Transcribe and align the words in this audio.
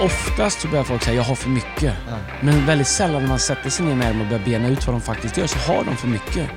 oftast 0.00 0.60
så 0.60 0.68
börjar 0.68 0.84
folk 0.84 1.02
säga 1.02 1.16
jag 1.16 1.22
har 1.22 1.34
för 1.34 1.48
mycket. 1.48 1.94
Men 2.40 2.66
väldigt 2.66 2.86
sällan 2.86 3.22
när 3.22 3.28
man 3.28 3.38
sätter 3.38 3.70
sig 3.70 3.86
ner 3.86 3.94
med 3.94 4.08
dem 4.08 4.20
och 4.20 4.26
börjar 4.26 4.44
bena 4.44 4.68
ut 4.68 4.86
vad 4.86 4.94
de 4.94 5.00
faktiskt 5.00 5.36
gör 5.36 5.46
så 5.46 5.58
har 5.58 5.84
de 5.84 5.96
för 5.96 6.08
mycket. 6.08 6.48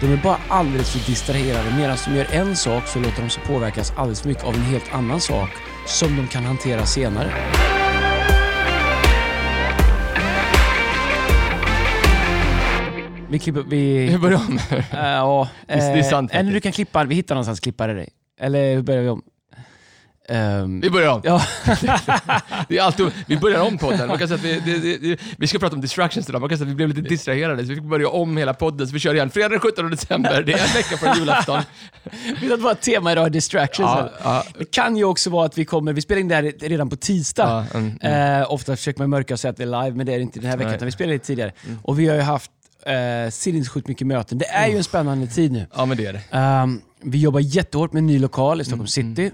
De 0.00 0.12
är 0.12 0.16
bara 0.16 0.36
alldeles 0.48 0.90
för 0.92 1.10
distraherade. 1.10 1.76
Medan 1.76 1.96
de 2.06 2.16
gör 2.16 2.26
en 2.32 2.56
sak 2.56 2.86
så 2.86 2.98
låter 2.98 3.22
de 3.22 3.30
sig 3.30 3.42
påverkas 3.46 3.92
alldeles 3.96 4.20
för 4.20 4.28
mycket 4.28 4.44
av 4.44 4.54
en 4.54 4.60
helt 4.62 4.94
annan 4.94 5.20
sak 5.20 5.50
som 5.86 6.16
de 6.16 6.26
kan 6.28 6.44
hantera 6.44 6.86
senare. 6.86 7.32
Vi 13.28 13.38
klipper... 13.38 13.62
Vi, 13.62 14.06
Hur 14.06 14.18
börjar 14.18 14.36
om? 14.48 14.58
Äh, 14.70 14.82
ja, 14.92 15.48
är- 15.68 15.76
det 15.76 15.82
är 15.82 15.96
eh, 15.96 16.04
sant 16.04 16.30
Eller 16.34 16.52
du 16.52 16.60
kan 16.60 16.72
klippa, 16.72 17.04
vi 17.04 17.14
hittar 17.14 17.34
någonstans 17.34 17.60
klippare 17.60 17.94
dig. 17.94 18.08
Eller 18.40 18.74
hur 18.74 18.82
börjar 18.82 19.02
vi 19.02 19.08
om? 19.08 19.22
Ehm, 20.28 20.80
Vi 20.80 20.90
börjar 20.90 21.08
om. 21.12 21.20
ja. 21.24 21.42
Det 22.68 22.78
är 22.78 22.82
alltid, 22.82 23.06
vi 23.26 23.36
börjar 23.36 23.60
om 23.60 23.78
podden. 23.78 24.08
Man 24.08 24.18
kan 24.18 24.28
säga 24.28 24.38
att 24.38 24.44
vi, 24.44 24.60
det, 24.80 24.98
det, 24.98 25.20
vi 25.38 25.46
ska 25.46 25.58
prata 25.58 25.74
om 25.74 25.80
distractions 25.80 26.28
idag. 26.28 26.40
Man 26.40 26.48
kan 26.48 26.58
säga 26.58 26.66
att 26.66 26.70
vi 26.70 26.74
blev 26.74 26.88
lite 26.88 27.00
distraherade, 27.00 27.62
så 27.62 27.68
vi 27.68 27.74
fick 27.74 27.84
börja 27.84 28.08
om 28.08 28.36
hela 28.36 28.54
podden. 28.54 28.86
Så 28.86 28.92
vi 28.92 28.98
kör 28.98 29.14
igen. 29.14 29.30
Fredag 29.30 29.48
den 29.48 29.60
17 29.60 29.90
december, 29.90 30.42
det 30.42 30.52
är 30.52 30.58
en 30.68 30.74
vecka 30.74 30.96
från 30.96 31.18
julafton. 31.18 31.60
Vi 32.40 32.50
har 32.50 32.56
bara 32.56 32.74
tema 32.74 33.12
idag, 33.12 33.32
distractions. 33.32 33.90
Ja, 33.94 34.10
ja. 34.22 34.44
Det 34.58 34.70
kan 34.70 34.96
ju 34.96 35.04
också 35.04 35.30
vara 35.30 35.46
att 35.46 35.58
vi 35.58 35.64
kommer, 35.64 35.92
vi 35.92 36.00
spelar 36.00 36.20
in 36.20 36.28
det 36.28 36.34
här 36.34 36.52
redan 36.60 36.90
på 36.90 36.96
tisdag. 36.96 37.66
Ja, 37.72 37.78
mm, 37.78 37.98
mm. 38.02 38.40
Eh, 38.42 38.52
ofta 38.52 38.76
försöker 38.76 39.00
man 39.00 39.10
mörka 39.10 39.34
och 39.34 39.40
säga 39.40 39.50
att 39.50 39.56
det 39.56 39.62
är 39.62 39.84
live, 39.84 39.96
men 39.96 40.06
det 40.06 40.12
är 40.12 40.16
det 40.16 40.22
inte 40.22 40.40
den 40.40 40.50
här 40.50 40.56
veckan, 40.56 40.66
Nej. 40.68 40.74
Mm. 40.74 40.76
utan 40.76 40.86
vi 40.86 40.92
spelar 40.92 41.12
lite 41.12 41.26
tidigare. 41.26 41.52
Och 41.82 41.98
vi 42.00 42.08
har 42.08 42.16
ju 42.16 42.22
haft 42.22 42.50
eh, 42.86 43.30
sinnessjukt 43.30 43.88
mycket 43.88 44.06
möten. 44.06 44.38
Det 44.38 44.46
är 44.46 44.68
ju 44.68 44.76
en 44.76 44.84
spännande 44.84 45.26
tid 45.26 45.52
nu. 45.52 45.66
Ja, 45.76 45.84
men 45.84 45.96
det 45.96 46.06
är 46.06 46.12
det. 46.12 46.20
Ehm, 46.30 46.80
vi 47.02 47.18
jobbar 47.18 47.40
jättehårt 47.40 47.92
med 47.92 48.00
en 48.00 48.06
ny 48.06 48.18
lokal 48.18 48.60
i 48.60 48.64
Mm, 48.64 48.64
Stockholm 48.64 48.86
city. 49.16 49.30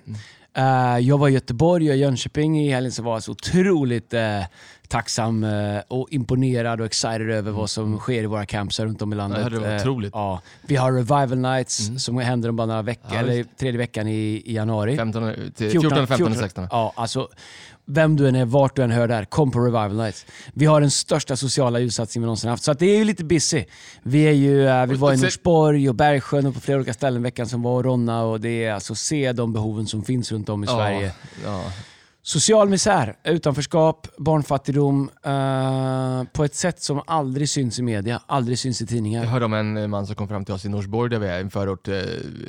Uh, 0.59 0.99
jag 1.01 1.19
var 1.19 1.29
i 1.29 1.33
Göteborg 1.33 1.91
och 1.91 1.97
Jönköping 1.97 2.61
i 2.61 2.71
helgen 2.71 2.93
så 2.93 3.03
var 3.03 3.21
så 3.21 3.33
otroligt 3.33 4.15
uh, 4.15 4.45
tacksam 4.89 5.45
eh, 5.45 5.81
och 5.89 6.09
imponerad 6.11 6.81
och 6.81 6.87
excited 6.87 7.31
över 7.31 7.53
vad 7.53 7.71
som 7.71 7.99
sker 7.99 8.23
i 8.23 8.27
våra 8.27 8.47
campsar 8.47 8.87
runt 8.87 9.03
om 9.03 9.13
i 9.13 9.17
landet. 9.17 9.39
Mm. 9.41 9.53
Ja, 9.53 9.59
det 9.59 9.67
var 9.67 9.75
Eh, 9.75 9.81
otroligt. 9.81 10.15
Mm. 10.15 10.25
ja. 10.25 10.41
Vi 10.67 10.77
har 10.77 10.93
Revival 10.93 11.39
Nights 11.39 11.91
som 12.05 12.19
händer 12.19 12.49
om 12.49 12.57
bara 12.57 12.67
några 12.67 12.83
veckor, 12.83 13.11
Ja, 13.15 13.19
eller 13.19 13.45
tredje 13.59 13.79
veckan 13.79 14.09
i, 14.09 14.43
i 14.47 14.55
januari. 14.55 14.97
15, 14.97 15.33
till 15.57 15.71
14, 15.71 16.07
15 16.07 16.33
och 16.33 16.39
16. 16.39 16.69
Ja, 16.71 16.93
alltså 16.97 17.29
vem 17.91 18.17
du 18.17 18.29
än 18.29 18.35
är, 18.37 18.45
vart 18.45 18.77
du 18.77 18.83
än 18.83 18.91
hör 18.91 19.09
där, 19.09 19.25
kom 19.25 19.51
på 19.51 19.61
Revival 19.61 19.97
Nights. 19.97 20.27
Vi 20.55 20.67
har 20.67 20.81
den 20.81 20.91
största 20.91 21.37
sociala 21.37 21.79
ljussatsningen 21.79 22.23
vi 22.23 22.27
någonsin 22.27 22.51
haft, 22.51 22.63
så 22.63 22.73
det 22.73 22.87
är 22.87 22.97
ju 22.99 23.05
lite 23.05 23.25
busy. 23.25 23.65
Vi, 24.03 24.23
är 24.23 24.33
ju, 24.33 24.69
eh, 24.69 24.87
vi 24.87 24.95
var 24.95 25.13
i 25.13 25.17
Norsborg 25.17 25.89
och 25.89 25.95
Bergsjön 25.95 26.47
och 26.47 26.55
på 26.55 26.61
flera 26.61 26.79
olika 26.79 26.95
ställen 26.95 27.23
veckan 27.23 27.47
som 27.47 27.63
var 27.63 27.73
och 27.73 27.85
Ronna 27.85 28.23
och 28.23 28.41
det 28.41 28.65
är 28.65 28.73
alltså 28.73 28.95
se 28.95 29.33
de 29.33 29.53
behoven 29.53 29.87
som 29.87 30.03
finns 30.05 30.33
runt 30.33 30.49
om 30.49 30.65
i 30.65 30.67
Sverige. 30.67 31.13
Ja. 31.45 31.63
Social 32.29 32.69
misär, 32.69 33.17
utanförskap, 33.25 34.07
barnfattigdom 34.19 35.11
eh, 35.25 36.25
på 36.33 36.45
ett 36.45 36.55
sätt 36.55 36.83
som 36.83 37.03
aldrig 37.07 37.49
syns 37.49 37.79
i 37.79 37.83
media, 37.83 38.21
aldrig 38.27 38.59
syns 38.59 38.83
i 38.83 38.87
tidningar. 38.87 39.23
Jag 39.25 39.31
hörde 39.31 39.45
om 39.45 39.53
en 39.55 39.77
eh, 39.77 39.87
man 39.87 40.07
som 40.07 40.17
kom 40.17 40.29
fram 40.29 40.45
till 40.45 40.55
oss 40.55 40.65
i 40.65 40.69
Norsborg, 40.69 41.11
där 41.11 41.19
vi 41.19 41.27
är, 41.27 41.41
en 41.41 41.51
förort 41.51 41.89
eh, 41.89 41.95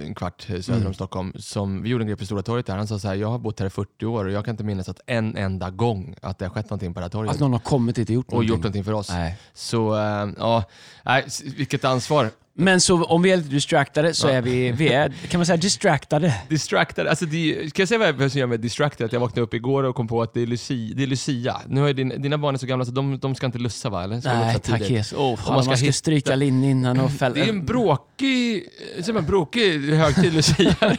en 0.06 0.16
kvart 0.16 0.46
eh, 0.50 0.60
söder 0.62 0.78
Mm. 0.78 0.88
om 0.88 0.94
Stockholm. 0.94 1.34
Som, 1.36 1.82
vi 1.82 1.90
gjorde 1.90 2.04
en 2.04 2.08
grej 2.08 2.18
på 2.18 2.26
Stora 2.26 2.42
torget 2.42 2.66
där. 2.66 2.78
Han 2.78 2.88
sa 2.88 3.00
så 3.00 3.08
här, 3.08 3.16
jag 3.16 3.28
har 3.28 3.40
bott 3.40 3.60
här 3.60 3.68
i 3.68 3.70
40 3.70 4.06
år 4.06 4.26
och 4.26 4.32
jag 4.32 4.46
kan 4.46 4.54
inte 4.54 4.64
minnas 4.64 4.90
att 4.90 5.02
en 5.06 5.38
enda 5.38 5.70
gång 5.70 6.16
att 6.22 6.40
det 6.40 6.46
har 6.46 6.50
skett 6.50 6.66
någonting 6.70 6.94
på 6.94 7.00
det 7.00 7.04
här 7.04 7.10
torget. 7.10 7.34
Att 7.34 7.40
någon 7.40 7.52
har 7.54 7.60
kommit 7.60 7.98
hit 7.98 8.10
och 8.10 8.14
gjort 8.16 8.26
och 8.26 8.32
någonting. 8.34 8.50
gjort 8.50 8.60
någonting 8.64 8.84
för 8.84 8.94
oss. 8.94 9.10
Nej. 9.10 9.38
Så 9.54 9.96
eh, 9.96 10.30
ja, 10.38 10.64
nej, 11.06 11.26
vilket 11.58 11.86
ansvar. 11.86 12.30
Men 12.60 12.82
så 12.82 13.04
om 13.04 13.22
vi 13.22 13.32
är 13.32 13.38
lite 13.38 13.50
distractade 13.50 14.14
så 14.14 14.28
Ja. 14.28 14.32
är 14.32 14.42
vi, 14.42 14.72
vi 14.72 14.88
är, 14.88 15.14
kan 15.30 15.40
man 15.40 15.46
säga 15.46 15.58
distractade? 15.58 16.34
Distracted, 16.50 17.08
alltså 17.08 17.26
det, 17.26 17.70
ska 17.70 17.82
jag 17.82 17.90
säga 17.90 18.12
vad 18.12 18.32
som 18.32 18.40
gör 18.40 18.48
mig 18.48 18.58
distracted? 18.58 19.06
Att 19.06 19.14
jag 19.14 19.20
vaknade 19.20 19.42
upp 19.42 19.54
igår 19.54 19.84
och 19.84 19.96
kom 19.96 20.08
på 20.08 20.22
att 20.22 20.34
det 20.34 20.42
är 20.42 20.48
Lucia. 20.48 20.94
Det 20.96 21.04
är 21.04 21.08
Lucia. 21.08 21.62
Nu 21.68 21.82
har 21.82 21.88
ju 21.88 21.94
din, 21.94 22.22
dina 22.22 22.38
barn 22.38 22.56
är 22.56 22.60
så 22.60 22.66
gamla 22.66 22.86
så 22.86 22.92
de, 22.92 23.20
de 23.20 23.36
ska 23.36 23.46
inte 23.46 23.58
lussa 23.58 23.90
va? 23.90 24.04
Eller? 24.04 24.22
Ska 24.22 24.34
Nej, 24.34 24.60
tack? 24.60 24.90
Jesus. 24.90 25.18
Oh, 25.18 25.40
man 25.46 25.56
man 25.56 25.64
ska 25.64 25.76
ska, 25.76 25.86
hitta- 25.86 25.94
stryka 25.94 26.36
linjen 26.36 26.72
innan 26.72 27.00
och 27.00 27.12
fälla... 27.12 27.36
Det 27.36 27.42
är 27.42 27.50
en 27.50 27.66
bråkig, 27.66 28.64
säger 29.00 29.14
man, 29.14 29.26
bråkig 29.26 29.94
högtid, 29.94 30.34
Lucia. 30.34 30.76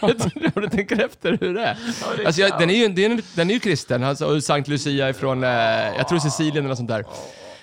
Om 0.55 0.63
du 0.63 0.69
tänker 0.69 1.05
efter 1.05 1.39
hur 1.41 1.55
det 1.55 1.63
är. 1.65 1.77
Alltså 2.27 2.41
jag, 2.41 2.59
den, 2.59 2.71
är 2.71 2.75
ju, 2.75 2.89
den, 2.89 3.23
den 3.35 3.51
är 3.51 3.55
ju 3.55 3.61
kristen, 3.61 4.05
alltså, 4.05 4.41
Sankt 4.41 4.69
Lucia 4.69 5.09
är 5.09 5.13
från, 5.13 5.45
eh, 5.45 5.51
jag 5.97 6.09
tror 6.09 6.19
Sicilien 6.19 6.57
eller 6.57 6.69
något 6.69 6.77
sånt 6.79 6.89
där. 6.89 7.05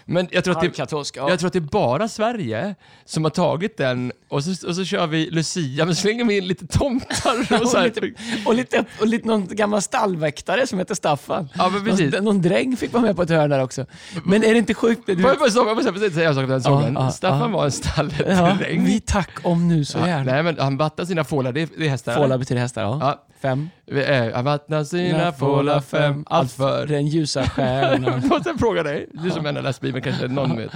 Men 0.10 0.28
jag 0.32 0.44
tror, 0.44 0.52
att 0.52 0.62
det, 0.62 0.68
Halvkatolsk, 0.68 1.18
ja. 1.18 1.30
jag 1.30 1.40
tror 1.40 1.48
att 1.48 1.54
det 1.54 1.60
är 1.60 1.62
bara 1.62 2.08
Sverige 2.08 2.76
som 3.06 3.24
har 3.24 3.32
tagit 3.32 3.78
den 3.78 4.12
och 4.30 4.44
så, 4.44 4.68
och 4.68 4.76
så 4.76 4.86
kör 4.86 5.08
vi 5.08 5.30
Lucia, 5.30 5.86
men 5.86 5.96
slänger 5.96 6.26
vi 6.26 6.38
in 6.38 6.48
lite 6.48 6.68
tomtar 6.68 7.62
och 7.62 7.68
så 7.70 7.78
och, 7.78 7.84
lite, 7.84 8.12
och, 8.46 8.56
lite, 8.56 8.86
och 9.00 9.08
lite 9.08 9.28
någon 9.28 9.48
gammal 9.48 9.82
stallväktare 9.82 10.68
som 10.68 10.80
heter 10.80 10.96
Staffan. 10.96 11.50
Ja, 11.54 11.70
men 11.70 11.84
precis. 11.84 12.14
Någon, 12.14 12.24
någon 12.24 12.42
dräng 12.42 12.78
fick 12.78 12.94
vara 12.94 13.04
med 13.04 13.16
på 13.16 13.22
ett 13.22 13.30
hörn 13.30 13.50
där 13.50 13.64
också. 13.64 13.86
Men 14.26 14.44
är 14.44 14.52
det 14.54 14.58
inte 14.58 14.74
sjukt? 14.74 15.02
Du, 15.06 15.14
jag 15.22 15.76
måste 15.76 15.92
precis 15.94 16.14
säga 16.14 16.30
en 16.30 16.36
sak 16.36 16.44
om 16.44 16.50
den 16.50 16.64
sången? 16.64 16.94
ja, 16.94 17.12
Staffan 17.12 17.40
ja. 17.40 17.48
var 17.58 17.66
en 17.66 17.66
ja, 17.66 17.72
stalledräng. 17.72 18.86
vi 18.86 19.00
tack 19.00 19.32
om 19.44 19.68
nu 19.68 19.86
så 19.86 19.98
Ja, 19.98 20.08
gärna. 20.08 20.32
nej 20.32 20.44
men 20.44 20.60
han 20.60 20.78
vattnar 20.78 21.06
sina 21.06 21.24
fålar, 21.24 21.52
det 21.52 21.62
är, 21.62 21.70
det 21.78 21.86
är 21.86 21.90
hästar. 21.90 22.16
Fålar 22.16 22.38
betyder 22.38 22.62
hästar, 22.62 22.82
ja. 22.82 23.24
Fem. 23.42 23.70
Vi 23.86 24.04
är- 24.04 24.44
vattnar 24.44 24.84
sina 24.84 25.32
fålar 25.32 25.80
fem, 25.82 26.24
allt 26.28 26.52
för 26.52 26.88
Den 26.88 27.08
ljusa 27.08 27.50
stjärnan. 27.50 28.04
Jag 28.22 28.26
måste 28.30 28.54
fråga 28.60 28.84
dig, 28.84 29.10
du 29.12 29.30
som 29.32 29.46
ändå 29.46 29.62
läst 29.62 29.82
Bibeln 29.82 30.04
kanske 30.04 30.28
någon 30.28 30.58
vet. 30.58 30.72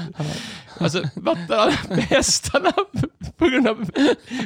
Alltså, 0.80 1.04
vattnar 1.16 1.70
hästarna 2.02 2.72
på 3.38 3.46
grund 3.46 3.68
av 3.68 3.86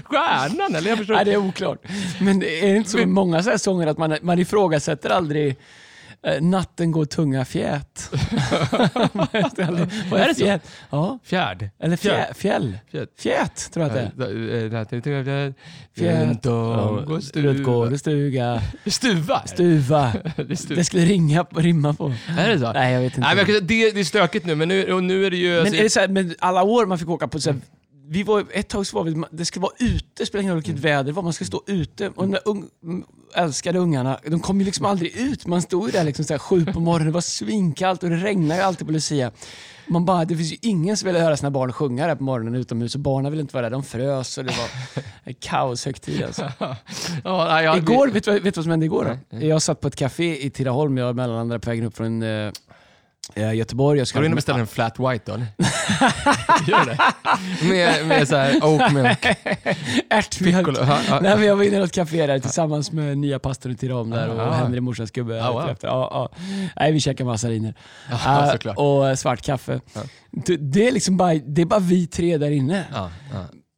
stjärnan? 0.03 0.75
Eller 0.75 0.89
jag 0.89 0.97
förstår 0.97 1.13
Nej, 1.15 1.25
det 1.25 1.33
är 1.33 1.37
oklart. 1.37 1.79
Men 2.21 2.43
är 2.43 2.61
det 2.61 2.75
inte 2.77 2.89
så 2.89 2.97
med 2.97 3.07
många 3.07 3.43
så 3.43 3.49
här 3.49 3.57
sånger 3.57 3.87
att 3.87 3.97
man, 3.97 4.17
man 4.21 4.39
ifrågasätter 4.39 5.09
aldrig 5.09 5.55
Natten 6.41 6.91
går 6.91 7.05
tunga 7.05 7.45
fjät. 7.45 8.09
Vad 10.11 10.21
Är 10.21 10.27
det 10.27 10.35
så? 10.35 10.59
Ja. 10.89 11.19
Fjärd. 11.23 11.69
Eller 11.79 11.97
fjä, 11.97 12.33
fjäll. 12.33 12.77
Fjät. 12.91 13.09
Fjät, 13.17 13.71
tror 13.73 13.85
jag 13.85 13.97
att 13.97 14.17
det 14.17 14.23
är. 14.23 14.85
Fjät. 14.85 15.03
Fjät. 15.03 15.55
Fjät. 15.95 16.45
Runt 17.35 17.63
gård 17.63 17.93
och 17.93 17.99
stuga. 17.99 18.61
Stuva. 18.85 19.41
Stuva. 19.45 20.13
Det 20.67 20.85
skulle 20.85 21.05
ringa, 21.05 21.45
rimma 21.55 21.93
på. 21.93 22.13
Är 22.37 22.49
det 22.49 22.59
så? 22.59 22.73
Nej, 22.73 22.93
jag 22.93 23.01
vet 23.01 23.17
inte. 23.17 23.35
Nej, 23.35 23.35
men 23.35 23.67
det, 23.67 23.99
är 23.99 24.03
stökigt 24.03 24.45
nu, 24.45 24.55
men 24.55 24.67
nu, 24.67 24.93
och 24.93 25.03
nu 25.03 25.25
är 25.25 25.31
det 25.31 25.37
ju... 25.37 25.63
Men 25.63 25.75
är 25.75 25.83
det 25.83 25.89
så 25.89 25.99
här, 25.99 26.07
men 26.07 26.35
alla 26.39 26.63
år 26.63 26.85
man 26.85 26.99
fick 26.99 27.09
åka 27.09 27.27
på 27.27 27.39
så 27.39 27.51
här, 27.51 27.59
vi 28.07 28.23
var, 28.23 28.45
ett 28.53 28.67
tag 28.69 28.87
så 28.87 28.97
var 28.97 29.03
vi, 29.03 29.23
det 29.31 29.45
skulle 29.45 29.63
vara 29.63 29.73
ute, 29.79 30.25
spelar 30.25 30.41
ingen 30.41 30.53
roll 30.53 30.63
vilket 30.63 30.83
väder 30.83 31.03
det 31.03 31.11
var, 31.11 31.23
man 31.23 31.33
skulle 31.33 31.47
stå 31.47 31.63
ute. 31.67 32.09
Och 32.09 32.27
de 32.27 32.69
m- 32.83 33.03
älskade 33.35 33.79
ungarna, 33.79 34.19
de 34.27 34.39
kom 34.39 34.59
ju 34.59 34.65
liksom 34.65 34.85
aldrig 34.85 35.15
ut. 35.17 35.45
Man 35.47 35.61
stod 35.61 35.85
ju 35.85 35.91
där 35.91 36.03
liksom 36.03 36.25
så 36.25 36.33
här, 36.33 36.37
sju 36.39 36.65
på 36.65 36.79
morgonen, 36.79 37.07
det 37.07 37.13
var 37.13 37.21
svinkallt 37.21 38.03
och 38.03 38.09
det 38.09 38.15
regnade 38.15 38.59
ju 38.61 38.65
alltid 38.65 38.87
på 38.87 38.93
Lucia. 38.93 39.31
Man 39.87 40.05
bara, 40.05 40.25
det 40.25 40.35
finns 40.37 40.53
ju 40.53 40.57
ingen 40.61 40.97
som 40.97 41.07
vill 41.07 41.15
höra 41.21 41.37
sina 41.37 41.51
barn 41.51 41.73
sjunga 41.73 42.07
där 42.07 42.15
på 42.15 42.23
morgonen 42.23 42.55
utomhus 42.55 42.95
och 42.95 43.01
barnen 43.01 43.31
ville 43.31 43.41
inte 43.41 43.53
vara 43.55 43.63
där, 43.63 43.69
de 43.69 43.83
frös 43.83 44.37
och 44.37 44.45
det 44.45 44.51
var 45.25 45.33
kaoshögtid 45.33 46.23
alltså. 46.23 46.51
ja, 47.23 47.61
jag, 47.61 47.77
Igår, 47.77 48.07
vet 48.07 48.23
du, 48.23 48.39
vad- 48.39 48.55
som 48.55 48.69
hände 48.71 48.85
igår 48.85 49.19
då? 49.29 49.37
Jag 49.45 49.61
satt 49.61 49.79
på 49.81 49.87
ett 49.87 49.95
café 49.95 50.45
i 50.45 50.49
Tidaholm, 50.49 50.97
jag 50.97 51.15
mellanlandade 51.15 51.59
på 51.59 51.69
vägen 51.69 51.85
upp 51.85 51.97
från 51.97 52.23
eh, 52.23 52.51
Göteborg. 53.35 53.99
Jag 53.99 54.07
Ska 54.07 54.19
du 54.19 54.29
och 54.29 54.35
beställa 54.35 54.59
en 54.59 54.67
flat 54.67 54.99
white 54.99 55.31
då? 55.31 55.37
Gör 56.71 56.85
det. 56.85 56.97
Med, 57.69 58.07
med 58.07 58.27
så 58.27 58.35
här 58.35 58.63
oat 58.65 58.93
milk. 58.93 59.25
ärtmjölk. 60.09 60.67
Nej, 61.21 61.21
men 61.21 61.43
jag 61.43 61.55
var 61.55 61.63
inne 61.63 61.75
i 61.75 61.79
något 61.79 61.91
café 61.91 62.27
där 62.27 62.39
tillsammans 62.39 62.91
med 62.91 63.17
nya 63.17 63.39
pastorn 63.39 63.71
i 63.71 63.75
Tidaholm 63.75 64.09
där 64.09 64.29
och 64.29 64.41
Ah. 64.41 64.51
Henry, 64.51 64.79
morsans 64.81 65.11
gubbe. 65.11 65.45
Ah, 65.45 65.51
wow. 65.51 65.69
efter. 65.69 65.87
Ja, 65.87 66.09
ja. 66.11 66.45
Nej, 66.75 66.91
vi 66.91 66.99
käkade 66.99 67.29
massariner. 67.29 67.73
Ja, 68.25 68.43
Eh, 68.45 68.51
såklart. 68.51 68.77
och 68.77 69.09
eh, 69.09 69.15
svart 69.15 69.41
kaffe. 69.41 69.79
Ja. 69.93 70.01
Det, 70.31 70.57
det, 70.57 70.87
är 70.87 70.91
liksom 70.91 71.17
bara, 71.17 71.33
det 71.33 71.61
är 71.61 71.65
bara 71.65 71.79
vi 71.79 72.07
tre 72.07 72.37
där 72.37 72.51
inne. 72.51 72.83
Ja. 72.93 73.09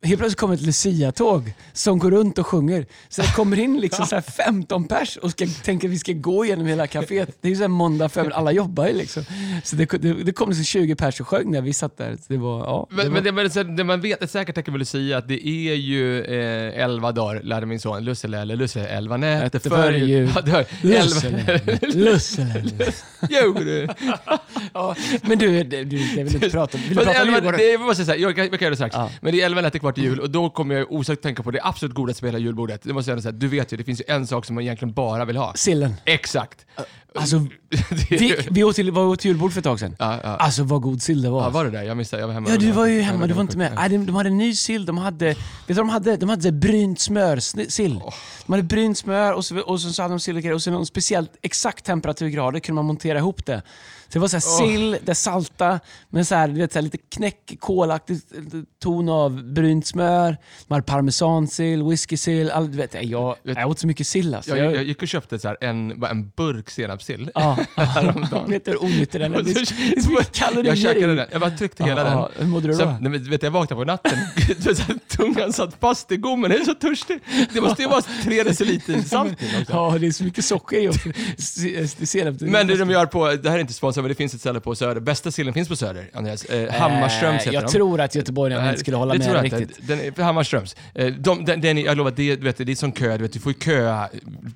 Helt 0.03 0.19
plötsligt 0.19 0.39
kommer 0.39 0.53
ett 0.53 0.61
Lucia-tåg 0.61 1.53
som 1.73 1.99
går 1.99 2.11
runt 2.11 2.37
och 2.37 2.47
sjunger. 2.47 2.85
Så 3.09 3.21
det 3.21 3.35
kommer 3.35 3.59
in 3.59 3.79
liksom 3.79 4.05
så 4.07 4.15
här 4.15 4.21
15 4.21 4.87
pers 4.87 5.17
och 5.17 5.31
ska, 5.31 5.47
tänker 5.63 5.87
att 5.87 5.93
vi 5.93 5.99
ska 5.99 6.11
gå 6.13 6.45
igenom 6.45 6.65
hela 6.65 6.85
kaféet. 6.87 7.37
Det 7.41 7.47
är 7.47 7.49
ju 7.49 7.55
så 7.55 7.61
här 7.63 7.67
måndag 7.67 8.09
förmiddag, 8.09 8.35
alla 8.35 8.51
jobbar 8.51 8.87
ju 8.87 8.93
liksom. 8.93 9.23
Så 9.63 9.75
det, 9.75 9.85
det, 9.85 10.13
det 10.13 10.31
kom 10.31 10.49
liksom 10.49 10.65
20 10.65 10.95
pers 10.95 11.21
och 11.21 11.27
sjöng 11.27 11.51
när 11.51 11.61
vi 11.61 11.73
satt 11.73 11.97
där. 11.97 12.17
Det 12.27 12.37
var, 12.37 12.59
ja, 12.59 12.87
det 12.89 12.95
Men, 12.95 13.05
var, 13.05 13.13
men 13.13 13.23
det, 13.23 13.31
men 13.65 13.75
det 13.75 13.83
man 13.83 14.01
vet 14.01 14.23
ett 14.23 14.31
säkert 14.31 14.55
tecken 14.55 14.71
med 14.73 14.79
Lucia 14.79 15.17
att 15.17 15.27
det 15.27 15.47
är 15.47 15.73
ju 15.75 16.23
eh, 16.23 16.83
elva 16.83 17.11
dagar, 17.11 17.41
lärde 17.43 17.65
min 17.65 17.79
son, 17.79 18.03
Lussele 18.05 18.39
eller 18.41 18.55
Lusse, 18.55 18.87
elva 18.87 19.17
nätter 19.17 19.43
Nätter 19.43 19.69
före 19.69 19.97
jul. 19.99 20.29
Det 20.45 20.65
Lussele. 20.81 21.61
Lussele. 21.81 22.91
Jo, 23.29 23.53
du. 23.53 23.87
Men 25.21 25.37
du, 25.37 25.63
du, 25.63 25.97
jag 26.17 26.23
vill 26.23 26.35
inte 26.35 26.49
prata, 26.49 26.77
vill 26.77 26.97
du 26.97 27.03
prata 27.05 27.21
om 27.23 27.29
Djurgården? 27.29 27.59
det 27.59 27.77
måste 27.77 28.01
jag 28.01 28.07
säga, 28.07 28.17
jag, 28.17 28.35
kan- 28.35 28.45
göra 28.61 28.69
det 28.69 28.75
strax. 28.75 28.95
Men 29.21 29.33
det 29.33 29.41
är 29.41 29.45
elva 29.45 29.61
nätter 29.61 29.79
kvar 29.79 29.86
till 29.91 30.03
jul 30.03 30.19
och 30.19 30.29
då 30.29 30.49
kommer 30.49 30.75
jag 30.75 30.91
osökt 30.91 31.23
tänka 31.23 31.43
på 31.43 31.51
det 31.51 31.59
absolut 31.63 31.95
godaste 31.95 32.25
med 32.25 32.33
hela 32.33 32.39
julbordet. 32.43 32.81
Det 32.83 32.93
måste 32.93 33.11
jag 33.11 33.21
säga, 33.23 33.31
du 33.31 33.47
vet 33.47 33.73
ju, 33.73 33.77
det 33.77 33.83
finns 33.83 34.01
ju 34.01 34.05
en 34.07 34.27
sak 34.27 34.45
som 34.45 34.55
man 34.55 34.63
egentligen 34.63 34.93
bara 34.93 35.25
vill 35.25 35.37
ha. 35.37 35.53
Sillen. 35.55 35.95
Exakt. 36.05 36.65
Alltså, 37.15 37.37
vi, 38.09 38.35
vi 38.49 38.63
åt 38.63 38.75
till, 38.75 38.91
var 38.91 39.05
åt 39.05 39.25
julbord 39.25 39.51
för 39.51 39.59
ett 39.59 39.63
tag 39.63 39.79
sedan. 39.79 39.95
Ja, 39.99 40.19
ja. 40.23 40.35
Alltså 40.35 40.63
vad 40.63 40.81
god 40.81 41.01
sill 41.01 41.21
det 41.21 41.29
var. 41.29 41.43
ja, 41.43 41.49
var 41.49 41.65
det 41.65 41.71
där? 41.71 41.83
Jag 41.83 41.97
missade, 41.97 42.21
jag 42.21 42.27
var 42.27 42.33
hemma. 42.33 42.49
Ja, 42.49 42.57
du 42.57 42.71
var 42.71 42.85
ju 42.85 43.01
hemma, 43.01 43.27
du 43.27 43.33
var 43.33 43.41
inte 43.41 43.57
med. 43.57 43.73
Nej, 43.75 43.89
de, 43.89 44.05
de 44.05 44.15
hade 44.15 44.29
en 44.29 44.37
ny 44.37 44.55
sill, 44.55 44.85
de 44.85 44.97
hade, 44.97 45.25
vet 45.25 45.37
du 45.67 45.73
de 45.73 45.89
hade? 45.89 46.17
De 46.17 46.29
hade 46.29 46.51
brynt 46.51 46.99
smörsill. 46.99 47.99
De 48.45 48.53
hade 48.53 48.63
brynt 48.63 48.97
smör 48.97 49.33
och 49.33 49.45
så, 49.45 49.59
och 49.59 49.81
så, 49.81 49.89
så 49.89 50.01
hade 50.01 50.13
de 50.13 50.19
sill 50.19 50.35
och 50.35 50.41
grejer 50.41 50.55
och 50.55 50.61
så 50.61 50.71
någon 50.71 50.85
speciellt 50.85 51.31
exakt 51.41 51.85
temperaturgrader 51.85 52.59
kunde 52.59 52.75
man 52.75 52.85
montera 52.85 53.17
ihop 53.17 53.45
det. 53.45 53.61
Så 54.09 54.13
det 54.13 54.19
var 54.19 54.27
så 54.27 54.35
här 54.35 54.67
sill, 54.67 54.97
det 55.03 55.15
salta, 55.15 55.79
med 56.09 56.27
så 56.27 56.35
här, 56.35 56.47
vet, 56.47 56.71
så 56.73 56.77
här 56.79 56.83
lite 56.83 56.97
knäckkolaktig 56.97 58.17
ton 58.79 59.09
av 59.09 59.43
brynt 59.53 59.87
smör. 59.87 60.37
De 60.67 60.73
hade 60.73 60.83
parmesansill, 60.85 61.83
whiskysill, 61.83 62.51
all, 62.51 62.69
vet, 62.69 62.95
jag, 63.01 63.35
jag 63.43 63.69
åt 63.69 63.79
så 63.79 63.87
mycket 63.87 64.07
sill 64.07 64.35
alltså. 64.35 64.57
Jag, 64.57 64.75
jag 64.75 64.83
gick 64.83 65.01
och 65.01 65.07
köpte 65.07 65.39
så 65.39 65.47
här 65.47 65.57
en, 65.61 66.03
en 66.03 66.29
burk 66.29 66.69
senapssill. 66.69 67.31
Ja, 67.35 67.57
vet 68.47 68.65
du 68.65 68.71
hur 68.71 68.83
onyttig 68.83 69.21
den 69.21 69.33
är? 69.35 69.41
Det 69.43 69.51
är 69.51 69.65
så- 69.65 69.73
det 69.91 69.97
är 69.97 70.01
så 70.01 70.09
mycket 70.11 70.31
kalorier 70.31 70.71
Jag 70.71 70.77
käkade 70.77 71.15
den, 71.15 71.27
jag 71.31 71.41
bara 71.41 71.51
tryckte 71.51 71.83
hela 71.83 72.01
Ja, 72.11 72.29
den. 72.37 72.45
Hur 72.45 72.51
mådde 72.53 72.67
du 72.67 72.73
då? 72.73 72.79
Sen, 72.79 73.29
vet 73.29 73.43
jag 73.43 73.51
vaknade 73.51 73.81
på 73.81 73.85
natten, 73.85 74.19
tungan 75.07 75.53
satt 75.53 75.75
fast 75.79 76.11
i 76.11 76.17
gommen, 76.17 76.51
jag 76.51 76.59
är 76.61 76.65
så 76.65 76.73
törstig. 76.73 77.19
Det 77.53 77.61
måste 77.61 77.81
ju 77.81 77.87
vara 77.89 78.01
tre 78.01 78.43
deciliter 78.43 79.01
salt. 79.01 79.37
Ja, 79.69 79.97
det 79.99 80.07
är 80.07 80.11
så 80.11 80.23
mycket 80.23 80.45
socker 80.45 80.77
i 80.77 80.89
också. 80.89 81.09
Men 82.39 82.67
det 82.67 82.75
de 82.77 82.89
gör 82.89 83.05
på, 83.05 83.31
det 83.31 83.49
här 83.49 83.55
är 83.57 83.61
inte 83.61 83.73
sponsrat 83.73 83.96
men 84.01 84.09
det 84.09 84.15
finns 84.15 84.33
ett 84.33 84.39
ställe 84.39 84.59
på 84.59 84.75
Söder, 84.75 85.01
bästa 85.01 85.31
sillen 85.31 85.53
finns 85.53 85.67
på 85.67 85.75
Söder, 85.75 86.09
Andreas. 86.13 86.45
Eh, 86.45 86.73
Hammarströms 86.73 87.41
heter 87.41 87.53
Jag 87.53 87.63
de. 87.63 87.71
tror 87.71 88.01
att 88.01 88.15
göteborgarna 88.15 88.67
inte 88.69 88.79
skulle 88.79 88.97
hålla 88.97 89.13
det 89.13 89.19
med 89.19 89.25
tror 89.27 89.37
jag 89.37 89.45
riktigt. 89.45 89.61
inte. 89.79 89.81
Den 89.95 89.99
är, 90.07 90.11
för 90.11 90.23
Hammarströms. 90.23 90.75
Eh, 90.93 91.07
de, 91.13 91.45
den, 91.45 91.61
den, 91.61 91.77
är- 91.77 91.85
jag 91.85 91.97
lovar, 91.97 92.11
det, 92.15 92.35
du 92.35 92.43
vet, 92.43 92.57
det 92.57 92.71
är 92.71 92.75
som 92.75 92.91
kö, 92.91 93.17
du, 93.17 93.23
vet, 93.23 93.33
du 93.33 93.39
får 93.39 93.51
ju 93.53 93.59
köa 93.59 94.09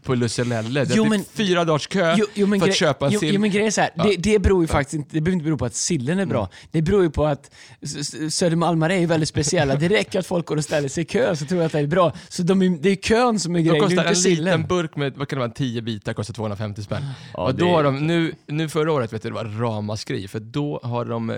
på 0.03 0.15
Lusselelle. 0.15 0.85
Det 0.85 0.93
Jo, 0.95 1.05
är 1.05 1.09
men- 1.09 1.23
fyra 1.33 1.63
dagars 1.65 1.87
kö 1.87 2.15
Jo, 2.17 2.25
jo, 2.33 2.47
men 2.47 2.59
för 2.59 2.67
gre- 2.67 2.71
att 2.71 2.75
köpa 2.75 3.05
en 3.05 3.11
jo, 3.11 3.19
sill. 3.19 3.33
jo, 3.33 3.41
men 3.41 3.49
grejen 3.51 3.67
är 3.67 3.71
så 3.71 3.81
här. 3.81 3.89
Mm. 3.95 4.07
det, 4.07 4.15
det 4.31 4.39
beror 4.39 4.63
ju 4.63 4.67
faktiskt 4.67 4.93
inte, 4.93 5.09
det 5.11 5.21
behöver 5.21 5.33
inte 5.35 5.43
bero 5.45 5.57
på 5.57 5.65
att 5.65 5.75
sillen 5.75 6.19
är 6.19 6.25
bra. 6.25 6.49
Det 6.71 6.81
beror 6.81 7.03
ju 7.03 7.09
på 7.09 7.25
att 7.25 7.51
S- 7.81 7.95
S- 8.13 8.35
Södermalmare 8.35 8.93
är 8.95 8.99
ju 8.99 9.05
väldigt 9.05 9.29
speciella. 9.29 9.75
Det 9.75 9.87
räcker 9.87 10.19
att 10.19 10.25
folk 10.25 10.45
går 10.45 10.57
och 10.57 10.63
ställer 10.63 10.89
sig 10.89 11.01
i 11.01 11.05
kö 11.05 11.35
så 11.35 11.45
tror 11.45 11.59
jag 11.61 11.65
att 11.65 11.71
det 11.71 11.79
är 11.79 11.87
bra. 11.87 12.13
Så 12.29 12.43
de 12.43 12.61
är, 12.61 12.69
det 12.69 12.89
är 12.89 12.95
kön 12.95 13.39
som 13.39 13.55
är 13.55 13.59
De 13.59 13.63
grejen, 13.63 13.81
det 13.83 13.87
kostar 13.95 14.03
är 14.03 14.09
en 14.09 14.15
sillen. 14.15 14.45
liten 14.45 14.67
burk 14.67 14.95
med, 14.95 15.13
vad 15.17 15.27
kan 15.27 15.39
det 15.39 15.45
vara, 15.45 15.51
10 15.53 15.81
bitar 15.81 16.13
kostar 16.13 16.33
250 16.33 16.83
spänn. 16.83 17.03
Ja, 17.33 17.43
och 17.43 17.55
det 17.55 17.59
då 17.59 17.65
är- 17.67 17.71
har 17.71 17.83
de, 17.83 18.07
nu, 18.07 18.33
nu 18.47 18.69
förra 18.69 18.91
året 18.91 19.13
vet 19.13 19.23
du, 19.23 19.30
det 19.31 19.35
var 19.43 19.45
ramaskri, 19.71 20.27
för 20.27 20.39
då 20.39 20.79
har 20.83 21.05
de 21.05 21.29
eh, 21.29 21.35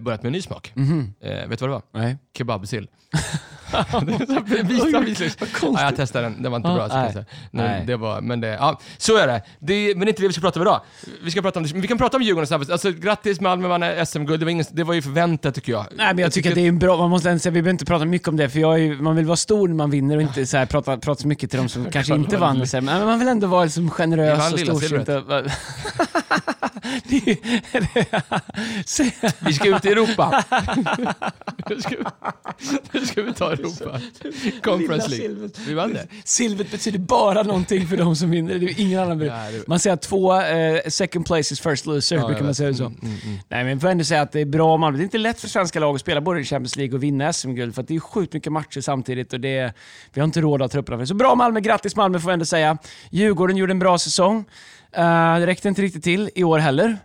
börjat 0.00 0.22
med 0.22 0.26
en 0.28 0.32
ny 0.32 0.42
smak. 0.42 0.72
Mhm. 0.74 1.14
Eh, 1.20 1.30
vet 1.48 1.58
du 1.58 1.66
vad 1.66 1.70
det 1.70 1.82
var? 1.92 2.00
Nej. 2.02 2.16
Kebabsill. 2.38 2.88
Visa, 4.64 5.00
visa. 5.00 5.24
Ja, 5.62 5.82
jag 5.82 5.96
testade 5.96 6.24
den, 6.24 6.42
den 6.42 6.52
var 6.52 6.56
inte 6.56 6.68
Ja, 6.68 6.74
bra. 6.74 6.86
Nej. 6.88 7.24
Nej, 7.50 7.84
det 7.86 7.96
var, 7.96 8.20
men 8.20 8.40
det, 8.40 8.48
ja, 8.48 8.80
så 8.98 9.16
är 9.16 9.26
det. 9.26 9.42
det. 9.58 9.94
Men 9.96 10.00
det 10.00 10.06
är 10.06 10.08
inte 10.08 10.22
det 10.22 10.26
vi 10.28 10.32
ska 10.32 10.40
prata 10.40 10.60
om 10.60 10.66
idag. 10.66 10.80
Vi, 11.24 11.30
ska 11.30 11.42
prata 11.42 11.58
om, 11.60 11.64
vi 11.74 11.88
kan 11.88 11.98
prata 11.98 12.16
om 12.16 12.22
Djurgården 12.22 12.46
snabbt. 12.46 12.70
Alltså, 12.70 12.92
grattis 12.92 13.40
Malmö 13.40 13.68
vann 13.68 14.06
SM-guld, 14.06 14.40
det, 14.40 14.44
var 14.46 14.50
ingen- 14.50 14.64
det 14.70 14.84
var 14.84 14.94
ju 14.94 15.02
förväntat 15.02 15.54
tycker 15.54 15.72
jag. 15.72 15.86
Nej 15.96 16.06
men 16.14 16.18
jag 16.18 16.32
tycker 16.32 16.48
att 16.50 16.54
det 16.54 16.60
är 16.60 16.68
en 16.68 16.78
bra, 16.78 16.96
man 16.96 17.10
måste 17.10 17.38
säga, 17.38 17.50
vi 17.52 17.62
behöver 17.62 17.70
inte 17.70 17.84
prata 17.84 18.04
mycket 18.04 18.28
om 18.28 18.36
det 18.36 18.48
för 18.48 18.58
är, 18.78 19.02
man 19.02 19.16
vill 19.16 19.26
vara 19.26 19.36
stor 19.36 19.68
när 19.68 19.74
man 19.74 19.90
vinner 19.90 20.16
och 20.16 20.22
inte 20.22 20.46
så 20.46 20.56
här, 20.56 20.66
prata, 20.66 20.96
prata 20.98 21.20
så 21.22 21.28
mycket 21.28 21.50
till 21.50 21.58
de 21.60 21.68
som 21.68 21.84
kanske 21.92 22.14
inte 22.14 22.36
vann. 22.36 22.66
Så 22.66 22.76
här, 22.76 22.82
men 22.82 23.06
man 23.06 23.18
vill 23.18 23.28
ändå 23.28 23.46
vara 23.46 23.64
liksom 23.64 23.90
generös 23.90 24.52
och 24.52 24.58
lilla 24.58 24.72
är- 26.82 26.94
Vi 29.44 29.52
ska 29.52 29.76
ut 29.76 29.84
i 29.84 29.88
Europa. 29.88 30.44
nu, 31.68 31.80
ska 31.80 31.96
vi, 31.96 32.04
nu 32.92 33.06
ska 33.06 33.22
vi 33.22 33.32
ta 33.34 33.52
Europa. 33.52 34.00
Conference 34.62 35.08
League. 35.10 35.48
Vi 35.66 35.74
vann 35.74 35.92
det. 35.92 36.06
Silvret 36.24 36.70
betyder 36.70 36.98
bara 36.98 37.42
någonting 37.42 37.86
för 37.88 37.96
de 37.96 38.16
som 38.16 38.30
vinner. 38.30 38.58
Det 38.58 38.66
är 38.66 38.80
ingen 38.80 39.00
annan. 39.00 39.20
Ja, 39.20 39.50
det- 39.50 39.68
Man 39.68 39.78
säger 39.78 39.94
att 39.94 40.02
två, 40.02 40.40
eh, 40.40 40.80
second 40.88 41.26
place 41.26 41.54
is 41.54 41.60
first 41.60 41.86
loser, 41.86 42.16
Ja, 42.16 42.26
brukar 42.26 42.44
man 42.44 42.54
säga 42.54 42.74
så. 42.74 42.84
Mm, 42.84 42.98
mm, 43.02 43.12
mm. 43.24 43.38
Nej 43.48 43.64
men 43.64 43.68
jag 43.68 43.80
får 43.80 43.88
ändå 43.88 44.04
säga 44.04 44.22
att 44.22 44.32
det 44.32 44.40
är 44.40 44.44
bra 44.44 44.76
Malmö. 44.76 44.98
Det 44.98 45.02
är 45.02 45.04
inte 45.04 45.18
lätt 45.18 45.40
för 45.40 45.48
svenska 45.48 45.80
lag 45.80 45.94
att 45.94 46.00
spela 46.00 46.20
både 46.20 46.40
i 46.40 46.44
Champions 46.44 46.76
League 46.76 46.94
och 46.96 47.02
vinna 47.02 47.32
SM-guld 47.32 47.74
för 47.74 47.82
att 47.82 47.88
det 47.88 47.96
är 47.96 48.00
sjukt 48.00 48.32
mycket 48.32 48.52
matcher 48.52 48.80
samtidigt 48.80 49.32
och 49.32 49.40
det, 49.40 49.72
vi 50.12 50.20
har 50.20 50.24
inte 50.26 50.40
råd 50.40 50.62
att 50.62 50.72
ha 50.72 50.72
trupperna 50.72 50.96
för 50.96 51.00
det. 51.02 51.06
Så 51.06 51.14
bra 51.14 51.34
Malmö, 51.34 51.60
grattis 51.60 51.96
Malmö 51.96 52.18
får 52.20 52.30
jag 52.30 52.32
ändå 52.32 52.44
säga. 52.44 52.78
Djurgården 53.10 53.56
gjorde 53.56 53.72
en 53.72 53.78
bra 53.78 53.98
säsong. 53.98 54.44
Uh, 54.98 55.40
det 55.40 55.46
räckte 55.46 55.68
inte 55.68 55.82
riktigt 55.82 56.04
till 56.04 56.30
i 56.34 56.44
år 56.44 56.58
heller. 56.58 56.98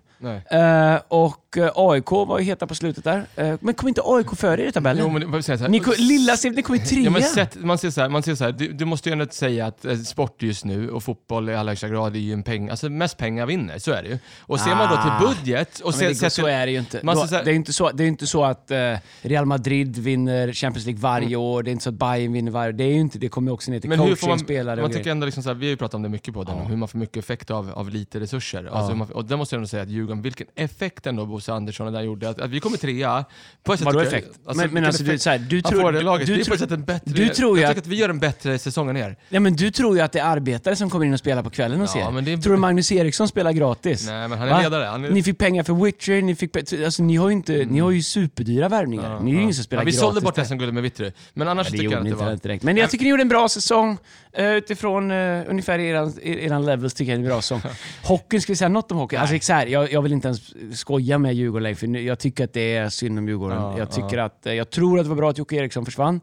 Eh, 0.49 0.95
och 1.07 1.57
eh, 1.57 1.71
AIK 1.75 2.11
var 2.11 2.39
ju 2.39 2.45
heta 2.45 2.67
på 2.67 2.75
slutet 2.75 3.03
där. 3.03 3.25
Eh, 3.35 3.55
men 3.61 3.73
kom 3.73 3.87
inte 3.87 4.01
AIK 4.05 4.35
före 4.37 4.61
i 4.61 4.65
Jo, 4.65 4.71
tabellen? 4.71 5.13
men, 5.13 5.31
vad 5.31 5.45
säger 5.45 5.53
jag 5.53 5.59
så 5.59 5.63
här? 5.63 5.69
Ni 5.71 5.79
kom, 5.79 5.93
lilla 5.97 6.37
Silver, 6.37 6.55
ni 6.55 6.61
kom 6.61 6.75
ju 6.75 6.81
trea. 6.85 7.03
Ja, 7.03 7.09
men 7.11 7.21
sett, 7.23 7.55
man 7.55 7.77
ser 7.77 7.89
så 7.89 8.01
här, 8.01 8.09
man 8.09 8.23
ser 8.23 8.35
så 8.35 8.43
här 8.43 8.51
du, 8.51 8.67
du 8.73 8.85
måste 8.85 9.09
ju 9.09 9.13
ändå 9.13 9.25
säga 9.31 9.65
att 9.67 9.85
eh, 9.85 9.95
sport 9.97 10.41
just 10.43 10.65
nu 10.65 10.89
och 10.89 11.03
fotboll 11.03 11.49
i 11.49 11.55
allra 11.55 11.71
högsta 11.71 11.87
grad 11.89 12.15
är 12.15 12.19
ju 12.19 12.33
en 12.33 12.43
peng, 12.43 12.69
alltså 12.69 12.89
mest 12.89 13.17
pengar 13.17 13.45
vinner, 13.45 13.77
så 13.79 13.91
är 13.91 14.03
det 14.03 14.09
ju. 14.09 14.17
Och 14.39 14.59
ser 14.59 14.75
man 14.75 14.89
då 14.89 14.95
Ah. 14.95 15.19
till 15.19 15.27
budget 15.27 15.79
och 15.79 15.93
Ja, 15.93 15.97
ser, 15.97 16.09
det, 16.09 16.15
ser 16.15 16.29
så 16.29 16.47
är 16.47 16.65
det 16.65 16.71
ju 16.71 16.79
inte. 16.79 16.99
Man 17.03 17.15
Då, 17.15 17.21
ska 17.21 17.27
säga- 17.29 17.43
det, 17.43 17.51
är 17.51 17.55
inte 17.55 17.73
så, 17.73 17.91
det 17.91 18.03
är 18.03 18.07
inte 18.07 18.27
så 18.27 18.43
att 18.43 18.71
eh, 18.71 18.77
Real 19.21 19.45
Madrid 19.45 19.97
vinner 19.97 20.53
Champions 20.53 20.85
League 20.85 21.01
varje 21.01 21.27
Mm. 21.27 21.39
år, 21.39 21.63
det 21.63 21.69
är 21.69 21.71
inte 21.71 21.83
så 21.83 21.89
att 21.89 21.95
Bayern 21.95 22.33
vinner 22.33 22.51
varje 22.51 22.69
år. 22.69 22.73
Det 22.77 22.83
är 22.83 22.93
ju 22.93 22.99
inte, 22.99 23.19
det 23.19 23.29
kommer 23.29 23.49
ju 23.49 23.53
också 23.53 23.71
ner 23.71 23.79
till 23.79 23.89
men 23.89 23.99
hur 23.99 24.07
coaching, 24.07 24.29
man, 24.29 24.39
spelare 24.39 24.75
man 24.75 24.85
och 24.85 24.89
tycker 24.91 25.03
grejer. 25.03 25.11
ändå 25.11 25.25
liksom 25.25 25.43
så 25.43 25.49
här, 25.49 25.53
vi 25.55 25.65
har 25.65 25.69
ju 25.69 25.77
pratat 25.77 25.93
om 25.95 26.01
det 26.01 26.09
mycket 26.09 26.33
på 26.33 26.43
den, 26.43 26.57
Ja. 26.57 26.63
hur 26.63 26.75
man 26.77 26.87
får 26.87 26.99
mycket 26.99 27.17
effekt 27.17 27.51
av, 27.51 27.71
av 27.71 27.89
lite 27.89 28.19
resurser. 28.19 28.69
Alltså, 28.71 28.91
hur 28.91 28.97
man, 28.97 29.11
och 29.11 29.25
där 29.25 29.37
måste 29.37 29.55
jag 29.55 29.57
ändå 29.59 29.67
säga 29.67 29.83
att 29.83 29.89
Djurgården, 29.89 30.04
vilken 30.13 30.47
effekt 30.55 31.07
ändå 31.07 31.25
Bosse 31.25 31.53
Andersson 31.53 31.93
där 31.93 32.01
gjorde, 32.01 32.29
att, 32.29 32.41
att 32.41 32.49
vi 32.49 32.59
kommer 32.59 32.77
trea. 32.77 33.25
På 33.63 33.73
ett 33.73 33.79
sätt 33.79 33.85
Vadå 33.85 33.99
jag- 33.99 34.07
effekt? 34.07 34.27
Alltså, 34.45 34.63
men, 34.63 34.73
men 34.73 34.85
alltså, 34.85 35.03
du, 35.03 35.09
effekt- 35.09 35.23
så 35.23 35.29
här, 35.29 35.37
du 35.37 35.61
tror... 35.61 35.91
det 35.91 36.01
laget. 36.01 36.27
du, 36.27 36.33
det 36.33 36.41
är 36.41 36.43
du, 36.43 36.49
på 36.49 36.53
ett 36.53 36.59
sätt 36.59 36.71
en 36.71 36.83
bättre... 36.83 37.11
du 37.11 37.29
tror 37.29 37.59
jag 37.59 37.65
att- 37.65 37.75
tycker 37.75 37.81
att 37.81 37.87
vi 37.87 37.95
gör 37.95 38.09
en 38.09 38.19
bättre 38.19 38.59
säsong 38.59 38.89
än 38.89 38.97
er. 38.97 39.15
ja, 39.29 39.39
men 39.39 39.55
du 39.55 39.71
tror 39.71 39.95
ju 39.97 40.01
att 40.01 40.11
det 40.11 40.19
är 40.19 40.25
arbetare 40.25 40.75
som 40.75 40.89
kommer 40.89 41.05
in 41.05 41.13
och 41.13 41.19
spelar 41.19 41.43
på 41.43 41.49
kvällen 41.49 41.81
och 41.81 41.89
Ja, 41.95 42.21
det 42.21 42.33
är- 42.33 42.37
Tror 42.37 42.53
du 42.53 42.59
Magnus 42.59 42.91
Eriksson 42.91 43.27
spelar 43.27 43.51
gratis? 43.51 44.05
Nej, 44.07 44.27
men 44.27 44.37
han 44.39 44.47
är 44.47 44.51
Va? 44.51 44.61
ledare. 44.61 44.85
Han 44.85 45.05
är... 45.05 45.09
Ni 45.09 45.23
fick 45.23 45.37
pengar 45.37 45.63
för 45.63 45.73
Witcher, 45.73 46.21
ni 46.21 46.35
fick... 46.35 46.57
Alltså, 46.85 47.03
ni 47.03 47.15
har 47.15 47.27
ju 47.29 47.33
inte, 47.33 47.53
ni 47.53 47.79
har 47.79 47.91
ju 47.91 48.01
superdyra 48.03 48.69
värvningar. 48.69 49.11
Ja, 49.11 49.19
ni 49.19 49.29
är 49.29 49.33
ju 49.33 49.35
ja. 49.39 49.41
ingen 49.41 49.53
som 49.55 49.63
spelar 49.63 49.81
ja, 49.83 49.85
vi 49.85 49.91
gratis. 49.91 49.99
sålde 50.01 50.21
bort. 50.21 50.47
SM-guldet 50.47 50.73
med 50.73 50.83
Vittry, 50.83 51.11
men 51.33 51.47
annars 51.47 51.67
tycker 51.67 51.83
jag 51.83 51.91
inte 51.93 52.03
det 52.03 52.09
inte 52.09 52.23
var... 52.25 52.35
direkt. 52.35 52.63
Men 52.63 52.77
jag 52.77 52.89
tycker 52.89 53.03
ni 53.03 53.09
gjorde 53.09 53.21
en 53.21 53.29
bra 53.29 53.49
säsong. 53.49 53.97
Uh, 54.39 54.45
utifrån 54.45 55.11
uh, 55.11 55.43
ungefär 55.49 55.79
eran, 55.79 56.13
eran 56.23 56.65
levels 56.65 56.93
tycker 56.93 57.11
jag 57.11 57.19
det 57.19 57.21
är 57.21 57.25
en 57.25 57.29
bra 57.29 57.41
säsong. 57.41 57.61
Hockeyn, 58.03 58.41
ska 58.41 58.51
vi 58.51 58.57
säga 58.57 58.69
något 58.69 58.91
om 58.91 58.97
hockey? 58.97 59.15
Alltså, 59.15 59.39
så 59.41 59.53
här, 59.53 59.67
jag, 59.67 59.91
jag 59.95 60.01
vill 60.01 60.13
inte 60.13 60.27
ens 60.27 60.53
skoja 60.79 61.17
med 61.17 61.33
Djurgården 61.35 61.63
längre, 61.63 61.75
för 61.75 61.87
jag 61.87 62.19
tycker 62.19 62.43
att 62.43 62.53
det 62.53 62.75
är 62.75 62.89
synd 62.89 63.19
om 63.19 63.27
Djurgården. 63.27 63.57
Ja, 63.61 63.77
jag, 63.77 63.91
tycker 63.91 64.17
att, 64.17 64.45
eh, 64.45 64.53
jag 64.53 64.69
tror 64.69 64.99
att 64.99 65.05
det 65.05 65.09
var 65.09 65.15
bra 65.15 65.29
att 65.29 65.37
Jocke 65.37 65.55
Eriksson 65.55 65.85
försvann. 65.85 66.21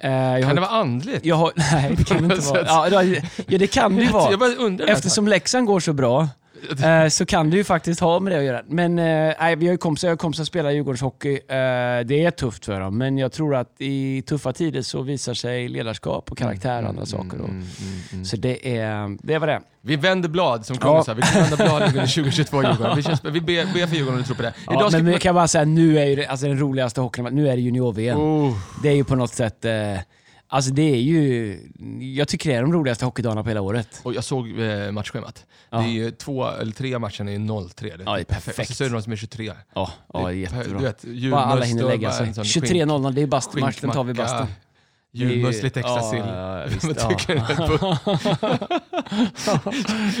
Eh, 0.00 0.10
jag 0.12 0.40
Kan 0.40 0.48
har, 0.48 0.54
det 0.54 0.60
vara 0.60 0.70
andligt? 0.70 1.30
har, 1.32 1.52
nej, 1.56 1.94
det 1.98 2.04
kan 2.04 2.28
det 2.28 2.34
inte 2.34 2.46
vara. 2.48 2.64
Ja, 2.90 3.02
det- 3.02 3.22
ja, 3.46 3.58
det 3.58 3.66
kan 3.66 3.96
det 3.96 4.02
ju 4.02 4.08
vara. 4.12 4.84
Eftersom 4.92 5.28
Leksand 5.28 5.66
går 5.66 5.80
så 5.80 5.92
bra 5.92 6.28
eh, 6.84 7.08
så 7.08 7.26
kan 7.26 7.50
det 7.50 7.56
ju 7.56 7.64
faktiskt 7.64 8.00
ha 8.00 8.20
med 8.20 8.32
det 8.32 8.38
att 8.38 8.44
göra. 8.44 8.62
Men 8.68 8.98
eh, 8.98 9.56
vi 9.56 9.66
har 9.66 9.72
ju 9.72 9.76
kompisar, 9.76 10.08
jag 10.08 10.12
har 10.12 10.16
kompisar 10.16 10.44
som 10.44 10.46
spelar 10.46 10.70
Djurgårdens 10.70 11.00
hockey. 11.00 11.32
Eh, 11.34 11.38
det 12.04 12.24
är 12.24 12.30
tufft 12.30 12.64
för 12.64 12.80
dem, 12.80 12.98
men 12.98 13.18
jag 13.18 13.32
tror 13.32 13.54
att 13.54 13.74
i 13.78 14.22
tuffa 14.22 14.52
tider 14.52 14.82
så 14.82 15.02
visar 15.02 15.34
sig 15.34 15.68
ledarskap 15.68 16.30
och 16.32 16.38
karaktär 16.38 16.82
och 16.82 16.88
andra 16.88 17.06
saker. 17.06 17.40
Och, 17.40 17.48
Mm, 17.48 17.60
mm, 17.80 18.00
mm. 18.12 18.24
Så 18.24 18.36
det 18.36 18.78
är, 18.78 19.16
det 19.26 19.34
är 19.34 19.38
vad 19.38 19.48
det 19.48 19.52
är. 19.52 19.60
Vi 19.80 19.96
vänder 19.96 20.28
blad, 20.28 20.66
som 20.66 20.76
kungen 20.78 20.96
Ja. 20.96 21.04
sa. 21.04 21.14
Vi 21.14 21.22
kan 21.22 21.42
vända 21.42 21.56
blad 21.64 21.82
under 21.82 22.00
2022 22.06 22.62
Djurgården. 22.62 22.96
Vi, 22.96 23.02
känns, 23.02 23.24
vi 23.24 23.40
ber, 23.40 23.74
ber 23.74 23.86
för 23.86 23.96
Djurgården 23.96 24.14
om 24.14 24.18
du 24.18 24.24
tror 24.26 24.36
på 24.36 24.42
det. 24.42 24.54
Ja, 24.66 24.72
Idag 24.72 24.92
men 24.92 25.04
vi... 25.12 25.18
kan 25.18 25.34
bara 25.34 25.48
säga, 25.48 25.64
nu 25.64 25.98
är 25.98 26.04
ju 26.04 26.24
alltså 26.24 26.46
den 26.46 26.58
roligaste 26.58 27.00
hockeyn, 27.00 27.24
nu 27.24 27.48
är 27.48 27.56
det 27.56 27.62
junior-VM. 27.62 28.18
Oh. 28.18 28.56
Det 28.82 28.88
är 28.88 28.92
ju 28.94 29.04
på 29.04 29.14
något 29.16 29.34
sätt, 29.34 29.64
eh, 29.64 29.72
alltså 30.48 30.70
det 30.70 30.82
är 30.82 31.00
ju, 31.00 31.58
jag 32.16 32.28
tycker 32.28 32.50
det 32.50 32.56
är 32.56 32.62
de 32.62 32.72
roligaste 32.72 33.04
hockeydagarna 33.04 33.42
på 33.42 33.48
hela 33.48 33.60
året. 33.60 34.00
Och 34.02 34.14
jag 34.14 34.24
såg 34.24 34.60
eh, 34.60 34.90
matchschemat. 34.92 35.46
Ja. 35.70 35.78
Det 35.78 35.84
är 35.84 35.88
ju 35.88 36.10
två 36.10 36.46
eller 36.50 36.72
tre 36.72 36.98
matcher 36.98 37.20
är 37.20 37.38
0-3. 37.38 38.02
Ja, 38.06 38.14
det 38.14 38.20
är 38.20 38.24
perfekt. 38.24 38.70
Och 38.70 38.76
så 38.76 38.84
är 38.84 38.88
det 38.88 38.92
någon 38.92 39.02
som 39.02 39.12
är 39.12 39.16
23. 39.16 39.52
Ja, 39.74 39.90
ja 40.12 40.20
det 40.20 40.26
är 40.26 40.30
jättebra. 40.30 40.78
Du 40.78 40.84
vet, 40.84 41.30
Bara 41.30 41.40
alla 41.44 41.66
julmust 41.66 41.70
hinner 41.70 41.84
lägga 41.84 42.12
sig. 42.12 42.26
en 42.28 42.34
sån 42.34 42.44
skink- 42.44 42.64
23.00, 42.64 43.12
det 43.12 43.22
är 43.22 43.26
bastumatch, 43.26 43.80
den 43.80 43.90
tar 43.90 44.04
vi 44.04 44.14
bastun. 44.14 44.46
Julmust, 45.12 45.62
lite 45.62 45.80
extra 45.80 45.96
ja, 45.96 46.10
sill. 46.10 46.18
Ja, 46.18 46.60
ja, 46.60 46.66
visst, 46.80 47.00
ja. 47.76 47.98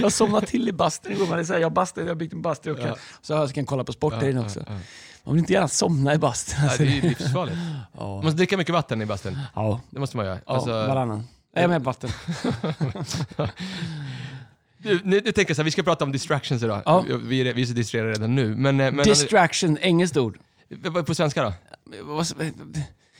jag 0.00 0.12
somnade 0.12 0.46
till 0.46 0.68
i 0.68 0.72
bastun 0.72 1.12
igår. 1.12 1.28
Jag, 1.60 1.70
har 1.70 2.14
byggt 2.14 2.32
en 2.32 2.42
bastu 2.42 2.72
och 2.72 2.78
Ja. 2.78 2.96
så 3.22 3.32
jag 3.32 3.54
kan 3.54 3.66
kolla 3.66 3.84
på 3.84 3.92
sport 3.92 4.22
inne 4.22 4.40
också. 4.40 4.64
Ja, 5.28 5.32
ja. 5.32 5.34
Man 5.34 5.34
vill 5.34 5.42
inte 5.42 5.52
gärna 5.52 5.68
somna 5.68 6.14
i 6.14 6.18
bastun. 6.18 6.58
Ja, 6.58 6.64
Alltså. 6.68 6.82
det 6.82 6.98
är 6.98 7.02
livsfarligt. 7.02 7.58
Ja. 7.98 8.06
Man 8.06 8.24
måste 8.24 8.36
dricka 8.36 8.56
mycket 8.56 8.72
vatten 8.72 9.02
i 9.02 9.06
bastun. 9.06 9.38
Ja, 9.54 9.80
Det 9.90 10.00
måste 10.00 10.16
man 10.16 10.26
göra. 10.26 10.38
ja 10.46 10.54
Alltså, 10.54 10.70
varannan. 10.70 11.24
Jag 11.54 11.64
är 11.64 11.68
med 11.68 11.80
i 11.80 11.84
bastun. 11.84 12.10
nu, 14.78 15.00
nu, 15.04 15.20
tänker 15.20 15.44
jag 15.48 15.56
så 15.56 15.62
här, 15.62 15.64
vi 15.64 15.70
ska 15.70 15.82
prata 15.82 16.04
om 16.04 16.12
distractions 16.12 16.62
idag. 16.62 16.82
Ja. 16.84 17.04
Vi, 17.22 17.40
är, 17.40 17.54
vi 17.54 17.62
är 17.62 17.66
så 17.66 17.72
distraherade 17.72 18.12
redan 18.12 18.34
nu. 18.34 18.56
Men, 18.56 18.80
eh, 18.80 18.92
men 18.92 19.04
Distraction, 19.04 19.78
engelskt 19.78 20.16
ord. 20.16 20.38
på 21.06 21.14
svenska 21.14 21.42
då? 21.42 21.52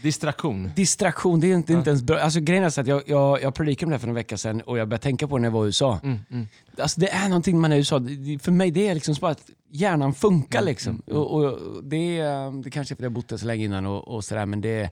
Distraktion. 0.03 0.71
Distraktion, 0.77 1.41
det 1.41 1.47
är 1.47 1.55
inte, 1.55 1.73
inte 1.73 1.91
ens 1.91 2.03
bra. 2.03 2.19
Alltså, 2.19 2.41
grejen 2.41 2.65
är 2.65 2.71
så 2.71 2.81
att 2.81 2.87
jag, 2.87 3.03
jag, 3.07 3.43
jag 3.43 3.55
predikade 3.55 3.87
om 3.87 3.91
det 3.91 3.95
här 3.95 4.01
för 4.01 4.09
en 4.09 4.15
vecka 4.15 4.37
sedan 4.37 4.61
och 4.61 4.79
jag 4.79 4.89
började 4.89 5.03
tänka 5.03 5.29
på 5.29 5.37
det 5.37 5.41
när 5.41 5.49
jag 5.49 5.53
var 5.53 5.65
i 5.65 5.67
USA. 5.67 6.01
Mm, 6.03 6.19
mm. 6.31 6.47
Alltså, 6.79 7.01
det 7.01 7.09
är 7.09 7.29
någonting 7.29 7.61
man 7.61 7.73
är 7.73 7.77
i 7.77 7.79
USA, 7.79 8.01
för 8.43 8.51
mig 8.51 8.71
det 8.71 8.89
är 8.89 8.95
liksom 8.95 9.15
så 9.15 9.21
bara 9.21 9.33
att 9.33 9.51
hjärnan 9.71 10.15
funkar. 10.15 10.59
Mm, 10.59 10.69
liksom. 10.69 11.03
Och, 11.07 11.35
och 11.35 11.59
det, 11.85 12.19
är, 12.19 12.63
det 12.63 12.71
kanske 12.71 12.95
är 12.95 12.97
för 12.97 13.03
att 13.03 13.05
jag 13.05 13.13
bott 13.13 13.29
där 13.29 13.37
så 13.37 13.47
länge 13.47 13.65
innan 13.65 13.87
och, 13.87 14.09
och 14.09 14.25
sådär, 14.25 14.47
men 14.47 14.61
det 14.61 14.69
är 14.69 14.91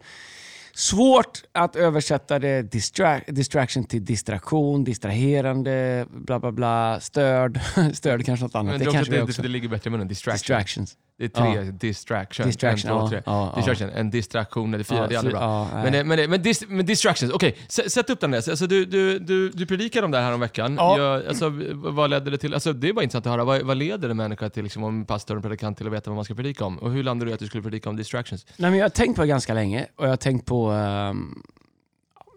Svårt 0.76 1.42
att 1.52 1.76
översätta 1.76 2.38
det 2.38 2.62
distra 2.62 3.20
distraction 3.26 3.84
till 3.84 4.04
distraktion, 4.04 4.84
distraherande, 4.84 6.06
bla 6.10 6.38
bla 6.38 6.52
bla, 6.52 7.00
störd. 7.00 7.60
störd 7.94 8.24
kanske 8.24 8.44
något 8.44 8.54
annat. 8.54 8.72
Men 8.72 8.78
det 8.78 8.84
det, 8.84 8.92
kanske 8.92 9.12
det, 9.12 9.18
det, 9.18 9.22
också. 9.22 9.42
det 9.42 9.48
ligger 9.48 9.68
bättre 9.68 9.88
i 9.88 9.90
munnen. 9.90 10.08
Distraction. 10.08 10.38
Distractions. 10.38 10.96
Det 11.18 11.24
är 11.24 11.28
tre. 11.28 11.64
Ja. 11.64 11.72
Distraction. 11.72 12.46
Distraction, 12.46 12.90
en, 12.90 13.00
två, 13.00 13.08
tre. 13.08 13.22
ja, 13.26 13.52
distraction. 13.56 13.88
En 13.90 14.10
distraktion, 14.10 14.74
eller 14.74 14.84
fyra. 14.84 15.06
Det 15.06 15.14
är 15.14 15.18
aldrig 15.18 15.34
bra. 15.36 15.68
men, 15.72 16.08
men, 16.08 16.18
det- 16.18 16.28
men, 16.28 16.42
dis, 16.42 16.64
men 16.68 16.86
distractions, 16.86 17.32
okej. 17.32 17.56
S- 17.68 17.92
Sätt 17.92 18.10
upp 18.10 18.20
den 18.20 18.30
där. 18.30 18.50
Alltså, 18.50 18.66
du, 18.66 18.84
du, 18.84 19.18
du, 19.18 19.50
du 19.50 19.66
predikade 19.66 20.04
om 20.04 20.10
det 20.10 20.18
här 20.18 20.32
om 20.32 20.40
veckan. 20.40 20.74
Ja. 20.78 20.98
Jag, 20.98 21.26
alltså, 21.26 21.52
vad 21.74 22.10
ledde 22.10 22.30
det 22.30 22.38
till? 22.38 22.54
Alltså, 22.54 22.72
det 22.72 22.88
är 22.88 22.92
bara 22.92 23.02
intressant 23.02 23.26
att 23.26 23.30
höra. 23.32 23.44
Vad, 23.44 23.62
vad 23.62 23.76
leder 23.76 24.08
en 24.08 24.16
människa 24.16 24.48
till, 24.48 24.62
liksom, 24.62 24.84
om 24.84 25.04
pastor 25.04 25.36
och 25.36 25.42
predikant 25.42 25.76
till 25.78 25.86
att 25.86 25.92
veta 25.92 26.10
vad 26.10 26.16
man 26.16 26.24
ska 26.24 26.34
predika 26.34 26.64
om? 26.64 26.78
Och 26.78 26.90
hur 26.90 27.02
landade 27.02 27.28
du 27.28 27.30
i 27.30 27.34
att 27.34 27.40
du 27.40 27.46
skulle 27.46 27.62
predika 27.62 27.90
om 27.90 27.96
distractions? 27.96 28.46
Nej, 28.56 28.70
men 28.70 28.78
jag 28.78 28.84
har 28.84 28.90
tänkt 28.90 29.16
på 29.16 29.22
det 29.22 29.28
ganska 29.28 29.54
länge 29.54 29.86
och 29.96 30.04
jag 30.04 30.10
har 30.10 30.16
tänkt 30.16 30.46
på 30.46 30.70
ehm, 30.70 31.42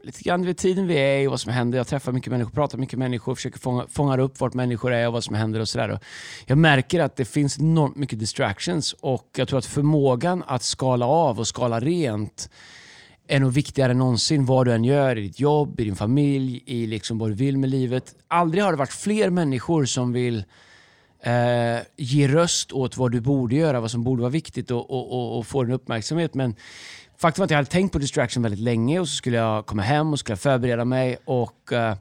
lite 0.04 0.24
grann 0.24 0.46
vid 0.46 0.58
tiden 0.58 0.88
vi 0.88 0.96
är 0.96 1.20
i 1.20 1.28
och 1.28 1.32
vad 1.32 1.40
som 1.40 1.52
händer. 1.52 1.78
Jag 1.78 1.88
träffar 1.88 2.12
mycket 2.12 2.32
människor, 2.32 2.52
pratar 2.52 2.78
mycket 2.78 3.00
människor, 3.00 3.36
försöker 3.36 3.60
fånga, 3.60 3.86
fånga 3.90 4.18
upp 4.18 4.40
vart 4.40 4.54
människor 4.54 4.94
är 4.94 5.08
och 5.08 5.14
vad 5.14 5.24
som 5.24 5.36
händer 5.36 5.60
och 5.60 5.70
sådär. 5.70 6.00
Jag 6.46 6.58
märker 6.58 7.00
att 7.00 7.16
det 7.16 7.26
finns 7.26 7.60
enormt 7.60 7.96
mycket 7.96 8.20
distractions 8.20 8.94
och 8.94 9.30
jag 9.38 9.48
tror 9.48 9.60
att 9.60 9.66
förmågan 9.66 10.44
att 10.48 10.64
skala 10.64 11.06
av 11.06 11.40
och 11.40 11.48
skala 11.48 11.80
rent 11.80 12.50
är 13.28 13.40
nog 13.40 13.52
viktigare 13.52 13.92
än 13.92 13.98
någonsin 13.98 14.46
vad 14.46 14.68
du 14.68 14.74
än 14.74 14.84
gör 14.84 15.18
i 15.18 15.22
ditt 15.22 15.40
jobb, 15.40 15.80
i 15.80 15.84
din 15.84 15.96
familj, 15.96 16.64
i 16.66 16.88
liksom 16.88 17.18
vad 17.18 17.30
du 17.30 17.34
vill 17.34 17.58
med 17.58 17.70
livet. 17.70 18.16
Aldrig 18.28 18.64
har 18.64 18.72
det 18.72 18.78
varit 18.78 18.94
fler 18.94 19.30
människor 19.30 19.86
som 19.86 20.14
vill 20.14 20.44
eh, 21.24 21.80
ge 21.98 22.28
röst 22.28 22.72
åt 22.72 22.98
vad 22.98 23.12
du 23.12 23.22
borde 23.22 23.56
göra, 23.56 23.80
vad 23.80 23.92
som 23.92 24.04
borde 24.04 24.22
vara 24.22 24.32
viktigt 24.32 24.72
och, 24.72 24.92
och, 24.92 25.12
och, 25.12 25.38
och 25.38 25.48
få 25.48 25.64
din 25.64 25.74
uppmärksamhet. 25.74 26.34
Men 26.34 26.56
faktum 27.22 27.42
är 27.42 27.46
att 27.46 27.52
jag 27.52 27.58
hade 27.58 27.70
tänkt 27.70 27.92
på 27.94 28.00
distraction 28.00 28.44
väldigt 28.44 28.60
länge 28.60 29.00
och 29.00 29.10
så 29.10 29.16
skulle 29.16 29.38
jag 29.38 29.66
komma 29.66 29.82
hem 29.82 30.14
och 30.14 30.20
skulle 30.20 30.38
förbereda 30.38 30.86
mig 30.86 31.18
och 31.26 31.72
uh, 31.72 31.94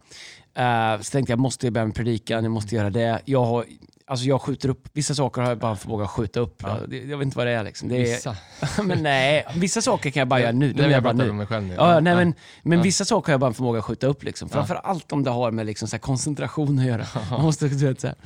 så 1.00 1.10
tänkte 1.10 1.32
jag 1.32 1.38
måste 1.38 1.70
börja 1.70 1.86
med 1.86 1.94
predikan, 1.94 2.44
jag 2.44 2.50
måste 2.50 2.74
göra 2.74 2.90
det. 2.90 3.22
Jag, 3.24 3.44
har, 3.44 3.64
alltså 4.08 4.26
jag 4.26 4.42
skjuter 4.42 4.68
upp, 4.68 4.88
vissa 4.92 5.14
saker 5.14 5.42
har 5.42 5.48
jag 5.48 5.58
bara 5.58 5.76
förmåga 5.76 6.04
att 6.04 6.10
skjuta 6.10 6.40
upp. 6.40 6.62
Ja. 6.62 6.78
Jag, 6.90 6.94
jag 7.10 7.18
vet 7.18 7.24
inte 7.26 7.36
vad 7.38 7.46
det 7.46 7.52
är. 7.52 7.64
Liksom. 7.64 7.88
Det 7.88 7.96
är 7.96 8.00
Vissa. 8.00 8.36
men 8.84 9.02
nej, 9.02 9.46
vissa 9.54 9.82
saker 9.82 10.10
kan 10.10 10.20
jag 10.20 10.28
bara 10.28 10.40
göra 10.40 10.52
nu. 10.52 10.72
Nej, 10.76 10.90
jag 10.90 11.02
bara 11.02 11.12
nu. 11.12 11.30
om 11.30 11.36
mig 11.36 11.46
själv 11.46 11.64
nu. 11.64 11.74
Ja, 11.74 12.00
nej, 12.00 12.14
men, 12.16 12.34
men 12.62 12.78
Ja. 12.78 12.82
vissa 12.82 13.04
saker 13.04 13.26
har 13.26 13.32
jag 13.32 13.40
bara 13.40 13.46
en 13.48 13.54
förmåga 13.54 13.78
att 13.78 13.84
skjuta 13.84 14.06
upp. 14.06 14.22
Liksom. 14.24 14.48
Framförallt 14.48 15.12
om 15.12 15.22
det 15.24 15.30
har 15.30 15.50
med 15.50 15.66
liksom, 15.66 15.88
så 15.88 15.98
koncentration 15.98 16.78
att 16.78 16.84
göra. 16.86 17.06
Man 17.30 17.42
måste, 17.42 17.68
du 17.68 17.86
vet, 17.86 18.00
så 18.00 18.06
här. 18.06 18.16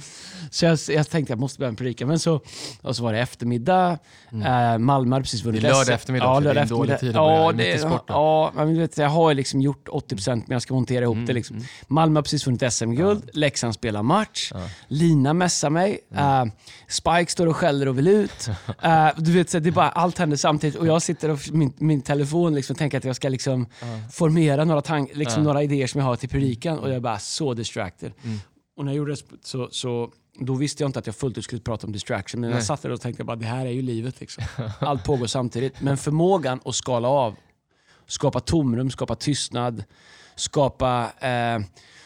så 0.51 0.65
jag, 0.65 0.79
jag 0.89 1.11
tänkte 1.11 1.19
att 1.19 1.29
jag 1.37 1.39
måste 1.41 1.59
börja 1.59 1.71
med 1.71 1.79
predika. 1.79 2.07
Men 2.07 2.19
så, 2.19 2.41
och 2.83 2.97
så 2.97 3.03
var 3.03 3.13
det 3.13 3.19
eftermiddag. 3.21 3.99
Eh, 4.45 4.79
Malmö 4.79 5.15
hade 5.17 5.23
precis 5.23 5.45
vunnit 5.45 5.63
Mm. 5.63 5.73
Lördag 5.73 5.95
eftermiddag 5.95 6.25
Ja, 6.27 6.31
också, 6.37 6.43
det 6.45 6.51
är 6.51 6.55
lördag 6.55 6.63
en 6.63 6.69
dålig 6.79 6.93
eftermiddag. 6.95 7.19
tid 7.19 7.87
att 7.87 8.07
börja 8.07 8.19
ja, 8.19 8.53
ja, 8.57 8.65
men 8.65 8.79
vet, 8.79 8.99
jag 8.99 9.09
har 9.09 9.35
liksom 9.35 9.61
gjort 9.61 9.89
80% 9.89 10.27
men 10.35 10.45
jag 10.49 10.63
ska 10.63 10.75
montera 10.75 11.05
ihop 11.05 11.15
Mm, 11.17 11.27
det. 11.27 11.33
Liksom. 11.33 11.61
Malmö 11.89 12.19
har 12.19 12.23
precis 12.23 12.47
vunnit 12.47 12.73
SM-guld. 12.73 13.31
Leksand 13.33 13.75
spelar 13.75 14.03
match. 14.03 14.53
Lina 14.89 15.33
messar 15.33 15.71
mig. 15.73 16.01
Mm. 16.11 16.49
Eh, 16.49 16.55
Spike 16.89 17.33
står 17.33 17.47
och 17.47 17.57
skäller 17.57 17.89
och 17.89 17.99
vill 17.99 18.09
ut. 18.09 18.49
Eh, 18.83 19.09
du 19.17 19.33
vet, 19.33 19.51
så 19.51 19.59
det 19.59 19.69
är 19.69 19.73
bara, 19.73 19.89
allt 19.89 20.19
händer 20.19 20.37
samtidigt 20.37 20.77
och 20.77 20.87
jag 20.87 21.03
sitter 21.03 21.31
och 21.31 21.39
min, 21.53 21.73
min 21.79 22.03
telefon 22.03 22.55
liksom, 22.55 22.77
tänker 22.77 22.99
att 22.99 23.05
jag 23.05 23.17
ska 23.17 23.29
liksom 23.29 23.67
formera 24.13 24.65
några, 24.65 24.83
tank, 24.83 25.11
liksom, 25.15 25.43
några 25.43 25.63
idéer 25.63 25.87
som 25.87 25.99
jag 25.99 26.07
har 26.07 26.17
till 26.17 26.29
predikan 26.29 26.79
och 26.79 26.89
jag 26.89 26.97
är 26.97 27.01
bara 27.01 27.19
så 27.19 27.55
distracted. 27.55 28.13
Mm. 28.25 28.39
Och 28.77 28.85
när 28.85 28.93
jag 28.93 28.97
gjorde 28.97 29.13
det 29.13 29.23
så, 29.43 29.69
så 29.71 30.13
då 30.39 30.55
visste 30.55 30.83
jag 30.83 30.89
inte 30.89 30.99
att 30.99 31.07
jag 31.07 31.17
fullt 31.17 31.39
ut 31.39 31.45
skulle 31.45 31.61
prata 31.61 31.87
om 31.87 31.93
distraction. 31.93 32.41
Men 32.41 32.51
Nej. 32.51 32.57
jag 32.57 32.65
satt 32.65 32.83
där 32.83 32.91
och 32.91 33.01
tänkte 33.01 33.25
bara, 33.25 33.37
det 33.37 33.47
här 33.47 33.67
är 33.67 33.71
ju 33.71 33.83
livet. 33.83 34.21
Liksom. 34.21 34.45
Allt 34.81 35.05
pågår 35.05 35.27
samtidigt. 35.27 35.81
Men 35.81 35.97
förmågan 35.97 36.61
att 36.65 36.75
skala 36.75 37.09
av, 37.09 37.37
skapa 38.07 38.41
tomrum, 38.41 38.91
skapa 38.91 39.15
tystnad, 39.15 39.85
skapa, 40.35 41.11
eh, 41.21 41.65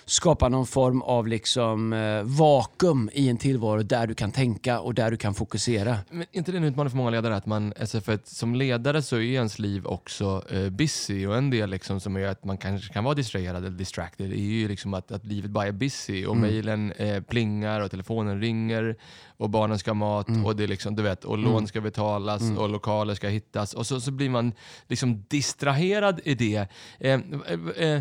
skapa 0.08 0.48
någon 0.48 0.66
form 0.66 1.02
av 1.02 1.26
liksom, 1.26 1.92
eh, 1.92 2.22
vakuum 2.22 3.10
i 3.12 3.28
en 3.28 3.36
tillvaro 3.36 3.82
där 3.82 4.06
du 4.06 4.14
kan 4.14 4.32
tänka 4.32 4.80
och 4.80 4.94
där 4.94 5.10
du 5.10 5.16
kan 5.16 5.34
fokusera. 5.34 5.98
Men 6.10 6.26
inte 6.32 6.52
det 6.52 6.58
en 6.58 6.64
utmaning 6.64 6.90
för 6.90 6.96
många 6.96 7.10
ledare? 7.10 7.36
Att 7.36 7.46
man, 7.46 7.72
alltså 7.80 8.00
för 8.00 8.14
att 8.14 8.26
som 8.28 8.54
ledare 8.54 9.02
så 9.02 9.16
är 9.16 9.20
ens 9.20 9.58
liv 9.58 9.86
också 9.86 10.42
eh, 10.50 10.68
busy 10.70 11.26
och 11.26 11.36
en 11.36 11.50
del 11.50 11.70
liksom 11.70 12.00
som 12.00 12.16
gör 12.16 12.28
att 12.30 12.44
man 12.44 12.58
kanske 12.58 12.92
kan 12.92 13.04
vara 13.04 13.14
distraherad 13.14 13.56
eller 13.56 13.70
distracted 13.70 14.32
är 14.32 14.36
ju 14.36 14.68
liksom 14.68 14.94
att, 14.94 15.12
att 15.12 15.24
livet 15.24 15.50
bara 15.50 15.66
är 15.66 15.72
busy 15.72 16.26
och 16.26 16.36
Mm. 16.36 16.50
mejlen 16.50 16.92
eh, 16.92 17.22
plingar 17.22 17.80
och 17.80 17.90
telefonen 17.90 18.40
ringer 18.40 18.96
och 19.38 19.50
barnen 19.50 19.78
ska 19.78 19.90
ha 19.90 19.94
mat 19.94 20.28
Mm. 20.28 20.46
och, 20.46 20.56
det 20.56 20.64
är 20.64 20.68
liksom, 20.68 20.96
du 20.96 21.02
vet, 21.02 21.24
och 21.24 21.38
lån 21.38 21.66
ska 21.68 21.80
betalas 21.80 22.42
och 22.58 22.68
lokaler 22.68 23.14
ska 23.14 23.28
hittas 23.28 23.74
och 23.74 23.86
så, 23.86 24.00
så 24.00 24.10
blir 24.10 24.28
man 24.30 24.52
liksom 24.88 25.24
distraherad 25.28 26.20
i 26.24 26.34
det. 26.34 26.68
Eh, 26.98 27.20
eh, 27.76 28.00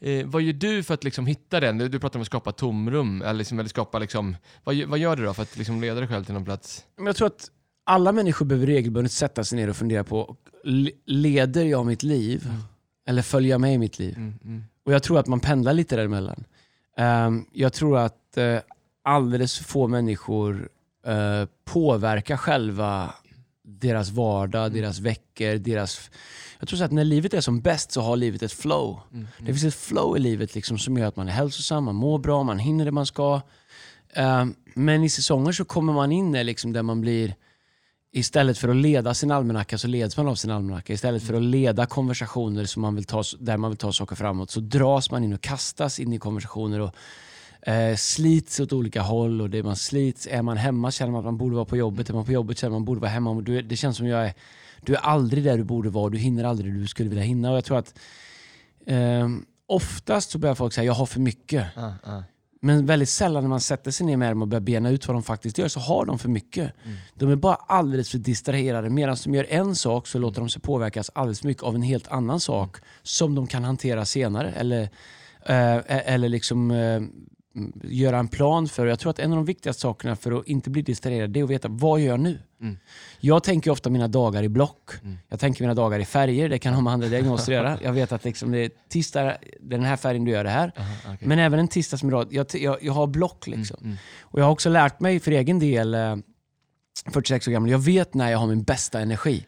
eh, 0.00 0.26
vad 0.26 0.42
gör 0.42 0.52
du 0.52 0.82
för 0.82 0.94
att 0.94 1.04
liksom 1.04 1.26
hitta 1.26 1.60
den? 1.60 1.78
Du, 1.78 1.88
du 1.88 1.98
pratar 1.98 2.18
om 2.18 2.20
att 2.20 2.26
skapa 2.26 2.52
tomrum, 2.52 3.22
eller, 3.22 3.34
liksom, 3.34 3.58
eller 3.58 3.68
skapa 3.68 3.98
liksom, 3.98 4.36
vad, 4.64 4.74
gör- 4.74 4.86
vad 4.86 4.98
gör 4.98 5.16
du 5.16 5.24
då 5.24 5.34
för 5.34 5.42
att 5.42 5.56
liksom 5.56 5.80
leda 5.80 6.00
dig 6.00 6.08
själv 6.08 6.24
till 6.24 6.34
någon 6.34 6.44
plats? 6.44 6.84
Men 6.96 7.06
jag 7.06 7.16
tror 7.16 7.26
att 7.26 7.50
alla 7.84 8.12
människor 8.12 8.46
behöver 8.46 8.66
regelbundet 8.66 9.12
sätta 9.12 9.44
sig 9.44 9.56
ner 9.58 9.70
och 9.70 9.76
fundera 9.76 10.04
på, 10.04 10.36
le- 10.64 10.90
leder 11.06 11.64
jag 11.64 11.86
mitt 11.86 12.02
liv? 12.02 12.50
Eller 13.08 13.22
följer 13.22 13.50
jag 13.50 13.60
med 13.60 13.74
i 13.74 13.78
mitt 13.78 13.98
liv? 13.98 14.16
Mm, 14.16 14.34
mm. 14.44 14.64
Och 14.86 14.92
jag 14.92 15.02
tror 15.02 15.18
att 15.18 15.26
man 15.26 15.40
pendlar 15.40 15.72
lite 15.72 15.96
däremellan. 15.96 16.44
Um, 16.98 17.46
jag 17.52 17.72
tror 17.72 17.98
att 17.98 18.34
uh, 18.38 18.58
alldeles 19.04 19.58
få 19.58 19.88
människor 19.88 20.68
uh, 21.08 21.48
påverkar 21.64 22.36
själva 22.36 23.14
deras 23.66 24.10
vardag, 24.10 24.72
deras 24.72 24.98
veckor, 24.98 25.58
deras... 25.58 26.10
Jag 26.58 26.68
tror 26.68 26.78
så 26.78 26.84
att 26.84 26.92
när 26.92 27.04
livet 27.04 27.34
är 27.34 27.40
som 27.40 27.60
bäst 27.60 27.92
så 27.92 28.00
har 28.00 28.16
livet 28.16 28.42
ett 28.42 28.52
flow. 28.52 29.00
Mm, 29.12 29.26
Det 29.38 29.46
finns 29.46 29.64
ett 29.64 29.74
flow 29.74 30.16
i 30.16 30.20
livet 30.20 30.54
liksom 30.54 30.78
som 30.78 30.98
gör 30.98 31.06
att 31.06 31.16
man 31.16 31.28
är 31.28 31.32
hälsosam, 31.32 31.84
man 31.84 31.94
mår 31.94 32.18
bra, 32.18 32.42
man 32.42 32.58
hinner 32.58 32.84
det 32.84 32.90
man 32.90 33.06
ska. 33.06 33.40
Um, 34.16 34.54
men 34.74 35.04
i 35.04 35.08
säsonger 35.08 35.52
så 35.52 35.64
kommer 35.64 35.92
man 35.92 36.12
in 36.12 36.32
där, 36.32 36.44
liksom 36.44 36.72
där 36.72 36.82
man 36.82 37.00
blir 37.00 37.34
Istället 38.16 38.58
för 38.58 38.68
att 38.68 38.76
leda 38.76 39.14
sin 39.14 39.30
almanacka 39.30 39.78
så 39.78 39.88
leds 39.88 40.16
man 40.16 40.28
av 40.28 40.34
sin 40.34 40.50
almanacka. 40.50 40.92
Istället 40.92 41.22
för 41.22 41.34
att 41.34 41.42
leda 41.42 41.86
konversationer 41.86 42.64
som 42.64 42.82
man 42.82 42.94
vill 42.94 43.04
ta, 43.04 43.22
där 43.38 43.56
man 43.56 43.70
vill 43.70 43.78
ta 43.78 43.92
saker 43.92 44.16
framåt 44.16 44.50
så 44.50 44.60
dras 44.60 45.10
man 45.10 45.24
in 45.24 45.32
och 45.32 45.40
kastas 45.40 46.00
in 46.00 46.12
i 46.12 46.18
konversationer 46.18 46.80
och 46.80 46.94
eh, 47.62 47.96
slits 47.96 48.60
åt 48.60 48.72
olika 48.72 49.02
håll. 49.02 49.40
Och 49.40 49.50
det 49.50 49.62
man 49.62 49.76
slits, 49.76 50.28
är 50.30 50.42
man 50.42 50.56
hemma 50.56 50.90
känner 50.90 51.12
man 51.12 51.18
att 51.18 51.24
man 51.24 51.36
borde 51.36 51.54
vara 51.54 51.64
på 51.64 51.76
jobbet. 51.76 52.10
Är 52.10 52.14
man 52.14 52.24
på 52.24 52.32
jobbet 52.32 52.58
känner 52.58 52.70
man 52.70 52.76
att 52.76 52.80
man 52.80 52.84
borde 52.84 53.00
vara 53.00 53.10
hemma. 53.10 53.30
Och 53.30 53.42
Du, 53.42 53.62
det 53.62 53.76
känns 53.76 53.96
som 53.96 54.06
jag 54.06 54.26
är, 54.26 54.34
du 54.80 54.94
är 54.94 55.00
aldrig 55.00 55.44
där 55.44 55.58
du 55.58 55.64
borde 55.64 55.90
vara. 55.90 56.10
Du 56.10 56.18
hinner 56.18 56.44
aldrig 56.44 56.74
det 56.74 56.80
du 56.80 56.86
skulle 56.86 57.08
vilja 57.08 57.24
hinna. 57.24 57.50
Och 57.50 57.56
jag 57.56 57.64
tror 57.64 57.78
att 57.78 57.98
eh, 58.86 59.28
oftast 59.66 60.30
så 60.30 60.38
börjar 60.38 60.54
folk 60.54 60.72
säga 60.72 60.84
jag 60.84 60.92
har 60.92 61.06
för 61.06 61.20
mycket. 61.20 61.66
Ah, 61.76 61.92
ah. 62.04 62.22
Men 62.60 62.86
väldigt 62.86 63.08
sällan 63.08 63.42
när 63.42 63.48
man 63.48 63.60
sätter 63.60 63.90
sig 63.90 64.06
ner 64.06 64.16
med 64.16 64.30
dem 64.30 64.42
och 64.42 64.48
börjar 64.48 64.60
bena 64.60 64.90
ut 64.90 65.08
vad 65.08 65.14
de 65.14 65.22
faktiskt 65.22 65.58
gör 65.58 65.68
så 65.68 65.80
har 65.80 66.04
de 66.04 66.18
för 66.18 66.28
mycket. 66.28 66.72
De 67.14 67.30
är 67.30 67.36
bara 67.36 67.54
alldeles 67.54 68.10
för 68.10 68.18
distraherade. 68.18 68.90
Medan 68.90 69.16
de 69.24 69.34
gör 69.34 69.46
en 69.48 69.74
sak 69.74 70.06
så 70.06 70.18
låter 70.18 70.40
de 70.40 70.48
sig 70.48 70.62
påverkas 70.62 71.10
alldeles 71.14 71.40
för 71.40 71.46
mycket 71.46 71.62
av 71.62 71.74
en 71.74 71.82
helt 71.82 72.08
annan 72.08 72.40
sak 72.40 72.76
som 73.02 73.34
de 73.34 73.46
kan 73.46 73.64
hantera 73.64 74.04
senare. 74.04 74.52
Eller, 74.56 74.82
eh, 75.46 76.12
eller 76.14 76.28
liksom 76.28 76.70
eh, 76.70 77.00
göra 77.82 78.18
en 78.18 78.28
plan 78.28 78.68
för. 78.68 78.86
Jag 78.86 78.98
tror 78.98 79.10
att 79.10 79.18
en 79.18 79.30
av 79.32 79.36
de 79.36 79.44
viktigaste 79.44 79.80
sakerna 79.80 80.16
för 80.16 80.32
att 80.40 80.46
inte 80.46 80.70
bli 80.70 80.82
distraherad 80.82 81.30
det 81.30 81.40
är 81.40 81.44
att 81.44 81.50
veta 81.50 81.68
vad 81.68 82.00
gör 82.00 82.06
jag 82.08 82.20
nu? 82.20 82.38
Mm. 82.60 82.76
Jag 83.20 83.42
tänker 83.42 83.70
ofta 83.70 83.90
mina 83.90 84.08
dagar 84.08 84.42
i 84.42 84.48
block. 84.48 84.90
Mm. 85.02 85.18
Jag 85.28 85.40
tänker 85.40 85.62
mina 85.62 85.74
dagar 85.74 85.98
i 85.98 86.04
färger. 86.04 86.48
Det 86.48 86.58
kan 86.58 86.74
ha 86.74 86.80
med 86.80 86.92
andra 86.92 87.08
diagnoser 87.08 87.52
att 87.52 87.56
göra. 87.56 87.78
Jag 87.82 87.92
vet 87.92 88.12
att 88.12 88.24
liksom 88.24 88.50
det 88.52 88.58
är 88.58 88.70
tisdag, 88.88 89.22
det 89.60 89.74
är 89.74 89.78
den 89.78 89.84
här 89.84 89.96
färgen 89.96 90.24
du 90.24 90.30
gör 90.30 90.44
det 90.44 90.50
här. 90.50 90.72
Aha, 90.76 90.88
okej. 91.04 91.28
Men 91.28 91.38
även 91.38 91.58
en 91.58 91.68
tisdag 91.68 91.96
som 91.96 92.08
idag, 92.08 92.28
jag, 92.30 92.46
jag, 92.54 92.78
jag 92.82 92.92
har 92.92 93.06
block 93.06 93.46
liksom. 93.46 93.76
Mm, 93.84 93.96
Och 94.20 94.40
jag 94.40 94.44
har 94.44 94.52
också 94.52 94.68
lärt 94.68 95.00
mig 95.00 95.20
för 95.20 95.30
egen 95.30 95.58
del, 95.58 95.94
eh, 95.94 96.16
46 97.12 97.48
år 97.48 97.52
gammal, 97.52 97.70
jag 97.70 97.78
vet 97.78 98.14
när 98.14 98.30
jag 98.30 98.38
har 98.38 98.46
min 98.46 98.62
bästa 98.62 99.00
energi. 99.00 99.46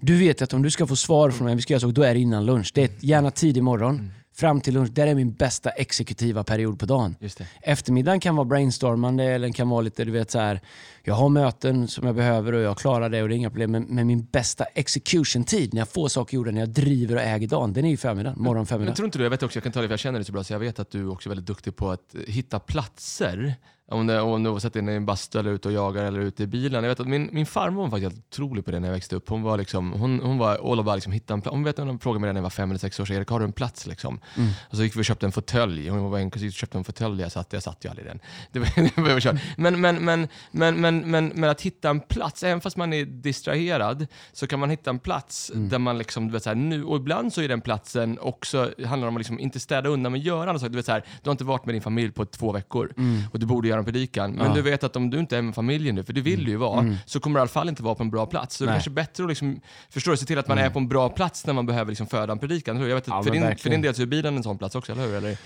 Du 0.00 0.18
vet 0.18 0.42
att 0.42 0.52
om 0.52 0.62
du 0.62 0.70
ska 0.70 0.86
få 0.86 0.96
svar 0.96 1.30
från 1.30 1.44
mig, 1.46 1.56
vi 1.56 1.62
ska 1.62 1.72
göra 1.72 1.80
så, 1.80 1.90
då 1.90 2.02
är 2.02 2.14
det 2.14 2.20
innan 2.20 2.46
lunch. 2.46 2.72
Det 2.74 2.82
är 2.82 2.90
gärna 3.00 3.30
tidig 3.30 3.62
morgon, 3.62 4.12
fram 4.38 4.60
till 4.60 4.74
lunch. 4.74 4.90
Där 4.90 5.06
är 5.06 5.14
min 5.14 5.32
bästa 5.32 5.70
exekutiva 5.70 6.44
period 6.44 6.78
på 6.78 6.86
dagen. 6.86 7.16
Eftermiddagen 7.60 8.20
kan 8.20 8.36
vara 8.36 8.44
brainstormande 8.44 9.24
eller 9.24 9.46
den 9.46 9.52
kan 9.52 9.68
vara 9.68 9.80
lite, 9.80 10.04
du 10.04 10.10
vet 10.10 10.30
så 10.30 10.38
här. 10.38 10.60
jag 11.02 11.14
har 11.14 11.28
möten 11.28 11.88
som 11.88 12.06
jag 12.06 12.16
behöver 12.16 12.52
och 12.52 12.60
jag 12.60 12.78
klarar 12.78 13.08
det 13.08 13.22
och 13.22 13.28
det 13.28 13.34
är 13.34 13.36
inga 13.36 13.50
problem. 13.50 13.70
Men, 13.70 13.82
men 13.82 14.06
min 14.06 14.24
bästa 14.24 14.64
execution-tid, 14.64 15.74
när 15.74 15.80
jag 15.80 15.88
får 15.88 16.08
saker 16.08 16.36
gjorda, 16.36 16.50
när 16.50 16.60
jag 16.60 16.68
driver 16.68 17.16
och 17.16 17.22
äger 17.22 17.48
dagen, 17.48 17.72
den 17.72 17.84
är 17.84 17.90
ju 17.90 17.96
förmiddag, 17.96 18.34
morgon, 18.36 18.66
förmiddag. 18.66 18.88
Men 18.88 18.94
tror 18.94 19.06
inte 19.06 19.18
du, 19.18 19.24
jag 19.24 19.30
vet 19.30 19.42
också, 19.42 19.56
jag 19.56 19.64
kan 19.64 19.72
ta 19.72 19.80
det 19.80 19.88
för 19.88 19.92
jag 19.92 20.00
känner 20.00 20.18
dig 20.18 20.24
så 20.24 20.32
bra, 20.32 20.44
så 20.44 20.52
jag 20.52 20.60
vet 20.60 20.78
att 20.78 20.90
du 20.90 21.06
också 21.06 21.28
är 21.28 21.30
väldigt 21.30 21.46
duktig 21.46 21.76
på 21.76 21.90
att 21.90 22.14
hitta 22.26 22.58
platser 22.58 23.54
Om 23.90 24.06
det, 24.06 24.20
om 24.20 24.42
det 24.42 24.50
var 24.50 24.58
satt 24.58 24.76
in 24.76 24.88
i 24.88 24.92
en 24.92 25.06
bastu 25.06 25.38
eller 25.38 25.50
ute 25.50 25.68
och 25.68 25.74
jagar 25.74 26.04
eller 26.04 26.20
ute 26.20 26.42
i 26.42 26.46
bilen. 26.46 26.84
Jag 26.84 26.90
vet 26.90 27.00
att 27.00 27.08
min, 27.08 27.28
min 27.32 27.46
farmor 27.46 27.82
var 27.82 27.90
faktiskt 27.90 28.12
helt 28.12 28.26
otrolig 28.28 28.64
på 28.64 28.70
det 28.70 28.80
när 28.80 28.88
jag 28.88 28.92
växte 28.92 29.16
upp. 29.16 29.28
Hon 29.28 29.42
var 29.42 29.58
liksom, 29.58 29.92
hon, 29.92 30.20
hon 30.20 30.38
var 30.38 30.72
all 30.72 30.80
about 30.80 30.94
liksom 30.94 31.12
hitta 31.12 31.34
en 31.34 31.40
plats. 31.42 31.54
Hon 31.54 31.64
vet 31.64 31.78
hon 31.78 31.98
frågade 31.98 32.20
mig 32.20 32.32
när 32.32 32.38
jag 32.38 32.42
var 32.42 32.50
fem 32.50 32.70
eller 32.70 32.78
sex 32.78 33.00
år, 33.00 33.04
så 33.04 33.12
Erik 33.12 33.28
har 33.28 33.38
du 33.38 33.44
en 33.44 33.52
plats? 33.52 33.86
Liksom. 33.86 34.20
Mm. 34.36 34.50
Och 34.70 34.76
så 34.76 34.82
gick 34.82 34.96
vi 34.96 35.00
och 35.00 35.04
köpte 35.04 35.26
en 35.26 35.32
fåtölj. 35.32 35.88
Hon 35.88 36.10
var 36.10 36.18
en 36.18 36.30
kusin 36.30 36.52
köpte 36.52 36.78
en 36.78 36.84
fåtölj 36.84 37.22
jag 37.22 37.32
satt. 37.32 37.52
Jag 37.52 37.62
satt 37.62 37.84
ju 37.84 37.88
aldrig 37.88 38.06
i 38.06 38.08
den. 38.08 38.20
Det 38.52 38.58
var, 38.58 38.68
det 38.76 39.26
var. 39.26 39.40
Men, 39.56 39.80
men, 39.80 40.04
men, 40.04 40.28
men, 40.50 40.80
men, 40.80 41.10
men, 41.10 41.32
men 41.34 41.50
att 41.50 41.60
hitta 41.60 41.90
en 41.90 42.00
plats, 42.00 42.42
även 42.42 42.60
fast 42.60 42.76
man 42.76 42.92
är 42.92 43.04
distraherad, 43.04 44.06
så 44.32 44.46
kan 44.46 44.60
man 44.60 44.70
hitta 44.70 44.90
en 44.90 44.98
plats 44.98 45.48
Mm. 45.54 45.68
där 45.68 45.78
man 45.78 45.98
liksom, 45.98 46.26
du 46.26 46.32
vet, 46.32 46.42
så 46.42 46.50
här, 46.50 46.56
nu, 46.56 46.84
och 46.84 46.96
ibland 46.96 47.32
så 47.32 47.40
är 47.42 47.48
den 47.48 47.60
platsen 47.60 48.18
också, 48.20 48.70
handlar 48.86 49.08
om 49.08 49.16
att 49.16 49.20
liksom 49.20 49.38
inte 49.38 49.60
städa 49.60 49.88
undan 49.88 50.12
men 50.12 50.20
göra 50.20 50.40
andra 50.50 50.58
saker. 50.58 50.70
Du, 50.70 50.76
vet, 50.76 50.86
så 50.86 50.92
här, 50.92 51.04
du 51.22 51.30
har 51.30 51.32
inte 51.32 51.44
varit 51.44 51.66
med 51.66 51.74
din 51.74 51.82
familj 51.82 52.12
på 52.12 52.24
två 52.24 52.52
veckor 52.52 52.92
och 53.32 53.38
du 53.38 53.46
borde 53.46 53.68
göra 53.68 53.77
en 53.78 53.84
predikan. 53.84 54.30
Men 54.30 54.40
Mm. 54.40 54.50
Ja. 54.50 54.54
du 54.56 54.62
vet 54.70 54.84
att 54.84 54.96
om 54.96 55.10
du 55.10 55.18
inte 55.18 55.36
är 55.36 55.42
med 55.42 55.54
familjen 55.54 55.94
nu, 55.94 56.04
för 56.04 56.12
det 56.12 56.20
vill 56.20 56.44
du 56.44 56.50
ju 56.50 56.56
vara, 56.56 56.96
så 57.06 57.20
kommer 57.20 57.34
du 57.34 57.40
i 57.40 57.42
alla 57.42 57.48
fall 57.48 57.68
inte 57.68 57.82
vara 57.82 57.94
på 57.94 58.02
en 58.02 58.10
bra 58.10 58.26
plats. 58.26 58.56
Så 58.56 58.64
det 58.64 58.68
är 58.68 58.70
Nej. 58.70 58.76
kanske 58.76 58.90
bättre 58.90 59.24
att 59.24 59.28
liksom, 59.28 59.60
förstår 59.90 60.10
du, 60.12 60.16
se 60.18 60.26
till 60.26 60.38
att 60.38 60.48
man 60.48 60.58
är 60.58 60.70
på 60.70 60.78
en 60.78 60.88
bra 60.88 61.08
plats 61.08 61.46
när 61.46 61.54
man 61.54 61.66
behöver 61.66 61.90
liksom 61.90 62.06
föda 62.06 62.32
en 62.32 62.38
predikan. 62.38 62.80
Jag 62.88 62.94
vet, 62.94 63.08
Ja, 63.08 63.22
för, 63.22 63.30
din, 63.30 63.56
för 63.56 63.70
din 63.70 63.82
del 63.82 63.94
så 63.94 64.02
är 64.02 64.06
bilen 64.06 64.36
en 64.36 64.42
sån 64.42 64.58
plats 64.58 64.74
också, 64.74 64.92
eller 64.92 65.06
hur? 65.06 65.14
Eller? 65.14 65.38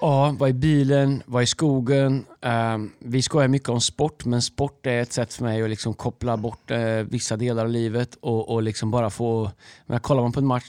Ja, 0.00 0.34
vara 0.38 0.50
i 0.50 0.52
bilen, 0.52 1.22
vara 1.26 1.42
i 1.42 1.46
skogen. 1.46 2.24
Um, 2.42 2.92
vi 2.98 3.22
skojar 3.22 3.48
mycket 3.48 3.68
om 3.68 3.80
sport, 3.80 4.24
men 4.24 4.42
sport 4.42 4.86
är 4.86 5.02
ett 5.02 5.12
sätt 5.12 5.34
för 5.34 5.44
mig 5.44 5.62
att 5.62 5.70
liksom 5.70 5.94
koppla 5.94 6.36
bort 6.36 6.70
eh, 6.70 6.78
vissa 6.88 7.36
delar 7.36 7.64
av 7.64 7.70
livet 7.70 8.16
och, 8.20 8.48
och 8.48 8.62
liksom 8.62 8.90
bara 8.90 9.10
få... 9.10 9.50
Men 9.86 10.00
kollar 10.00 10.22
man 10.22 10.32
på 10.32 10.40
en 10.40 10.46
match, 10.46 10.64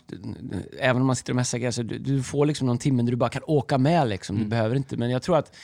även 0.80 1.02
om 1.02 1.08
man 1.08 1.16
sitter 1.16 1.32
och 1.32 1.36
messar 1.36 1.58
grejer, 1.58 1.72
så 1.72 1.82
du, 1.84 1.98
du 1.98 2.24
får 2.24 2.46
liksom 2.46 2.68
någon 2.68 2.78
timme 2.78 3.04
där 3.04 3.12
du 3.12 3.18
bara 3.18 3.30
kan 3.30 3.42
åka 3.46 3.78
med. 3.78 4.08
Liksom. 4.08 4.38
Du 4.38 4.46
behöver 4.46 4.76
inte, 4.76 4.98
men 4.98 5.10
jag 5.10 5.22
tror 5.22 5.38
att 5.38 5.56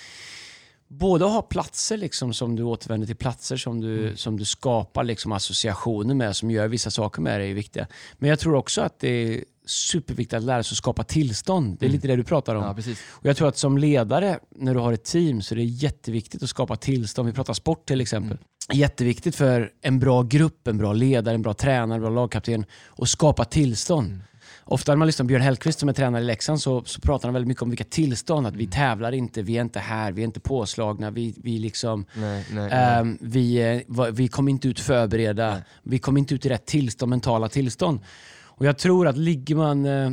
både 1.00 1.26
ha 1.26 1.42
platser 1.42 1.98
liksom, 1.98 2.34
som 2.34 2.56
du 2.56 2.64
återvänder 2.64 3.08
till, 3.08 3.16
platser 3.16 3.58
som 3.58 3.82
du, 3.82 4.14
som 4.16 4.38
du 4.38 4.46
skapar 4.46 5.04
liksom, 5.04 5.32
associationer 5.32 6.16
med, 6.16 6.36
som 6.36 6.52
gör 6.52 6.68
vissa 6.68 6.92
saker 6.92 7.22
med 7.22 7.40
dig 7.40 7.50
är 7.52 7.54
viktiga. 7.54 7.88
Men 8.18 8.30
jag 8.30 8.40
tror 8.40 8.56
också 8.56 8.82
att 8.82 9.00
det 9.00 9.08
är 9.08 9.44
superviktigt 9.66 10.34
att 10.34 10.44
lära 10.44 10.64
sig 10.64 10.74
att 10.74 10.78
skapa 10.78 11.04
tillstånd. 11.04 11.78
Det 11.80 11.86
är 11.86 11.90
lite 11.90 12.08
det 12.08 12.16
du 12.16 12.24
pratar 12.24 12.56
om. 12.56 12.64
Ja. 12.64 12.94
Och 13.10 13.26
jag 13.26 13.38
tror 13.38 13.48
att 13.48 13.58
som 13.58 13.78
ledare, 13.78 14.40
när 14.56 14.74
du 14.74 14.80
har 14.80 14.94
ett 14.94 15.04
team, 15.04 15.42
så 15.42 15.54
är 15.54 15.56
det 15.56 15.64
jätteviktigt 15.64 16.44
att 16.44 16.50
skapa 16.50 16.76
tillstånd. 16.76 17.28
Vi 17.28 17.34
pratar 17.34 17.54
sport 17.54 17.86
till 17.86 18.02
exempel. 18.02 18.38
Jätteviktigt 18.74 19.36
för 19.36 19.72
en 19.82 20.00
bra 20.00 20.24
grupp, 20.24 20.68
en 20.68 20.78
bra 20.78 20.94
ledare, 20.94 21.36
en 21.36 21.42
bra 21.42 21.54
tränare, 21.54 21.96
en 21.96 22.02
bra 22.02 22.10
lagkapten 22.10 22.66
att 22.98 23.10
skapa 23.10 23.46
tillstånd. 23.46 24.22
Ofta 24.66 24.92
när 24.92 24.98
man 24.98 25.06
lyssnar 25.06 25.24
på 25.24 25.28
Björn 25.28 25.42
Hellkvist 25.42 25.80
som 25.80 25.90
är 25.90 25.94
tränare 25.94 26.22
i 26.22 26.26
Leksand 26.26 26.62
så, 26.62 26.84
så 26.86 27.02
pratar 27.02 27.28
han 27.28 27.34
väldigt 27.34 27.48
mycket 27.48 27.64
om 27.64 27.70
vilka 27.70 27.84
tillstånd. 27.84 28.48
Att 28.48 28.56
vi 28.56 28.68
tävlar 28.68 29.12
inte, 29.12 29.42
vi 29.42 29.58
är 29.58 29.62
inte 29.62 29.80
här, 29.80 30.12
vi 30.12 30.22
är 30.22 30.26
inte 30.26 30.40
påslagna, 30.40 31.12
vi, 31.12 31.36
vi 31.44 31.60
liksom... 31.60 32.06
Nej, 32.14 32.46
nej, 32.54 32.70
nej. 32.70 33.00
Ehm, 33.00 33.18
vi, 33.22 33.56
eh, 33.88 34.12
vi 34.12 34.28
kommer 34.28 34.52
inte 34.52 34.68
ut 34.68 34.80
förberedda. 34.80 35.62
Vi 35.84 36.00
kommer 36.00 36.20
inte 36.20 36.36
ut 36.36 36.46
i 36.46 36.50
rätt 36.50 36.66
tillstånd, 36.66 37.10
mentala 37.10 37.50
tillstånd. 37.50 38.00
Och 38.44 38.66
jag 38.66 38.78
tror 38.78 39.08
att 39.08 39.18
ligger 39.18 39.56
man... 39.56 39.86
eh, 39.86 40.12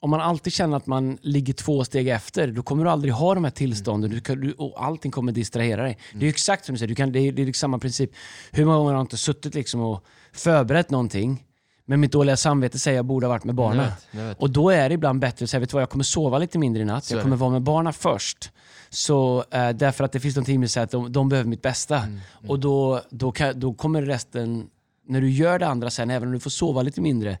om 0.00 0.10
man 0.10 0.20
alltid 0.20 0.52
känner 0.52 0.76
att 0.76 0.86
man 0.86 1.18
ligger 1.22 1.52
två 1.52 1.84
steg 1.84 2.08
efter, 2.08 2.46
då 2.46 2.62
kommer 2.62 2.84
du 2.84 2.90
aldrig 2.90 3.14
ha 3.14 3.34
de 3.34 3.44
här 3.44 3.50
tillstånden 3.50 4.10
du 4.10 4.20
kan, 4.20 4.40
du, 4.40 4.52
och 4.52 4.84
allting 4.84 5.10
kommer 5.10 5.32
distrahera 5.32 5.82
dig. 5.82 5.98
Det 6.14 6.26
är 6.26 6.30
exakt 6.30 6.64
som 6.64 6.74
du 6.74 6.78
säger, 6.78 6.88
du 6.88 6.94
kan, 6.94 7.12
det, 7.12 7.18
är, 7.18 7.32
det 7.32 7.42
är 7.42 7.46
liksom 7.46 7.60
samma 7.60 7.78
princip. 7.78 8.10
Hur 8.50 8.64
många 8.64 8.76
gånger 8.76 8.90
har 8.90 8.98
jag 8.98 9.04
inte 9.04 9.16
suttit 9.16 9.54
liksom 9.54 9.80
och 9.80 10.04
förberett 10.32 10.90
någonting, 10.90 11.44
men 11.86 12.00
mitt 12.00 12.12
dåliga 12.12 12.36
samvete 12.36 12.78
säger 12.78 12.94
att 12.94 12.98
jag 12.98 13.04
borde 13.04 13.26
ha 13.26 13.32
varit 13.32 13.44
med 13.44 13.54
barnen. 13.54 13.90
Och 14.38 14.50
då 14.50 14.70
är 14.70 14.88
det 14.88 14.94
ibland 14.94 15.20
bättre 15.20 15.44
att 15.44 15.50
säga, 15.50 15.60
vet 15.60 15.70
du 15.70 15.74
vad, 15.74 15.82
jag 15.82 15.90
kommer 15.90 16.04
sova 16.04 16.38
lite 16.38 16.58
mindre 16.58 16.82
i 16.82 16.84
natt. 16.84 17.04
Så 17.04 17.14
jag 17.14 17.22
kommer 17.22 17.36
vara 17.36 17.50
med 17.50 17.62
barnen 17.62 17.92
först. 17.92 18.50
Så, 18.90 19.44
eh, 19.50 19.68
därför 19.70 20.04
att 20.04 20.12
det 20.12 20.20
finns 20.20 20.36
någon 20.36 20.44
timme 20.44 20.66
som 20.68 20.72
säger 20.72 20.84
att 20.84 20.90
de, 20.90 21.12
de 21.12 21.28
behöver 21.28 21.48
mitt 21.50 21.62
bästa. 21.62 21.98
Mm, 21.98 22.20
Och 22.48 22.60
då, 22.60 23.00
då, 23.10 23.32
kan, 23.32 23.60
då 23.60 23.74
kommer 23.74 24.02
resten, 24.02 24.66
när 25.08 25.20
du 25.20 25.30
gör 25.30 25.58
det 25.58 25.66
andra 25.66 25.90
sen, 25.90 26.10
även 26.10 26.28
om 26.28 26.32
du 26.34 26.40
får 26.40 26.50
sova 26.50 26.82
lite 26.82 27.00
mindre, 27.00 27.38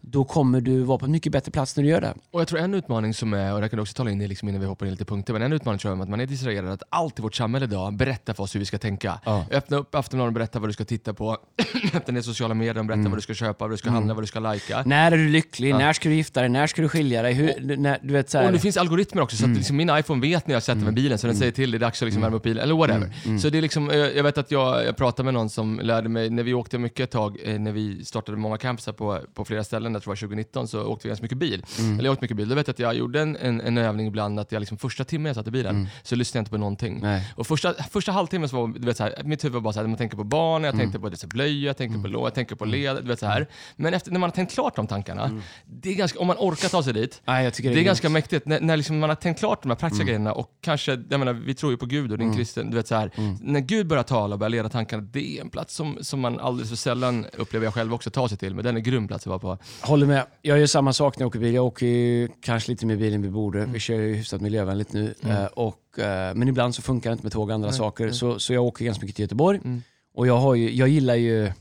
då 0.00 0.24
kommer 0.24 0.60
du 0.60 0.82
vara 0.82 0.98
på 0.98 1.04
en 1.04 1.10
mycket 1.12 1.32
bättre 1.32 1.52
plats 1.52 1.76
när 1.76 1.84
du 1.84 1.90
gör 1.90 2.00
det. 2.00 2.14
Och 2.30 2.40
jag 2.40 2.48
tror 2.48 2.58
en 2.60 2.74
utmaning 2.74 3.14
som 3.14 3.32
är, 3.34 3.54
och 3.54 3.60
det 3.60 3.68
kan 3.68 3.76
du 3.76 3.80
också 3.82 3.94
tala 3.94 4.10
in 4.10 4.20
i 4.20 4.28
liksom 4.28 4.48
innan 4.48 4.60
vi 4.60 4.66
hoppar 4.66 4.86
in 4.86 4.92
lite 4.92 5.04
punkter, 5.04 5.32
men 5.32 5.42
en 5.42 5.52
utmaning 5.52 5.78
tror 5.78 5.92
jag 5.92 5.98
är 5.98 6.02
att 6.02 6.08
man 6.08 6.20
är 6.20 6.26
distraherad 6.26 6.68
att 6.72 6.82
allt 6.88 7.18
i 7.18 7.22
vårt 7.22 7.34
samhälle 7.34 7.64
idag 7.66 7.94
berättar 7.96 8.34
för 8.34 8.42
oss 8.42 8.54
hur 8.54 8.60
vi 8.60 8.66
ska 8.66 8.78
tänka. 8.78 9.20
Ja. 9.24 9.44
Öppna 9.50 9.76
upp 9.76 9.94
Aftonbladet 9.94 10.28
och 10.30 10.34
berätta 10.34 10.58
vad 10.58 10.68
du 10.68 10.72
ska 10.72 10.84
titta 10.84 11.14
på, 11.14 11.36
öppna 11.94 12.14
ner 12.14 12.20
sociala 12.20 12.54
medier 12.54 12.78
och 12.78 12.84
berätta 12.84 12.98
Mm. 13.00 13.10
vad 13.10 13.18
du 13.18 13.22
ska 13.22 13.34
köpa, 13.34 13.64
vad 13.64 13.70
du 13.70 13.76
ska 13.76 13.90
handla, 13.90 14.14
vad 14.14 14.22
du 14.22 14.26
ska 14.26 14.40
lajka. 14.40 14.82
När 14.86 15.12
är 15.12 15.16
du 15.16 15.28
lycklig? 15.28 15.74
När 15.74 15.92
ska 15.92 16.08
du 16.08 16.14
gifta 16.14 16.40
dig? 16.40 16.48
När 16.48 16.66
ska 16.66 16.82
du 16.82 16.88
skilja 16.88 17.22
dig? 17.22 17.32
Hur, 17.32 17.76
när, 17.76 17.98
du 18.02 18.12
vet, 18.12 18.30
så 18.30 18.38
här, 18.38 18.46
Och 18.46 18.52
det 18.52 18.58
finns 18.58 18.76
algoritmer 18.76 19.22
också, 19.22 19.36
så 19.36 19.44
Mm. 19.44 19.52
att 19.54 19.58
liksom 19.58 19.76
min 19.76 19.90
iPhone 19.98 20.20
vet 20.20 20.46
när 20.46 20.54
jag 20.54 20.62
sätter 20.62 20.80
mig 20.80 20.88
i 20.88 20.92
bilen, 20.92 21.18
så 21.18 21.26
den 21.26 21.36
säger 21.36 21.52
till, 21.52 21.70
det 21.70 21.76
är 21.76 21.78
dags 21.78 22.02
att 22.02 22.06
liksom 22.06 22.22
värma 22.22 22.36
upp 22.36 22.42
bilen, 22.42 22.62
eller 22.62 22.74
whatever. 22.74 23.14
Mm. 23.24 23.38
Så 23.38 23.48
det 23.50 23.58
är 23.58 23.62
liksom, 23.62 23.90
eh, 23.90 23.96
jag 23.96 24.22
vet 24.24 24.38
att 24.38 24.50
jag, 24.50 24.84
jag 24.84 24.96
pratade 24.96 25.24
med 25.24 25.34
någon 25.34 25.50
som 25.50 25.80
lärde 25.82 26.08
mig, 26.08 26.30
när 26.30 26.42
vi 26.42 26.54
åkte 26.54 26.78
mycket 26.78 27.04
ett 27.04 27.10
tag, 27.10 27.38
eh, 27.44 27.58
när 27.58 27.72
vi 27.72 28.04
startade 28.04 28.38
många 28.38 28.56
campusar 28.58 28.92
på, 28.92 29.20
på 29.34 29.44
flera 29.44 29.64
ställen, 29.64 29.87
jag 29.94 30.02
tror 30.02 30.10
det 30.14 30.20
var 30.20 30.28
2019, 30.28 30.68
så 30.68 30.82
åkte 30.84 31.06
vi 31.06 31.08
ganska 31.08 31.22
mycket 31.22 31.38
bil. 31.38 31.64
Mm. 31.78 31.92
Eller 31.98 32.04
jag 32.04 32.12
åkte 32.12 32.24
mycket 32.24 32.36
bil. 32.36 32.48
Då 32.48 32.54
vet 32.54 32.66
jag 32.66 32.72
att 32.74 32.78
jag 32.78 32.94
gjorde 32.94 33.20
en, 33.20 33.36
en, 33.36 33.60
en 33.60 33.78
övning 33.78 34.06
ibland, 34.06 34.40
att 34.40 34.52
jag 34.52 34.60
liksom 34.60 34.78
första 34.78 35.04
timmen 35.04 35.26
jag 35.26 35.36
satt 35.36 35.46
i 35.46 35.50
bilen, 35.50 35.88
så 36.02 36.16
lyssnade 36.16 36.38
jag 36.38 36.42
inte 36.42 36.50
på 36.50 36.56
någonting. 36.58 36.96
Mm. 36.98 37.10
Nej. 37.10 37.32
Och 37.36 37.46
första, 37.46 37.74
första 37.90 38.12
halvtimmen 38.12 38.48
så 38.48 38.56
var 38.56 38.68
du 38.78 38.86
vet, 38.86 38.96
så 38.96 39.02
här, 39.02 39.14
mitt 39.24 39.44
huvud 39.44 39.54
var 39.54 39.60
bara 39.60 39.72
så 39.72 39.80
här, 39.80 39.86
man 39.86 39.96
tänker 39.96 40.16
på 40.16 40.24
barn, 40.24 40.64
jag 40.64 40.74
Mm. 40.74 40.80
tänkte 40.84 40.98
på 41.00 41.08
det, 41.08 41.16
så 41.16 41.26
här, 41.26 41.28
blöja, 41.28 41.66
jag 41.66 41.76
tänker 41.76 41.98
på 41.98 42.08
låg, 42.08 42.26
jag 42.26 42.34
tänker 42.34 42.54
på 42.56 42.64
led, 42.64 42.96
du 42.96 43.02
vet 43.08 43.18
så 43.20 43.26
här. 43.26 43.46
Men 43.76 43.94
efter, 43.94 44.10
när 44.10 44.18
man 44.18 44.30
har 44.30 44.34
tänkt 44.34 44.54
klart 44.54 44.76
de 44.76 44.86
tankarna, 44.86 45.24
Mm. 45.24 45.42
det 45.66 45.90
är 45.90 45.94
ganska, 45.94 46.18
om 46.18 46.26
man 46.26 46.36
orkar 46.38 46.68
ta 46.68 46.82
sig 46.82 46.92
dit, 46.92 47.22
Nej, 47.24 47.44
jag 47.44 47.54
tycker 47.54 47.70
det 47.74 47.80
är 47.80 47.84
ganska 47.84 48.08
mäktigt 48.08 48.46
när, 48.46 48.60
när 48.60 48.76
liksom 48.76 48.98
man 48.98 49.08
har 49.10 49.14
tänkt 49.16 49.38
klart 49.38 49.62
de 49.62 49.68
här 49.68 49.76
praktiska 49.76 50.02
Mm. 50.02 50.06
grejerna 50.06 50.32
och 50.32 50.50
kanske, 50.60 51.02
jag 51.10 51.18
menar, 51.18 51.32
vi 51.32 51.54
tror 51.54 51.72
ju 51.72 51.78
på 51.78 51.86
Gud 51.86 52.12
och 52.12 52.18
din 52.18 52.36
kristen, 52.36 52.70
du 52.70 52.76
vet 52.76 52.88
så 52.88 52.94
här, 52.94 53.10
Mm. 53.16 53.36
när 53.42 53.60
Gud 53.60 53.86
börjar 53.86 54.02
tala 54.02 54.34
och 54.34 54.38
börjar 54.38 54.50
leda 54.50 54.68
tankarna, 54.68 55.02
det 55.02 55.36
är 55.38 55.40
en 55.40 55.50
plats 55.50 55.74
som, 55.74 55.98
som 56.00 56.20
man 56.20 56.40
alldeles 56.40 56.68
för 56.68 56.76
sällan, 56.76 57.26
upplever 57.36 57.66
jag 57.66 57.74
själv 57.74 57.94
också, 57.94 58.10
tar 58.10 58.28
sig 58.28 58.38
till, 58.38 58.54
men 58.54 58.64
den 58.64 58.76
är 58.76 58.80
grym 58.80 59.08
plats 59.08 59.26
att 59.26 59.26
vara 59.26 59.38
på. 59.38 59.58
Håller 59.80 60.06
med. 60.06 60.26
Jag 60.42 60.58
gör 60.58 60.66
samma 60.66 60.92
sak 60.92 61.18
när 61.18 61.22
jag 61.22 61.28
åker 61.28 61.38
bil. 61.38 61.54
Jag 61.54 61.66
åker 61.66 61.86
ju 61.86 62.28
kanske 62.40 62.70
lite 62.70 62.86
mer 62.86 62.96
bil 62.96 63.14
än 63.14 63.22
vi 63.22 63.30
borde. 63.30 63.58
Mm. 63.58 63.72
Vi 63.72 63.80
kör 63.80 63.94
ju 63.94 64.14
hyfsat 64.14 64.40
miljövänligt 64.40 64.92
nu. 64.92 65.14
Eh, 65.28 65.44
och, 65.44 65.98
eh, 65.98 66.34
men 66.34 66.48
ibland 66.48 66.74
så 66.74 66.82
funkar 66.82 67.10
det 67.10 67.12
inte 67.12 67.24
med 67.24 67.32
tåg 67.32 67.48
och 67.48 67.54
andra 67.54 67.72
saker. 67.72 68.10
Så, 68.10 68.38
så 68.38 68.52
jag 68.52 68.64
åker 68.64 68.84
ganska 68.84 69.02
mycket 69.02 69.16
till 69.16 69.22
Göteborg. 69.22 69.60
Mm. 69.64 69.82
Och 70.14 70.26
jag, 70.26 70.36
har 70.36 70.54
ju, 70.54 70.70
jag 70.74 70.88
gillar 70.88 71.14
ju 71.14 71.52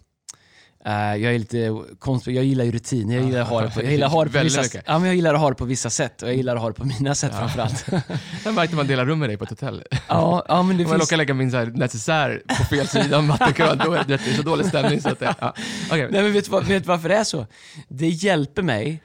jag 0.92 1.24
är 1.36 1.40
lite 1.40 1.76
konstig, 2.00 2.36
jag 2.36 2.44
gillar 2.44 2.66
ju 2.66 2.72
rutiner. 2.72 3.16
Jag 3.16 3.26
gillar 3.26 3.42
att 3.42 3.48
ha 3.48 3.62
det 3.62 3.72
på, 3.72 3.84
jag 3.84 3.92
gillar 3.92 4.08
ha 4.08 4.26
det 4.26 4.32
på, 4.32 4.44
vissa, 4.44 4.62
mycket. 4.62 4.84
ja, 4.88 5.00
men 5.00 5.08
jag 5.08 5.16
gillar 5.16 5.34
att 5.34 5.40
ha 5.40 5.50
det 5.50 5.56
på 5.56 5.66
vissa 5.66 5.90
sätt 5.90 6.22
och 6.22 6.28
jag 6.28 6.36
gillar 6.36 6.56
att 6.56 6.62
ha 6.62 6.68
det 6.70 6.74
på 6.74 6.86
mina 6.86 7.16
sätt 7.16 7.36
framförallt. 7.36 7.86
Jag 8.46 8.54
märkte 8.54 8.76
man 8.76 8.88
delar 8.88 9.06
rum 9.06 9.20
med 9.20 9.30
dig 9.30 9.38
på 9.38 9.44
ett 9.44 9.50
hotell. 9.50 9.84
ja, 10.08 10.46
ja, 10.48 10.64
men 10.64 10.78
det 10.78 10.84
Om 10.84 10.90
jag 10.90 11.00
finns... 11.00 11.10
råkar 11.10 11.18
lägga 11.18 11.34
min 11.34 11.52
så 11.52 11.58
här 11.58 11.66
necessär 11.66 12.42
på 12.48 12.64
fel 12.64 12.88
sida 12.88 13.18
om 13.18 13.28
vattenkran, 13.28 13.82
då 13.86 13.94
är 13.94 14.04
det, 14.04 14.18
så 14.36 14.42
dålig 14.42 14.66
stämning 14.66 15.02
så 15.02 15.10
att 15.10 15.20
det, 15.20 15.36
ja. 15.40 15.54
Okej. 15.88 16.08
Nej, 16.12 16.24
men 16.24 16.34
vet 16.34 16.46
du, 16.46 16.52
vad, 16.52 16.66
vet 16.66 16.84
du 16.84 16.88
varför 16.88 17.10
det 17.10 17.16
är 17.16 17.24
så? 17.24 17.46
Det 17.88 18.08
hjälper 18.08 18.62
mig 18.62 19.02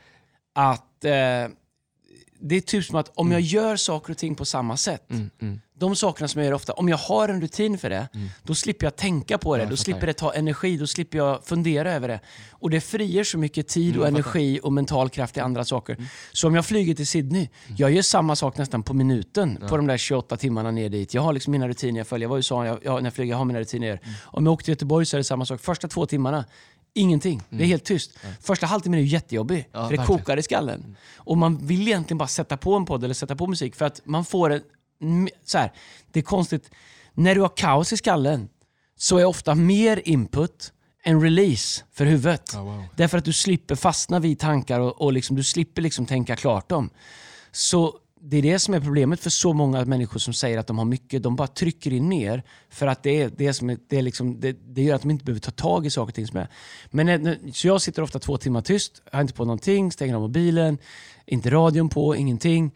att... 0.55 1.05
Eh, 1.05 1.13
det 2.43 2.57
är 2.57 2.61
typ 2.61 2.85
som 2.85 2.97
att 2.97 3.11
om 3.15 3.33
jag 3.33 3.41
gör 3.41 3.77
saker 3.77 4.13
och 4.13 4.19
ting 4.19 4.35
på 4.35 4.45
samma 4.45 4.77
sätt, 4.77 5.11
Mm, 5.11 5.31
mm. 5.43 5.61
de 5.79 5.97
sakerna 5.97 6.29
som 6.29 6.41
jag 6.41 6.47
gör 6.47 6.55
ofta, 6.55 6.73
om 6.73 6.89
jag 6.89 6.97
har 6.97 7.29
en 7.29 7.41
rutin 7.41 7.79
för 7.79 7.91
det, 7.91 8.09
då 8.43 8.55
slipper 8.55 8.87
jag 8.87 8.97
tänka 8.97 9.39
på 9.39 9.57
det, 9.57 9.63
jag 9.63 9.71
då 9.71 9.77
slipper 9.77 10.07
det 10.07 10.13
ta 10.13 10.35
energi, 10.35 10.77
då 10.77 10.87
slipper 10.87 11.19
jag 11.19 11.45
fundera 11.45 11.93
över 11.93 12.09
det. 12.09 12.21
Och 12.51 12.71
det 12.71 12.81
frigör 12.81 13.25
så 13.25 13.39
mycket 13.39 13.69
tid 13.69 13.97
och 13.97 14.03
jag 14.03 14.09
energi 14.09 14.61
och 14.63 14.73
mental 14.73 15.09
kraft 15.09 15.37
i 15.37 15.41
andra 15.41 15.65
saker. 15.65 15.97
Så 16.33 16.47
om 16.47 16.55
jag 16.55 16.67
flyger 16.67 16.95
till 16.95 17.07
Sydney, 17.07 17.49
jag 17.77 17.91
gör 17.91 18.03
samma 18.03 18.37
sak 18.37 18.57
nästan 18.57 18.83
på 18.83 18.95
minuten 18.95 19.59
på 19.69 19.77
de 19.77 19.87
där 19.87 19.97
28 19.97 20.37
timmarna 20.37 20.71
ner 20.71 20.89
dit. 20.89 21.15
Jag 21.15 21.23
har 21.23 21.33
liksom 21.33 21.51
mina 21.51 21.69
rutiner 21.69 22.01
jag 22.01 22.07
följer. 22.07 22.25
Jag 22.25 22.31
var 22.31 22.37
i 22.37 22.39
USA 22.39 22.67
jag, 22.67 22.79
jag, 22.85 23.03
när 23.03 23.07
jag 23.07 23.15
flyger, 23.15 23.31
jag 23.31 23.39
har 23.39 23.45
mina 23.45 23.61
rutiner. 23.61 24.01
Om 24.25 24.47
jag 24.47 24.53
åker 24.53 24.65
till 24.65 24.73
Göteborg 24.73 25.07
så 25.07 25.17
är 25.17 25.19
det 25.19 25.25
samma 25.25 25.47
sak. 25.47 25.61
Första 25.61 25.89
två 25.89 26.07
timmarna, 26.07 26.45
Ingenting. 26.95 27.43
Det 27.51 27.63
är 27.63 27.67
helt 27.67 27.85
tyst. 27.85 28.19
Första 28.41 28.67
halvtimmen 28.67 28.99
är 28.99 29.03
ju 29.03 29.09
jättejobbig. 29.09 29.69
Ja, 29.73 29.85
för 29.85 29.91
det 29.91 29.97
verkligen. 29.97 30.19
kokar 30.19 30.37
i 30.37 30.43
skallen. 30.43 30.97
Och 31.17 31.39
man 31.39 31.67
vill 31.67 31.89
egentligen 31.89 32.19
bara 32.19 32.29
sätta 32.29 32.57
på 32.57 32.75
en 32.75 32.85
podd 32.85 33.05
eller 33.05 33.15
sätta 33.15 33.37
på 33.37 33.47
musik 33.47 33.75
för 33.77 33.85
att 33.85 34.01
man 34.05 34.25
får 34.25 34.51
en... 34.51 35.29
Så 35.45 35.59
här, 35.59 35.73
det 36.13 36.21
är 36.21 36.25
konstigt. 36.25 36.71
När 37.15 37.35
du 37.35 37.41
har 37.41 37.57
kaos 37.57 37.93
i 37.93 37.97
skallen 37.97 38.49
så 38.97 39.19
är 39.19 39.25
ofta 39.25 39.55
mer 39.55 40.03
input 40.05 40.73
en 41.05 41.21
release 41.23 41.85
för 41.93 42.05
huvudet. 42.05 42.51
Ja, 42.55 42.63
wow. 42.63 42.85
Därför 42.97 43.19
att 43.19 43.25
du 43.25 43.33
slipper 43.33 43.75
fastna 43.75 44.19
vid 44.19 44.39
tankar 44.39 44.81
och, 44.81 45.03
och 45.03 45.13
liksom, 45.13 45.37
du 45.37 45.45
slipper 45.45 45.83
liksom 45.83 46.07
tänka 46.07 46.37
klart 46.37 46.69
dem. 46.69 46.91
Så 47.53 47.99
det 48.25 48.37
är 48.37 48.43
det 48.43 48.59
som 48.59 48.75
är 48.75 48.81
problemet 48.81 49.21
för 49.21 49.31
så 49.31 49.53
många 49.53 49.85
människor 49.85 50.19
som 50.19 50.35
säger 50.35 50.59
att 50.59 50.67
de 50.67 50.79
har 50.79 50.85
mycket. 50.85 51.23
De 51.23 51.37
bara 51.37 51.49
trycker 51.49 51.93
in 51.93 52.09
mer 52.09 52.43
för 52.71 52.87
att 52.87 53.03
det, 53.03 53.23
är, 53.23 53.31
det, 53.37 53.53
som 53.53 53.71
är, 53.71 53.79
det, 53.89 53.99
är 53.99 54.03
liksom, 54.03 54.41
det, 54.41 54.53
det 54.53 54.83
gör 54.83 54.95
att 54.95 55.03
de 55.03 55.11
inte 55.11 55.25
behöver 55.25 55.41
ta 55.41 55.51
tag 55.51 55.87
i 55.87 55.91
saker 55.91 56.11
och 56.11 56.15
ting 56.15 56.27
som 56.27 56.39
är. 56.39 56.49
Men 56.91 57.07
när- 57.07 57.53
så 57.53 57.67
jag 57.67 57.83
sitter 57.83 58.03
ofta 58.03 58.19
två 58.19 58.37
timmar 58.39 58.61
tyst, 58.61 59.03
har 59.13 59.21
inte 59.21 59.35
på 59.35 59.45
någonting, 59.45 59.93
stänger 59.93 60.15
av 60.15 60.21
mobilen, 60.21 60.79
inte 61.27 61.51
radion 61.51 61.89
på, 61.89 62.17
ingenting. 62.17 62.71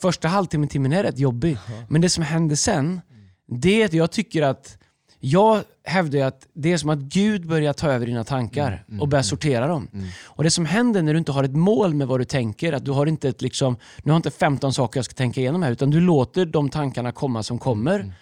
Första 0.00 0.28
halvtimmen, 0.28 0.68
timmen 0.68 0.92
är 0.92 1.02
rätt 1.02 1.18
jobbig. 1.18 1.58
Men 1.88 2.00
det 2.00 2.08
som 2.08 2.24
händer 2.24 2.56
sen, 2.56 3.00
det 3.48 3.82
är 3.82 3.84
att 3.84 3.92
jag 3.92 4.10
tycker 4.12 4.42
att 4.42 4.78
jag 5.20 5.62
hävdar 5.84 6.18
ju 6.18 6.24
att 6.24 6.46
det 6.52 6.72
är 6.72 6.76
som 6.78 6.90
att 6.90 6.98
Gud 6.98 7.46
börjar 7.48 7.72
ta 7.72 7.90
över 7.90 8.06
dina 8.06 8.24
tankar 8.24 8.84
och 9.00 9.08
börjar 9.08 9.22
sortera 9.22 9.66
dem. 9.66 9.88
Och 10.24 10.44
Det 10.44 10.50
som 10.50 10.66
händer 10.66 11.02
när 11.02 11.12
du 11.12 11.18
inte 11.18 11.32
har 11.32 11.44
ett 11.44 11.56
mål 11.56 11.94
med 11.94 12.06
vad 12.08 12.20
du 12.20 12.24
tänker, 12.24 12.72
att 12.72 12.84
du 12.84 12.90
har 12.90 13.06
inte 13.06 13.28
ett 13.28 13.42
liksom, 13.42 13.76
nu 14.02 14.12
har 14.12 14.16
inte 14.16 14.30
15 14.30 14.72
saker 14.72 14.98
jag 14.98 15.04
ska 15.04 15.14
tänka 15.14 15.40
igenom 15.40 15.62
här, 15.62 15.72
utan 15.72 15.90
du 15.90 16.00
låter 16.00 16.46
de 16.46 16.68
tankarna 16.70 17.12
komma 17.12 17.42
som 17.42 17.58
kommer. 17.58 18.12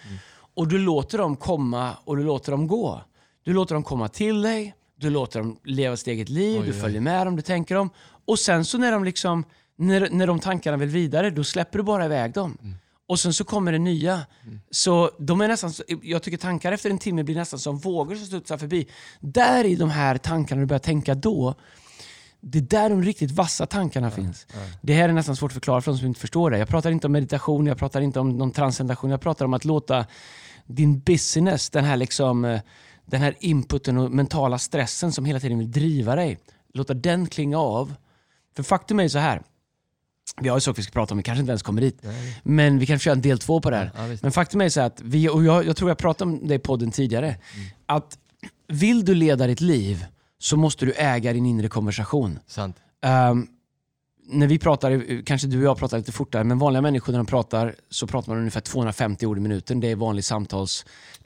och 0.57 0.69
du 0.69 0.79
låter 0.79 1.19
dem 1.19 1.37
komma 1.37 1.91
och 2.05 2.17
du 2.17 2.25
låter 2.25 2.53
dem 2.53 2.67
gå. 2.67 3.01
Du 3.45 3.53
låter 3.53 3.75
dem 3.75 3.83
komma 3.83 4.09
till 4.09 4.43
dig, 4.43 4.75
du 5.01 5.11
låter 5.11 5.39
dem 5.41 5.57
leva 5.65 5.97
sitt 5.97 6.07
eget 6.09 6.29
liv, 6.29 6.61
Oj, 6.61 6.67
du 6.67 6.73
oj. 6.73 6.81
följer 6.81 7.01
med 7.01 7.27
dem, 7.27 7.37
du 7.37 7.43
tänker 7.43 7.75
dem. 7.75 7.91
Och 8.27 8.39
sen 8.39 8.65
så 8.65 8.79
när 8.79 8.93
de 8.93 9.05
liksom, 9.05 9.45
när, 9.77 10.09
när 10.11 10.27
de 10.27 10.39
tankarna 10.41 10.77
vill 10.77 10.89
vidare, 10.89 11.31
då 11.31 11.45
släpper 11.45 11.79
du 11.79 11.85
bara 11.85 12.05
iväg 12.05 12.33
dem. 12.33 12.59
Mm. 13.05 13.13
Och 13.13 13.21
sen 13.21 13.33
så 13.33 13.45
kommer 13.45 13.73
det 13.73 13.79
nya. 13.79 14.27
Så 14.71 15.11
de 15.19 15.41
är 15.41 15.49
nästan, 15.49 15.73
jag 16.03 16.23
tycker 16.23 16.39
tankar 16.39 16.73
efter 16.73 16.91
en 16.91 16.99
timme 16.99 17.23
blir 17.23 17.35
nästan 17.35 17.59
som 17.59 17.79
vågor 17.79 18.17
som 18.17 18.27
studsar 18.27 18.59
förbi. 18.59 18.89
Där 19.21 19.65
i 19.65 19.77
de 19.77 19.91
här 19.91 20.19
tankarna 20.19 20.61
du 20.61 20.67
börjar 20.67 20.79
tänka 20.79 21.15
då, 21.15 21.55
det 22.41 22.59
är 22.59 22.63
där 22.63 22.91
de 22.91 23.03
riktigt 23.03 23.31
vassa 23.31 23.67
tankarna 23.67 24.11
finns. 24.11 24.47
Det 24.83 24.95
här 24.95 25.09
är 25.09 25.13
nästan 25.13 25.37
svårt 25.37 25.51
att 25.51 25.55
förklara 25.55 25.81
för 25.81 25.93
de 25.93 25.99
som 25.99 26.07
inte 26.07 26.21
förstår 26.21 26.51
det. 26.51 26.59
Jag 26.59 26.69
pratar 26.69 26.91
inte 26.91 27.07
om 27.07 27.13
meditation, 27.13 27.67
jag 27.67 27.79
pratar 27.79 28.01
inte 28.01 28.21
om 28.21 28.39
någon 28.39 28.53
transcendation. 28.53 29.11
Jag 29.11 29.21
pratar 29.21 29.45
om 29.45 29.55
att 29.55 29.65
låta 29.65 30.07
din 30.67 31.01
business, 31.01 31.71
den 31.71 31.85
här, 31.85 31.97
liksom, 31.97 32.45
eh, 32.45 32.61
den 33.07 33.21
här 33.21 33.37
inputen 33.41 33.99
och 33.99 34.11
mentala 34.11 34.59
stressen 34.59 35.13
som 35.13 35.25
hela 35.25 35.41
tiden 35.41 35.59
vill 35.59 35.71
driva 35.73 36.17
dig, 36.17 36.39
låta 36.73 36.95
den 36.95 37.27
klinga 37.27 37.59
av. 37.59 37.95
För 38.57 38.63
faktum 38.63 39.01
är 39.01 39.09
så 39.09 39.19
här. 39.19 39.43
Vi 40.41 40.49
har 40.49 40.57
ju 40.57 40.61
saker 40.61 40.77
vi 40.77 40.83
ska 40.83 40.93
prata 40.93 41.15
om, 41.15 41.19
vi 41.19 41.25
kanske 41.25 41.41
inte 41.41 41.51
ens 41.51 41.63
kommer 41.63 41.81
dit. 41.81 42.03
Men 42.43 42.79
vi 42.79 42.87
kan 42.87 42.99
köra 42.99 43.13
en 43.15 43.21
del 43.23 43.39
två 43.39 43.61
på 43.61 43.71
det 43.71 43.77
här. 43.77 43.91
Ja. 43.97 44.17
Men 44.23 44.33
faktum 44.33 44.61
är 44.61 44.69
så 44.69 44.81
att, 44.81 45.01
vi, 45.05 45.29
och 45.29 45.45
jag, 45.45 45.67
jag 45.67 45.77
tror 45.77 45.91
jag 45.91 45.99
pratade 45.99 46.31
om 46.31 46.49
det 46.49 46.55
i 46.55 46.59
podden 46.59 46.91
tidigare, 46.91 47.27
Mm. 47.27 47.67
att 47.87 48.19
vill 48.69 49.05
du 49.05 49.15
leda 49.15 49.47
ditt 49.47 49.61
liv 49.61 50.07
så 50.39 50.57
måste 50.57 50.87
du 50.87 50.93
äga 50.93 51.33
din 51.33 51.47
inre 51.47 51.69
konversation. 51.69 52.39
Sant. 52.47 52.77
Ehm, 53.05 53.47
när 54.27 54.47
vi 54.47 54.59
pratar, 54.59 55.23
kanske 55.25 55.47
du 55.47 55.59
och 55.59 55.65
jag 55.65 55.79
pratar 55.79 55.99
lite 55.99 56.13
fortare, 56.13 56.45
men 56.45 56.59
vanliga 56.59 56.81
människor 56.81 57.13
när 57.13 57.19
de 57.19 57.27
pratar 57.27 57.75
så 57.91 58.07
pratar 58.07 58.29
man 58.33 58.39
ungefär 58.39 58.61
250 58.61 59.27
ord 59.27 59.39
i 59.39 59.41
minuten. 59.41 59.81
Det 59.81 59.91
är 59.91 59.97
vanlig 59.97 60.25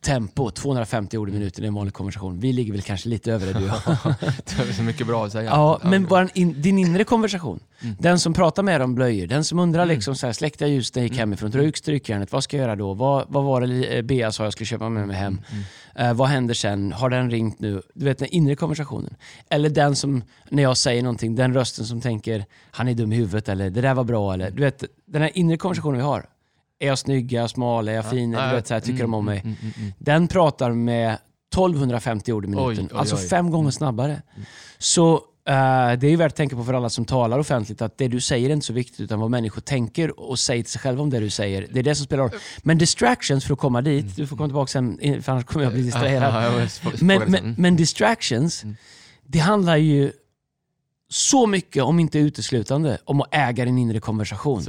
samtalstempo. 0.02 0.50
250 0.50 1.18
ord 1.18 1.28
i 1.28 1.32
minuten 1.32 1.64
är 1.64 1.68
en 1.68 1.74
vanlig 1.74 1.94
konversation. 1.94 2.40
Vi 2.40 2.52
ligger 2.52 2.72
väl 2.72 2.82
kanske 2.82 3.08
lite 3.08 3.32
över 3.32 3.46
det 3.46 3.52
du 3.52 3.66
jag. 3.66 3.80
Det 4.56 4.68
är 4.68 4.72
så 4.72 4.82
mycket 4.82 5.06
bra 5.06 5.26
att 5.26 5.32
säga. 5.32 5.44
Ja, 5.50 5.80
men 5.84 6.06
bara 6.06 6.28
in, 6.34 6.62
din 6.62 6.78
inre 6.78 7.04
konversation. 7.04 7.60
Mm. 7.80 7.96
Den 8.00 8.18
som 8.18 8.34
pratar 8.34 8.62
med 8.62 8.82
om 8.82 8.94
blöjor, 8.94 9.26
den 9.26 9.44
som 9.44 9.58
undrar 9.58 9.86
liksom 9.86 10.14
så 10.14 10.26
här, 10.26 10.32
släckte 10.32 10.64
jag 10.64 10.70
ljuset 10.70 10.94
när 10.96 11.02
jag 11.02 11.04
gick 11.04 11.12
Mm. 11.18 11.28
hemifrån, 11.28 11.50
dra 11.50 11.62
ut 11.62 11.76
strykjärnet, 11.76 12.32
vad 12.32 12.44
ska 12.44 12.56
jag 12.56 12.64
göra 12.64 12.76
då? 12.76 12.94
Vad, 12.94 13.24
vad 13.28 13.44
var 13.44 13.60
det 13.60 13.96
eh, 13.96 14.02
Bea 14.02 14.32
sa 14.32 14.44
jag 14.44 14.52
skulle 14.52 14.66
köpa 14.66 14.88
med 14.88 15.06
mig 15.06 15.16
hem? 15.16 15.40
Mm. 15.50 16.10
Eh, 16.10 16.14
vad 16.14 16.28
händer 16.28 16.54
sen? 16.54 16.92
Har 16.92 17.10
den 17.10 17.30
ringt 17.30 17.60
nu? 17.60 17.82
Du 17.94 18.04
vet 18.04 18.18
den 18.18 18.28
inre 18.28 18.56
konversationen. 18.56 19.14
Eller 19.50 19.68
den 19.68 19.96
som, 19.96 20.22
när 20.48 20.62
jag 20.62 20.76
säger 20.76 21.02
någonting, 21.02 21.34
den 21.36 21.54
rösten 21.54 21.84
som 21.84 22.00
tänker, 22.00 22.44
han 22.70 22.88
är 22.88 22.94
dum 22.94 23.12
i 23.12 23.16
huvudet 23.16 23.48
eller 23.48 23.70
det 23.70 23.80
där 23.80 23.94
var 23.94 24.04
bra 24.04 24.34
eller, 24.34 24.50
du 24.50 24.62
vet 24.62 24.84
den 25.06 25.22
här 25.22 25.30
inre 25.34 25.56
konversationen 25.56 25.96
vi 25.96 26.04
har. 26.04 26.26
Är 26.78 26.86
jag 26.86 26.98
snygg? 26.98 27.32
Är 27.32 27.40
jag 27.40 27.50
smal? 27.50 27.88
Är 27.88 27.92
jag 27.92 28.10
fin? 28.10 28.32
Ja, 28.32 28.48
du 28.48 28.54
vet, 28.54 28.66
så 28.66 28.74
här, 28.74 28.80
tycker 28.80 29.02
de 29.02 29.14
om 29.14 29.24
mig? 29.24 29.40
Mm, 29.44 29.56
mm, 29.62 29.72
mm. 29.78 29.92
Den 29.98 30.28
pratar 30.28 30.72
med 30.72 31.18
1250 31.52 32.32
ord 32.32 32.44
i 32.44 32.48
minuten, 32.48 32.68
Oj, 32.68 32.88
oj, 32.92 32.98
alltså 32.98 33.16
oj. 33.16 33.28
fem 33.28 33.50
gånger 33.50 33.70
snabbare. 33.70 34.22
Så 34.78 35.14
eh, 35.14 35.20
det 35.98 36.06
är 36.06 36.08
ju 36.10 36.16
värt 36.16 36.32
att 36.32 36.36
tänka 36.36 36.56
på 36.56 36.64
för 36.64 36.74
alla 36.74 36.90
som 36.90 37.04
talar 37.04 37.38
offentligt 37.38 37.82
att 37.82 37.98
det 37.98 38.08
du 38.08 38.20
säger 38.20 38.48
är 38.48 38.52
inte 38.52 38.66
så 38.66 38.72
viktigt 38.72 39.00
utan 39.00 39.20
vad 39.20 39.30
människor 39.30 39.60
tänker 39.60 40.20
och 40.20 40.38
säger 40.38 40.62
till 40.62 40.72
sig 40.72 40.80
själva 40.80 41.02
om 41.02 41.10
det 41.10 41.20
du 41.20 41.30
säger. 41.30 41.66
Det 41.72 41.78
är 41.78 41.82
det 41.82 41.94
som 41.94 42.06
spelar 42.06 42.22
roll. 42.22 42.32
Men 42.58 42.78
distractions 42.78 43.44
för 43.44 43.52
att 43.52 43.58
komma 43.60 43.82
dit, 43.82 44.16
du 44.16 44.26
får 44.26 44.36
komma 44.36 44.48
tillbaka 44.48 44.68
sen 44.68 44.98
för 45.22 45.32
annars 45.32 45.44
kommer 45.44 45.64
jag 45.64 45.72
bli 45.72 45.82
distraherad. 45.82 46.68
Men, 47.00 47.30
men, 47.30 47.54
men 47.58 47.76
distractions, 47.76 48.64
det 49.26 49.38
handlar 49.38 49.76
ju 49.76 50.12
så 51.10 51.46
mycket, 51.46 51.82
om 51.82 52.00
inte 52.00 52.18
uteslutande, 52.18 52.98
om 53.04 53.20
att 53.20 53.28
äga 53.30 53.64
din 53.64 53.78
inre 53.78 54.00
konversation. 54.00 54.62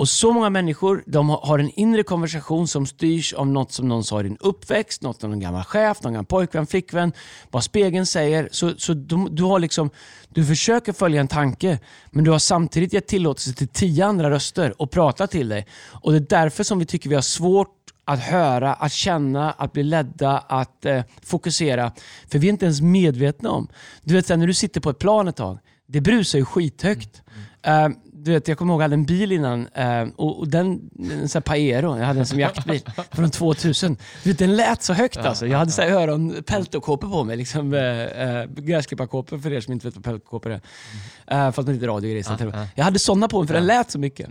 Och 0.00 0.08
så 0.08 0.32
många 0.32 0.50
människor 0.50 1.02
de 1.06 1.28
har- 1.28 1.58
en 1.58 1.70
inre 1.70 2.02
konversation 2.02 2.68
som 2.68 2.86
styrs 2.86 3.32
av 3.32 3.46
något 3.46 3.72
som 3.72 3.88
någon 3.88 4.04
sa 4.04 4.20
i 4.20 4.22
din 4.22 4.36
uppväxt, 4.40 5.02
något 5.02 5.24
av 5.24 5.30
någon 5.30 5.40
gammal 5.40 5.64
chef, 5.64 6.02
någon 6.02 6.12
gammal 6.12 6.26
pojkvän, 6.26 6.66
flickvän, 6.66 7.12
vad 7.50 7.64
spegeln 7.64 8.06
säger. 8.06 8.48
Så, 8.52 8.72
så 8.78 8.94
du, 8.94 9.28
du, 9.30 9.42
har 9.42 9.58
liksom, 9.58 9.90
du 10.28 10.44
försöker 10.44 10.92
följa 10.92 11.20
en 11.20 11.28
tanke, 11.28 11.78
men 12.10 12.24
du 12.24 12.30
har 12.30 12.38
samtidigt 12.38 12.92
gett 12.92 13.06
tillåtelse 13.06 13.52
till 13.52 13.68
tio 13.68 14.06
andra 14.06 14.30
röster 14.30 14.82
och 14.82 14.90
prata 14.90 15.26
till 15.26 15.48
dig. 15.48 15.66
Och 16.02 16.12
det 16.12 16.18
är 16.18 16.40
därför 16.40 16.64
som 16.64 16.78
vi 16.78 16.86
tycker 16.86 17.08
vi 17.08 17.14
har 17.14 17.22
svårt 17.22 17.76
att 18.04 18.20
höra, 18.20 18.74
att 18.74 18.92
känna, 18.92 19.52
att 19.52 19.72
bli 19.72 19.82
ledda, 19.82 20.38
att 20.38 20.86
eh, 20.86 21.02
fokusera. 21.22 21.92
För 22.28 22.38
vi 22.38 22.46
är 22.46 22.52
inte 22.52 22.64
ens 22.64 22.80
medvetna 22.80 23.50
om. 23.50 23.68
Du 24.02 24.14
vet, 24.14 24.28
när 24.28 24.46
du 24.46 24.54
sitter 24.54 24.80
på 24.80 24.90
ett 24.90 24.98
plan 24.98 25.28
ett 25.28 25.36
tag, 25.36 25.58
det 25.86 26.00
brusar 26.00 26.38
ju 26.38 26.44
skithögt. 26.44 27.22
Eh, 27.62 27.88
du 28.24 28.32
vet, 28.32 28.48
jag 28.48 28.58
kommer 28.58 28.72
ihåg 28.72 28.80
jag 28.80 28.84
hade 28.84 28.94
en 28.94 29.04
bil 29.04 29.32
innan, 29.32 29.66
eh, 29.66 30.08
och, 30.16 30.38
och 30.38 30.48
den, 30.48 30.90
en 30.98 31.28
sån 31.28 31.38
här 31.38 31.40
Paero, 31.40 31.98
jag 31.98 32.06
hade 32.06 32.20
en 32.20 32.26
som 32.26 32.40
jaktbil 32.40 32.80
från 33.10 33.30
2000. 33.30 33.96
Du 34.24 34.30
vet, 34.30 34.38
den 34.38 34.56
lät 34.56 34.82
så 34.82 34.92
högt 34.92 35.16
alltså. 35.16 35.46
Jag 35.46 35.58
hade 35.58 35.70
så 35.70 35.82
här 35.82 35.90
öron, 35.90 36.42
peltokåpor 36.46 37.08
på 37.10 37.24
mig, 37.24 37.36
liksom, 37.36 37.74
eh, 37.74 38.44
gräsklipparkåpor 38.44 39.38
för 39.38 39.52
er 39.52 39.60
som 39.60 39.72
inte 39.72 39.86
vet 39.86 39.94
vad 39.94 40.04
peltokåpor 40.04 40.52
är. 40.52 40.60
Eh, 41.26 41.52
fast 41.52 41.68
lite 41.68 41.86
radio 41.86 42.22
sånt 42.22 42.40
här. 42.40 42.68
Jag 42.74 42.84
hade 42.84 42.98
sådana 42.98 43.28
på 43.28 43.38
mig 43.38 43.46
för 43.46 43.54
den 43.54 43.66
lät 43.66 43.90
så 43.90 43.98
mycket. 43.98 44.28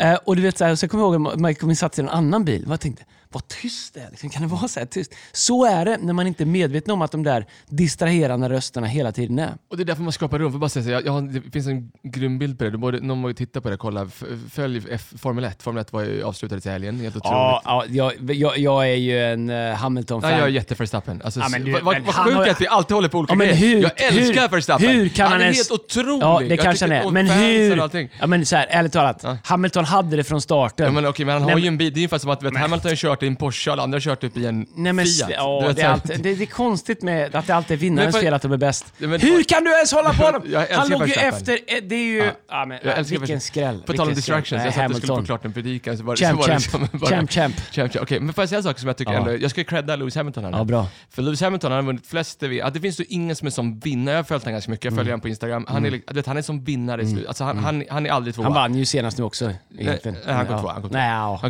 Eh, 0.00 0.14
och 0.24 0.36
du 0.36 0.42
vet, 0.42 0.58
så, 0.58 0.64
här, 0.64 0.74
så 0.74 0.88
kommer 0.88 1.04
jag 1.04 1.14
ihåg 1.14 1.32
att 1.32 1.40
man 1.40 1.54
kom 1.54 1.70
in 1.70 1.76
satt 1.76 1.98
i 1.98 2.00
en 2.00 2.08
annan 2.08 2.44
bil 2.44 2.64
och 2.64 2.72
jag 2.72 2.80
tänkte, 2.80 3.04
vad 3.36 3.48
tyst 3.48 3.94
det 3.94 4.00
är. 4.00 4.10
Liksom, 4.10 4.30
kan 4.30 4.42
det 4.42 4.48
vara 4.48 4.68
så 4.68 4.80
här 4.80 4.86
tyst? 4.86 5.14
Så 5.32 5.64
är 5.66 5.84
det 5.84 5.96
när 6.02 6.12
man 6.12 6.26
inte 6.26 6.42
är 6.42 6.46
medveten 6.46 6.92
om 6.92 7.02
att 7.02 7.12
de 7.12 7.22
där 7.22 7.46
distraherande 7.68 8.48
rösterna 8.48 8.86
hela 8.86 9.12
tiden 9.12 9.38
är. 9.38 9.52
Och 9.70 9.76
det 9.76 9.82
är 9.82 9.84
därför 9.84 10.02
man 10.02 10.12
skapar 10.12 10.38
rum. 10.38 10.52
För 10.52 10.58
bara 10.58 10.68
säga 10.68 10.84
så, 10.84 10.90
jag, 10.90 11.06
jag 11.06 11.12
har, 11.12 11.20
det 11.22 11.50
finns 11.50 11.66
en 11.66 11.90
grym 12.02 12.38
bild 12.38 12.58
på 12.58 12.64
det. 12.64 12.70
Du 12.70 12.78
borde, 12.78 13.00
någon 13.00 13.24
ju 13.28 13.34
titta 13.34 13.60
på 13.60 13.70
det, 13.70 13.76
kolla. 13.76 14.02
F- 14.02 14.22
Följ 14.52 14.82
F, 14.90 15.12
Formel 15.18 15.44
1. 15.44 15.62
Formel 15.62 15.80
1 15.80 15.92
var 15.92 16.02
ju 16.02 16.22
avslutades 16.22 16.66
i 16.66 16.68
helgen. 16.68 17.00
Helt 17.00 17.16
otroligt. 17.16 17.32
Ja, 17.32 17.62
ja 17.64 17.84
jag, 17.88 18.30
jag, 18.36 18.58
jag 18.58 18.88
är 18.90 18.94
ju 18.94 19.24
en 19.32 19.50
uh, 19.50 19.74
Hamilton-fan. 19.74 20.30
Ja, 20.30 20.38
jag 20.38 20.46
är 20.46 20.50
jätte-Verstappen. 20.52 21.22
Alltså, 21.24 21.40
Ja, 21.40 21.48
men 21.48 21.64
du- 21.64 21.72
vad 21.72 21.82
vad, 21.82 21.94
men 21.94 22.04
sjukt 22.12 22.36
har- 22.36 22.48
att 22.48 22.60
vi 22.60 22.66
alltid 22.66 22.94
håller 22.94 23.08
på 23.08 23.18
olika 23.18 23.32
Ja, 23.32 23.36
men 23.36 23.46
grejer. 23.48 23.60
hur- 23.76 23.82
jag 23.82 24.02
älskar 24.02 24.42
hur- 24.42 24.48
Verstappen. 24.48 24.88
hur 24.88 25.08
kan 25.08 25.22
han 25.24 25.32
han 25.32 25.40
är 25.40 25.44
ens- 25.44 25.58
helt 25.58 25.70
otrolig. 25.70 26.22
Ja, 26.22 26.38
det 26.38 26.46
Jag 26.46 26.58
kanske 26.58 26.84
han 26.84 26.92
är. 26.92 27.10
Men 27.10 27.26
hur... 27.30 28.08
Ja, 28.20 28.26
men 28.26 28.46
så 28.46 28.56
här, 28.56 28.66
ärligt 28.70 28.92
talat, 28.92 29.24
Hamilton 29.44 29.84
hade 29.84 30.16
det 30.16 30.24
från 30.24 30.40
starten. 30.40 30.86
Ja, 30.86 30.92
men, 30.92 31.06
okej, 31.06 31.26
men 31.26 31.32
han 31.32 31.42
har 31.42 31.50
Nej, 31.50 31.60
ju 31.62 31.68
en 31.68 31.78
bil. 31.78 31.92
Det 31.92 31.98
är 31.98 32.00
ungefär 32.00 32.18
som 32.18 32.30
att 32.30 32.42
vet, 32.42 32.56
Hamilton 32.56 32.90
har 32.90 32.96
kört 32.96 33.22
i 33.22 33.25
en 33.26 33.36
Porsche 33.36 33.72
alla 33.72 33.82
andra 33.82 33.96
har 33.96 34.00
kört 34.00 34.24
upp 34.24 34.36
i 34.36 34.46
en 34.46 34.66
Nej, 34.74 34.92
men, 34.92 35.06
Fiat. 35.06 35.30
Ja, 35.34 35.64
Du 35.68 35.72
det, 35.72 35.82
är 35.82 35.88
alltid, 35.88 36.20
det, 36.22 36.34
det 36.34 36.44
är 36.44 36.46
konstigt 36.46 37.02
med 37.02 37.34
att 37.34 37.46
det 37.46 37.54
alltid 37.54 37.74
är 37.76 37.80
vinnarens 37.80 38.16
fel 38.20 38.34
att 38.34 38.42
de 38.42 38.52
är 38.52 38.56
bäst. 38.56 38.86
Men- 38.98 39.20
Hur 39.20 39.42
kan 39.42 39.64
du 39.64 39.70
ens 39.72 39.92
hålla 39.92 40.12
på 40.12 40.30
dem? 40.32 40.66
Han 40.72 40.88
låg 40.88 41.08
ju 41.08 41.14
efter... 41.14 41.52
eh, 41.66 41.78
Det 41.82 41.94
är 41.94 41.98
ju... 42.04 42.18
Ja. 42.24 42.30
Ja, 42.48 42.64
men, 42.66 42.78
Jag 42.82 42.94
vilken 42.96 43.20
Verstappen. 43.20 43.40
skräll. 43.40 43.82
På 43.86 43.92
tal 43.92 44.08
om 44.08 44.14
distractions, 44.14 44.64
jag 44.64 44.74
sa 44.74 44.80
att 44.82 44.90
jag 44.90 44.96
skulle 45.02 45.16
få 45.20 45.24
klart 45.26 45.44
en 45.44 45.52
predikan. 45.52 45.96
Så 45.98 46.04
var, 46.04 46.16
Champ, 46.16 46.30
så 46.30 46.36
var 46.36 46.46
det 46.46 46.52
champ. 46.52 46.60
liksom 46.90 46.98
bara- 47.00 47.10
Champ, 47.10 47.30
champ. 47.32 47.54
Champ, 47.72 47.92
champ. 47.92 48.02
Okej, 48.02 48.20
men 48.20 48.34
får 48.34 48.42
jag 48.42 48.48
säga 48.48 48.56
en 48.56 48.62
sak 48.62 48.78
som 48.78 48.86
jag 48.86 48.96
tycker 48.96 49.12
Ja. 49.12 49.18
ändå, 49.18 49.36
jag 49.36 49.50
ska 49.50 49.64
credda 49.64 49.96
Lewis 49.96 50.14
Hamilton 50.16 50.44
här 50.44 50.50
nu. 50.50 50.56
Ja, 50.56 50.64
bra. 50.64 50.86
För 51.10 51.22
Lewis 51.22 51.40
Hamilton 51.40 51.72
han 51.72 51.78
har 51.84 51.86
vunnit 51.86 52.06
flest, 52.06 52.40
det 52.40 52.80
finns 52.80 53.00
ju 53.00 53.04
ingen 53.08 53.36
som 53.36 53.46
är 53.46 53.50
som 53.50 53.78
vinnare, 53.78 54.14
jag 54.14 54.18
har 54.18 54.24
följt 54.24 54.42
honom 54.44 54.52
ganska 54.54 54.70
mycket, 54.70 54.84
jag 54.84 54.94
följer 54.94 55.12
honom 55.12 55.20
på 55.20 55.28
Instagram. 55.28 55.66
Han 55.68 55.84
är, 55.86 55.90
li- 55.90 56.02
du 56.08 56.14
vet, 56.14 56.26
han 56.26 56.36
är 56.36 56.42
som 56.42 56.64
vinnare 56.64 57.02
i 57.02 57.06
slut. 57.06 57.26
Alltså 57.26 57.44
han, 57.44 57.58
han, 57.58 57.84
han 57.90 58.06
är 58.06 58.10
aldrig 58.10 58.34
tvåa. 58.34 58.44
Han 58.44 58.54
vann 58.54 58.74
ju 58.74 58.84
senast 58.84 59.18
nu 59.18 59.24
också. 59.24 59.52
Egentligen. 59.78 60.18
nej, 60.26 60.34
han 60.34 60.46
kom 60.46 60.60
tvåa. 60.60 60.72
Han 60.72 60.82
kom 60.82 60.90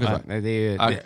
tvåa. 0.01 0.21
Nej, 0.27 0.41
det 0.41 0.49
är 0.51 0.71
ju... 0.91 0.97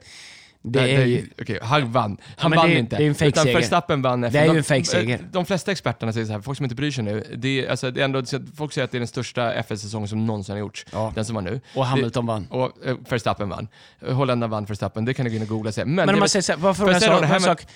Ja, 0.62 0.70
Det, 0.70 0.78
det 0.80 0.84
Nej, 0.86 0.94
är 1.02 1.06
ju... 1.06 1.26
Okej, 1.40 1.58
han 1.62 1.92
vann. 1.92 2.16
Han 2.36 2.50
men 2.50 2.56
vann 2.56 2.68
det- 2.70 2.78
inte. 2.78 2.96
det 2.96 3.04
är 3.04 3.08
en 3.08 3.14
fake 3.14 3.28
Utan. 3.28 3.46
Verstappen 3.46 4.02
vann. 4.02 4.24
efter- 4.24 4.38
Det 4.38 4.44
är 4.44 4.46
ju 4.48 4.52
de- 4.52 4.58
en 4.58 4.64
fake 4.64 4.84
seger. 4.84 5.14
eh, 5.18 5.24
De 5.32 5.46
flesta 5.46 5.72
experterna 5.72 6.12
säger 6.12 6.26
så 6.26 6.32
här, 6.32 6.40
folk 6.40 6.56
som 6.56 6.64
inte 6.64 6.74
bryr 6.76 6.90
sig 6.90 7.04
nu, 7.04 7.24
det 7.36 7.48
är, 7.66 7.70
alltså, 7.70 7.90
det 7.90 8.00
är 8.00 8.04
ändå, 8.04 8.22
folk 8.56 8.72
säger 8.72 8.84
att 8.84 8.90
det 8.90 8.96
är 8.96 9.00
den 9.00 9.08
största 9.08 9.52
F1-säsongen 9.54 10.08
som 10.08 10.26
någonsin 10.26 10.52
har 10.52 10.60
gjorts. 10.60 10.86
Ja. 10.92 11.12
Den 11.14 11.24
som 11.24 11.34
var 11.34 11.42
nu. 11.42 11.60
Och 11.74 11.86
Hamilton 11.86 12.26
vann. 12.26 12.46
Och 12.50 12.86
eh, 12.86 12.96
Verstappen 13.08 13.48
vann. 13.48 13.68
Holländarna 14.08 14.50
vann 14.50 14.64
Verstappen, 14.64 15.04
det 15.04 15.14
kan 15.14 15.24
ni 15.24 15.30
gå 15.30 15.36
in 15.36 15.42
och 15.42 15.48
googla 15.48 15.68
och 15.68 15.74
se. 15.74 15.84
Men, 15.84 15.94
Men 15.94 16.06
det 16.06 16.12
om 16.12 16.18
man 16.18 16.28
säger 16.28 16.42
så 16.42 16.52
här, 16.52 16.72
frågar 16.74 16.92
jag 16.92 17.02
säga 17.02 17.20
det 17.20 17.26
en 17.26 17.40
sak. 17.40 17.66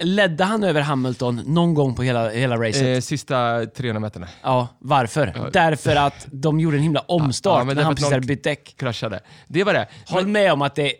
Ledde 0.00 0.44
han 0.44 0.64
över 0.64 0.80
Hamilton 0.80 1.42
någon 1.46 1.74
gång 1.74 1.94
på 1.94 2.02
hela, 2.02 2.28
hela 2.30 2.56
racet? 2.56 2.96
eh, 2.96 3.00
sista 3.00 3.66
300 3.76 4.00
meterna 4.00 4.28
Ja, 4.42 4.68
varför? 4.78 5.32
Ja. 5.36 5.50
Därför 5.52 5.96
att 5.96 6.26
de 6.30 6.60
gjorde 6.60 6.76
en 6.76 6.82
himla 6.82 7.00
omstart 7.00 7.66
Ja, 7.68 7.74
när 7.74 7.82
han 7.82 7.94
precis 7.94 8.12
hade 8.12 8.26
bytt 8.26 8.44
däck. 8.44 8.74
kraschade. 8.78 9.20
Det 9.48 9.64
var 9.64 9.72
det. 9.74 9.86
Håll 10.06 10.26
med 10.26 10.52
om 10.52 10.62
att 10.62 10.74
det... 10.74 10.92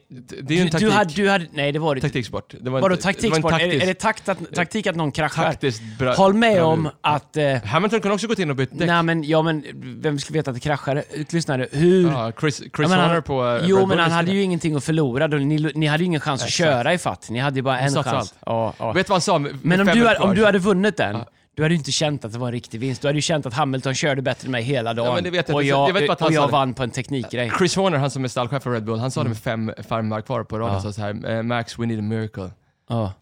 det 0.42 0.54
är 0.54 0.58
ju 0.58 0.62
en 0.62 0.70
taktik. 0.70 1.15
Du, 1.16 1.28
hade. 1.28 1.46
Nej, 1.52 1.72
det 1.72 1.78
var 1.78 1.94
det. 1.94 2.00
Taktiksport. 2.00 2.54
Det 2.60 2.70
var 2.70 2.80
Vadå 2.80 2.94
det 2.94 3.04
var 3.04 3.10
en 3.10 3.14
taktiksport? 3.14 3.52
Är, 3.52 3.82
är 3.82 3.86
det 3.86 3.94
takt 3.94 4.28
att, 4.28 4.54
taktik 4.54 4.86
att 4.86 4.96
någon 4.96 5.12
kraschar? 5.12 5.42
taktiskt 5.44 5.82
bra... 5.98 6.14
Håll 6.14 6.34
med 6.34 6.56
bra 6.56 6.64
om 6.66 6.82
move. 6.82 6.94
att... 7.00 7.36
Eh, 7.36 7.62
Hamilton 7.64 8.00
kunde 8.00 8.14
också 8.14 8.26
gått 8.26 8.38
in 8.38 8.50
och 8.50 8.56
bytt 8.56 8.78
däck. 8.78 8.86
nej 8.88 9.02
men, 9.02 9.24
ja 9.24 9.42
men, 9.42 9.64
vem 10.02 10.18
ska 10.18 10.32
veta 10.34 10.50
att 10.50 10.54
det 10.56 10.60
kraschade? 10.60 11.04
Lyssna 11.30 11.56
nu, 11.56 11.68
hur... 11.72 12.10
Ja, 12.10 12.32
Chris, 12.40 12.56
Chris 12.56 12.70
Ja, 12.78 12.88
men 12.88 12.90
han- 12.98 13.08
Horner 13.08 13.20
på 13.20 13.44
eh, 13.46 13.52
Red 13.52 13.62
Jo, 13.66 13.76
Bull 13.78 13.88
men 13.88 13.98
han 13.98 14.10
hade 14.12 14.30
ju 14.32 14.42
ingenting 14.42 14.74
att 14.76 14.84
förlora. 14.84 15.28
Då, 15.28 15.36
ni, 15.36 15.72
ni 15.74 15.86
hade 15.86 16.02
ju 16.02 16.06
ingen 16.06 16.20
chans 16.20 16.42
att 16.42 16.48
Exakt. 16.48 16.68
köra 16.70 16.94
i 16.94 16.98
fatt. 16.98 17.30
Ni 17.30 17.38
hade 17.38 17.56
ju 17.56 17.62
bara 17.62 17.78
en 17.80 17.90
satsade 17.90 18.16
chans. 18.16 18.34
Ja, 18.46 18.74
ja. 18.78 18.92
Vet 18.92 19.06
du 19.06 19.10
vad 19.10 19.14
han 19.14 19.20
sa? 19.20 19.38
med- 19.38 19.52
med 19.52 19.60
Men 19.62 19.80
om 19.80 19.86
fem 19.86 19.94
du, 19.94 20.00
minuter 20.00 20.08
hade, 20.08 20.18
om 20.18 20.26
kvar? 20.28 20.34
du 20.34 20.44
hade 20.46 20.58
vunnit 20.58 20.96
den. 20.96 21.16
Du 21.56 21.62
hade 21.62 21.74
ju 21.74 21.78
inte 21.78 21.92
känt 21.92 22.24
att 22.24 22.32
det 22.32 22.38
var 22.38 22.46
en 22.46 22.52
riktig 22.52 22.80
vinst. 22.80 23.02
Du 23.02 23.08
hade 23.08 23.18
ju 23.18 23.22
känt 23.22 23.46
att 23.46 23.54
Hamilton 23.54 23.94
körde 23.94 24.22
bättre 24.22 24.46
än 24.46 24.52
mig 24.52 24.62
hela 24.62 24.94
dagen. 24.94 25.24
vet 25.32 25.48
jag 25.48 25.54
och 25.56 25.62
jag, 25.62 26.02
Jag 26.02 26.22
och 26.22 26.32
jag 26.32 26.48
vann 26.48 26.74
på 26.74 26.82
en 26.82 26.90
teknikgrej. 26.90 27.52
Chris 27.58 27.76
Horner, 27.76 27.98
han 27.98 28.10
som 28.10 28.24
är 28.24 28.28
stallchef 28.28 28.62
för 28.62 28.70
Red 28.70 28.84
Bull, 28.84 28.98
han 28.98 29.10
sa 29.10 29.22
det 29.22 29.28
med 29.28 29.38
fem 29.38 29.72
farmar 29.88 30.20
kvar 30.20 30.44
på 30.44 30.58
raden, 30.58 30.74
Ja. 30.74 30.80
sa 30.80 30.92
så 30.92 31.00
här, 31.00 31.30
eh, 31.36 31.42
Max, 31.42 31.78
we 31.78 31.86
need 31.86 31.98
a 31.98 32.02
miracle. 32.02 32.50
Ja. 32.88 33.12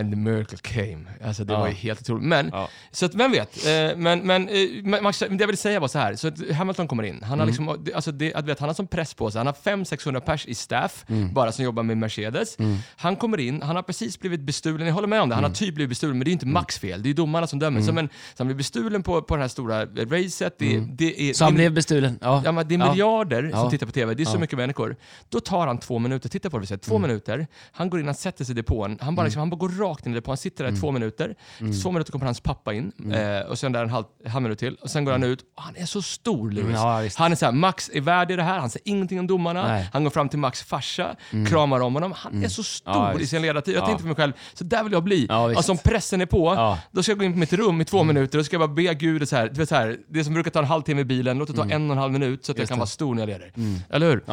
And 0.00 0.12
the 0.12 0.16
miracle 0.18 0.58
came. 0.58 0.98
Alltså 1.24 1.44
det 1.44 1.52
Ja. 1.52 1.60
var 1.60 1.68
ju 1.68 1.74
helt 1.74 2.00
otroligt. 2.00 2.24
Men, 2.24 2.50
Ja. 2.52 2.68
så 2.90 3.06
att 3.06 3.14
vem 3.14 3.30
vet. 3.32 3.66
Eh, 3.66 3.96
men, 3.96 4.20
men 4.20 4.48
eh, 4.48 5.02
Max, 5.02 5.18
det 5.18 5.26
jag 5.40 5.46
ville 5.46 5.56
säga 5.56 5.80
var 5.80 5.88
så 5.88 5.98
här. 5.98 6.14
Så 6.16 6.28
att 6.28 6.50
Hamilton 6.50 6.88
kommer 6.88 7.02
in. 7.02 7.22
Han 7.22 7.38
har 7.40 7.46
liksom, 7.46 7.68
alltså 7.94 8.12
det, 8.12 8.34
att 8.34 8.44
vet, 8.46 8.58
han 8.58 8.68
har 8.68 8.74
som 8.74 8.86
press 8.86 9.14
på 9.14 9.30
sig. 9.30 9.38
Han 9.38 9.46
har 9.46 9.54
500-600 9.54 10.20
pers 10.20 10.46
i 10.46 10.54
staff, 10.54 11.04
bara 11.32 11.52
som 11.52 11.64
jobbar 11.64 11.82
med 11.82 11.96
Mercedes. 11.98 12.56
Han 12.96 13.16
kommer 13.16 13.40
in, 13.40 13.62
han 13.62 13.76
har 13.76 13.82
precis 13.82 14.18
blivit 14.20 14.40
bestulen. 14.40 14.86
Jag 14.86 14.94
håller 14.94 15.08
med 15.08 15.20
om 15.22 15.28
det, 15.28 15.34
han 15.34 15.44
har 15.44 15.50
typ 15.50 15.74
blivit 15.74 15.88
bestulen, 15.88 16.18
men 16.18 16.24
det 16.24 16.30
är 16.30 16.32
inte 16.32 16.46
Max 16.46 16.78
fel. 16.78 17.02
Det 17.02 17.10
är 17.10 17.14
domarna 17.14 17.46
som 17.46 17.58
dömer. 17.58 17.82
Så, 17.82 17.92
men, 17.92 18.08
så 18.08 18.14
han 18.38 18.46
blir 18.46 18.56
bestulen 18.56 19.02
på, 19.02 19.22
på 19.22 19.36
det 19.36 19.42
här 19.42 19.48
stora 19.48 19.84
racet. 19.86 20.54
Det, 20.58 20.80
det 20.80 21.30
är, 21.30 21.32
Så 21.34 21.44
han 21.44 21.54
blev 21.54 21.72
bestulen? 21.74 22.18
Ja. 22.22 22.42
Ja, 22.44 22.52
men 22.52 22.68
det 22.68 22.74
är 22.74 22.78
Ja. 22.78 22.90
miljarder 22.90 23.42
Ja. 23.52 23.60
som 23.60 23.70
tittar 23.70 23.86
på 23.86 23.92
TV, 23.92 24.14
det 24.14 24.22
är 24.22 24.24
så 24.24 24.38
mycket 24.38 24.58
människor. 24.58 24.96
Då 25.28 25.40
tar 25.40 25.66
han 25.66 25.78
två 25.78 25.98
minuter, 25.98 26.28
titta 26.28 26.50
på 26.50 26.56
det 26.56 26.60
vi 26.60 26.66
säger, 26.66 26.78
två 26.78 26.98
minuter. 26.98 27.46
Han 27.72 27.90
går 27.90 28.00
in, 28.00 28.06
han 28.06 28.14
sätter 28.14 28.44
sig 28.44 28.52
i 28.52 28.56
depån, 28.56 28.98
han 29.00 29.14
bara, 29.14 29.24
liksom, 29.24 29.40
han 29.40 29.50
bara 29.50 29.56
går 29.56 29.81
rakt 29.82 30.06
in 30.06 30.12
i 30.12 30.14
depån, 30.14 30.30
han 30.32 30.36
sitter 30.36 30.64
där 30.64 30.72
i 30.72 30.76
två 30.76 30.90
minuter. 30.90 31.34
Två 31.82 31.90
minuter 31.92 32.12
kommer 32.12 32.24
hans 32.24 32.40
pappa 32.40 32.72
in, 32.74 32.92
eh, 33.14 33.40
och 33.50 33.58
sen 33.58 33.72
där 33.72 33.82
en 33.82 33.90
halv, 33.90 34.04
halv 34.26 34.42
minut 34.42 34.58
till. 34.58 34.74
Och 34.74 34.90
sen 34.90 35.04
går 35.04 35.12
han 35.12 35.22
ut, 35.24 35.40
och 35.56 35.62
han 35.62 35.76
är 35.76 35.86
så 35.86 36.02
stor 36.02 36.50
Lewis. 36.50 36.74
Ja, 36.74 37.08
han 37.16 37.32
är 37.32 37.36
så 37.36 37.44
här, 37.44 37.52
Max 37.52 37.90
är 37.94 38.00
värd 38.00 38.30
i 38.30 38.36
det 38.36 38.42
här, 38.42 38.58
han 38.58 38.70
säger 38.70 38.88
ingenting 38.88 39.20
om 39.20 39.26
domarna. 39.26 39.66
Nej. 39.66 39.88
Han 39.92 40.04
går 40.04 40.10
fram 40.10 40.28
till 40.28 40.38
Max 40.38 40.62
farsa, 40.62 41.16
kramar 41.48 41.80
om 41.80 41.94
honom. 41.94 42.12
Han 42.16 42.44
är 42.44 42.48
så 42.48 42.62
stor 42.62 42.94
Ja, 42.94 43.20
i 43.20 43.26
sin 43.26 43.42
ledartid. 43.42 43.74
Jag 43.74 43.82
Ja. 43.82 43.86
tänkte 43.86 44.02
för 44.02 44.08
mig 44.08 44.16
själv, 44.16 44.32
så 44.54 44.64
där 44.64 44.82
vill 44.84 44.92
jag 44.92 45.04
bli. 45.04 45.26
Ja, 45.28 45.56
alltså 45.56 45.72
om 45.72 45.78
pressen 45.78 46.20
är 46.20 46.26
på, 46.26 46.76
då 46.90 47.02
ska 47.02 47.12
jag 47.12 47.18
gå 47.18 47.24
in 47.24 47.32
på 47.32 47.38
mitt 47.38 47.52
rum 47.52 47.80
i 47.80 47.84
två 47.84 48.04
minuter 48.04 48.38
och 48.38 48.46
ska 48.46 48.54
jag 48.54 48.70
bara 48.70 48.74
be 48.74 48.94
Gud, 48.94 49.28
så 49.28 49.36
här, 49.36 49.48
du 49.48 49.54
vet, 49.54 49.68
så 49.68 49.74
här, 49.74 49.96
det 50.08 50.24
som 50.24 50.34
brukar 50.34 50.50
ta 50.50 50.58
en 50.58 50.64
halvtimme 50.64 51.00
i 51.00 51.04
bilen, 51.04 51.38
låt 51.38 51.48
det 51.48 51.54
ta 51.54 51.64
en 51.64 51.90
och 51.90 51.96
en 51.96 51.98
halv 51.98 52.12
minut 52.12 52.44
så 52.44 52.52
att 52.52 52.58
jag 52.58 52.68
kan 52.68 52.76
det. 52.76 52.80
vara 52.80 52.86
stor 52.86 53.14
när 53.14 53.22
jag 53.22 53.26
leder. 53.28 53.52
Eller 53.90 54.06
hur? 54.10 54.24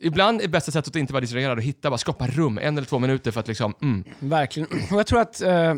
Ibland 0.00 0.40
är 0.40 0.48
bästa 0.48 0.72
sättet 0.72 0.88
att 0.88 0.96
inte 0.96 1.12
vara 1.12 1.20
distraherad 1.20 1.58
och 1.58 1.64
hitta, 1.64 1.90
bara 1.90 1.98
skapa 1.98 2.26
rum, 2.26 2.58
en 2.58 2.78
eller 2.78 2.86
två 2.86 2.98
minuter 2.98 3.30
för 3.30 3.40
att 3.40 3.48
liksom, 3.48 3.74
mm. 3.82 4.04
Verkligen. 4.18 4.68
Och 4.92 4.98
jag 4.98 5.06
tror 5.06 5.20
att, 5.20 5.40
eh, 5.40 5.74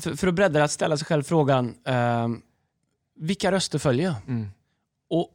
för, 0.00 0.16
för 0.16 0.26
att 0.26 0.34
bredda 0.34 0.58
det, 0.58 0.64
att 0.64 0.70
ställa 0.70 0.96
sig 0.96 1.06
själv 1.06 1.22
frågan, 1.22 1.74
eh, 1.86 2.28
vilka 3.18 3.52
röster 3.52 3.78
följer 3.78 4.04
jag? 4.04 4.14
Mm. 4.28 4.48
Och 5.10 5.28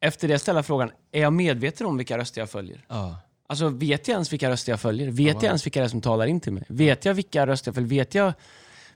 efter 0.00 0.28
det 0.28 0.38
ställa 0.38 0.62
frågan, 0.62 0.90
är 1.12 1.20
jag 1.22 1.32
medveten 1.32 1.86
om 1.86 1.96
vilka 1.96 2.18
röster 2.18 2.40
jag 2.40 2.50
följer? 2.50 2.84
Ja. 2.88 3.16
Alltså 3.48 3.68
vet 3.68 4.08
jag 4.08 4.14
ens 4.14 4.32
vilka 4.32 4.50
röster 4.50 4.72
jag 4.72 4.80
följer? 4.80 5.10
Vet 5.10 5.26
Ja, 5.26 5.34
jag 5.34 5.44
ens 5.44 5.66
vilka 5.66 5.80
det 5.80 5.86
är 5.86 5.88
som 5.88 6.00
talar 6.00 6.26
in 6.26 6.40
till 6.40 6.52
mig? 6.52 6.64
Vet 6.68 7.04
jag 7.04 7.14
vilka 7.14 7.46
röster 7.46 7.68
jag 7.68 7.74
följer? 7.74 7.88
Vet 7.90 8.14
jag... 8.14 8.32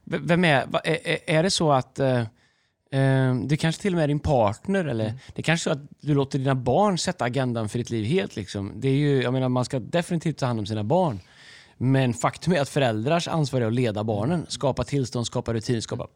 Vem 0.05 0.45
är... 0.45 0.67
Är, 0.85 1.09
är- 1.09 1.19
är 1.27 1.43
det 1.43 1.51
så 1.51 1.73
att... 1.73 2.01
eh, 2.93 3.01
eh, 3.01 3.35
det 3.35 3.57
kanske 3.57 3.83
till 3.83 3.93
och 3.93 3.97
med 3.97 4.05
är 4.05 4.09
din 4.09 4.21
partner 4.21 4.85
eller 4.85 5.05
Mm. 5.05 5.19
det 5.35 5.43
kanske 5.43 5.71
är 5.71 5.75
så 5.75 5.81
att 5.81 5.89
du 6.01 6.15
låter 6.15 6.39
dina 6.39 6.55
barn 6.55 6.99
sätta 6.99 7.25
agendan 7.25 7.69
för 7.69 7.79
ditt 7.79 7.91
liv 7.91 8.05
helt. 8.05 8.37
Liksom. 8.37 8.73
Det 8.77 8.89
är 8.89 8.93
ju, 8.95 9.23
jag 9.23 9.33
menar, 9.33 9.49
man 9.49 9.65
ska 9.65 9.79
definitivt 9.81 10.39
ta 10.39 10.47
hand 10.47 10.59
om 10.61 10.67
sina 10.67 10.85
barn. 10.85 11.21
Men 11.77 12.15
faktum 12.15 12.53
är 12.53 12.61
att 12.61 12.69
föräldrars 12.69 13.29
ansvar 13.29 13.61
är 13.61 13.67
att 13.67 13.73
leda 13.73 14.05
barnen. 14.05 14.47
Skapa 14.49 14.85
tillstånd, 14.85 15.27
skapa 15.27 15.55
rutiner, 15.55 15.81
skapa 15.81 16.07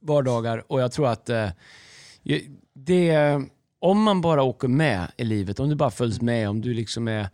vardagar. 0.00 0.64
Och 0.66 0.80
jag 0.80 0.92
tror 0.92 1.08
att 1.08 1.28
eh, 1.30 1.48
det, 2.74 3.40
om 3.78 4.02
man 4.02 4.20
bara 4.20 4.42
åker 4.42 4.68
med 4.68 5.06
i 5.16 5.24
livet, 5.24 5.60
om 5.60 5.68
du 5.68 5.74
bara 5.74 5.90
följs 5.90 6.20
med, 6.20 6.48
om 6.48 6.60
du 6.60 6.74
liksom 6.74 7.08
är 7.08 7.28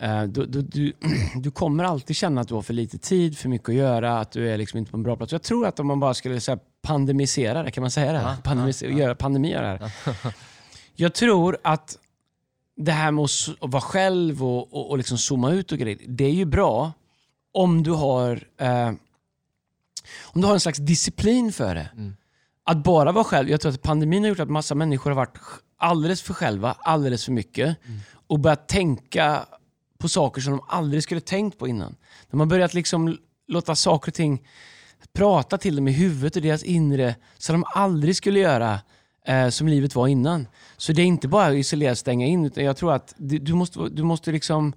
eh, 0.00 0.22
du, 0.22 0.46
du, 0.46 0.62
du, 0.62 0.92
du 1.36 1.50
kommer 1.50 1.84
alltid 1.84 2.16
känna 2.16 2.40
att 2.40 2.48
du 2.48 2.54
har 2.54 2.62
för 2.62 2.74
lite 2.74 2.98
tid, 2.98 3.38
för 3.38 3.48
mycket 3.48 3.68
att 3.68 3.74
göra, 3.74 4.18
att 4.18 4.32
du 4.32 4.50
är 4.50 4.58
liksom 4.58 4.78
inte 4.78 4.90
på 4.90 4.96
en 4.96 5.02
bra 5.02 5.16
plats. 5.16 5.32
Jag 5.32 5.42
tror 5.42 5.66
att 5.66 5.80
om 5.80 5.86
man 5.86 6.00
bara 6.00 6.14
skulle 6.14 6.40
så 6.40 6.50
här, 6.50 6.60
pandemisera 6.88 7.62
det, 7.62 7.70
kan 7.70 7.80
man 7.82 7.90
säga 7.90 8.12
det? 8.12 8.18
Ja, 8.18 8.36
Pandemis- 8.44 8.84
ja, 8.84 8.90
ja. 8.90 8.98
Göra 8.98 9.14
pandemi 9.14 9.56
av 9.56 9.62
det 9.62 9.68
här. 9.68 9.92
Jag 10.94 11.14
tror 11.14 11.58
att 11.64 11.98
det 12.76 12.92
här 12.92 13.10
med 13.10 13.24
att 13.24 13.70
vara 13.70 13.82
själv 13.82 14.44
och, 14.44 14.74
och, 14.74 14.90
och 14.90 14.98
liksom 14.98 15.18
zooma 15.18 15.50
ut 15.50 15.72
och 15.72 15.78
grejer, 15.78 15.98
det 16.06 16.24
är 16.24 16.32
ju 16.32 16.44
bra 16.44 16.92
om 17.52 17.82
du 17.82 17.90
har 17.90 18.42
eh, 18.56 18.92
om 20.22 20.40
du 20.40 20.46
har 20.46 20.54
en 20.54 20.60
slags 20.60 20.78
disciplin 20.78 21.52
för 21.52 21.74
det. 21.74 21.88
Mm. 21.92 22.16
Att 22.64 22.76
bara 22.76 23.12
vara 23.12 23.24
själv. 23.24 23.50
Jag 23.50 23.60
tror 23.60 23.72
att 23.72 23.82
pandemin 23.82 24.22
har 24.22 24.28
gjort 24.28 24.40
att 24.40 24.50
massa 24.50 24.74
människor 24.74 25.10
har 25.10 25.16
varit 25.16 25.38
alldeles 25.78 26.22
för 26.22 26.34
själva, 26.34 26.76
alldeles 26.78 27.24
för 27.24 27.32
mycket 27.32 27.76
och 28.26 28.38
börjat 28.38 28.68
tänka 28.68 29.46
på 29.98 30.08
saker 30.08 30.40
som 30.40 30.52
de 30.52 30.64
aldrig 30.68 31.02
skulle 31.02 31.20
tänkt 31.20 31.58
på 31.58 31.68
innan. 31.68 31.96
De 32.30 32.40
har 32.40 32.46
börjat 32.46 32.74
liksom 32.74 33.18
låta 33.48 33.74
saker 33.74 34.10
och 34.10 34.14
ting 34.14 34.42
prata 35.12 35.58
till 35.58 35.76
dem 35.76 35.88
i 35.88 35.92
huvudet 35.92 36.36
och 36.36 36.42
deras 36.42 36.62
inre 36.62 37.14
som 37.38 37.52
de 37.52 37.64
aldrig 37.74 38.16
skulle 38.16 38.40
göra 38.40 38.80
eh, 39.26 39.48
som 39.48 39.68
livet 39.68 39.94
var 39.94 40.08
innan. 40.08 40.46
Så 40.76 40.92
det 40.92 41.02
är 41.02 41.06
inte 41.06 41.28
bara 41.28 41.46
att 41.46 41.54
isolera 41.54 41.94
stänga 41.94 42.26
in, 42.26 42.44
utan 42.44 42.64
jag 42.64 42.76
tror 42.76 42.92
att 42.92 43.14
du, 43.16 43.38
du 43.38 43.54
måste, 43.54 43.88
du 43.88 44.02
måste 44.02 44.32
liksom... 44.32 44.72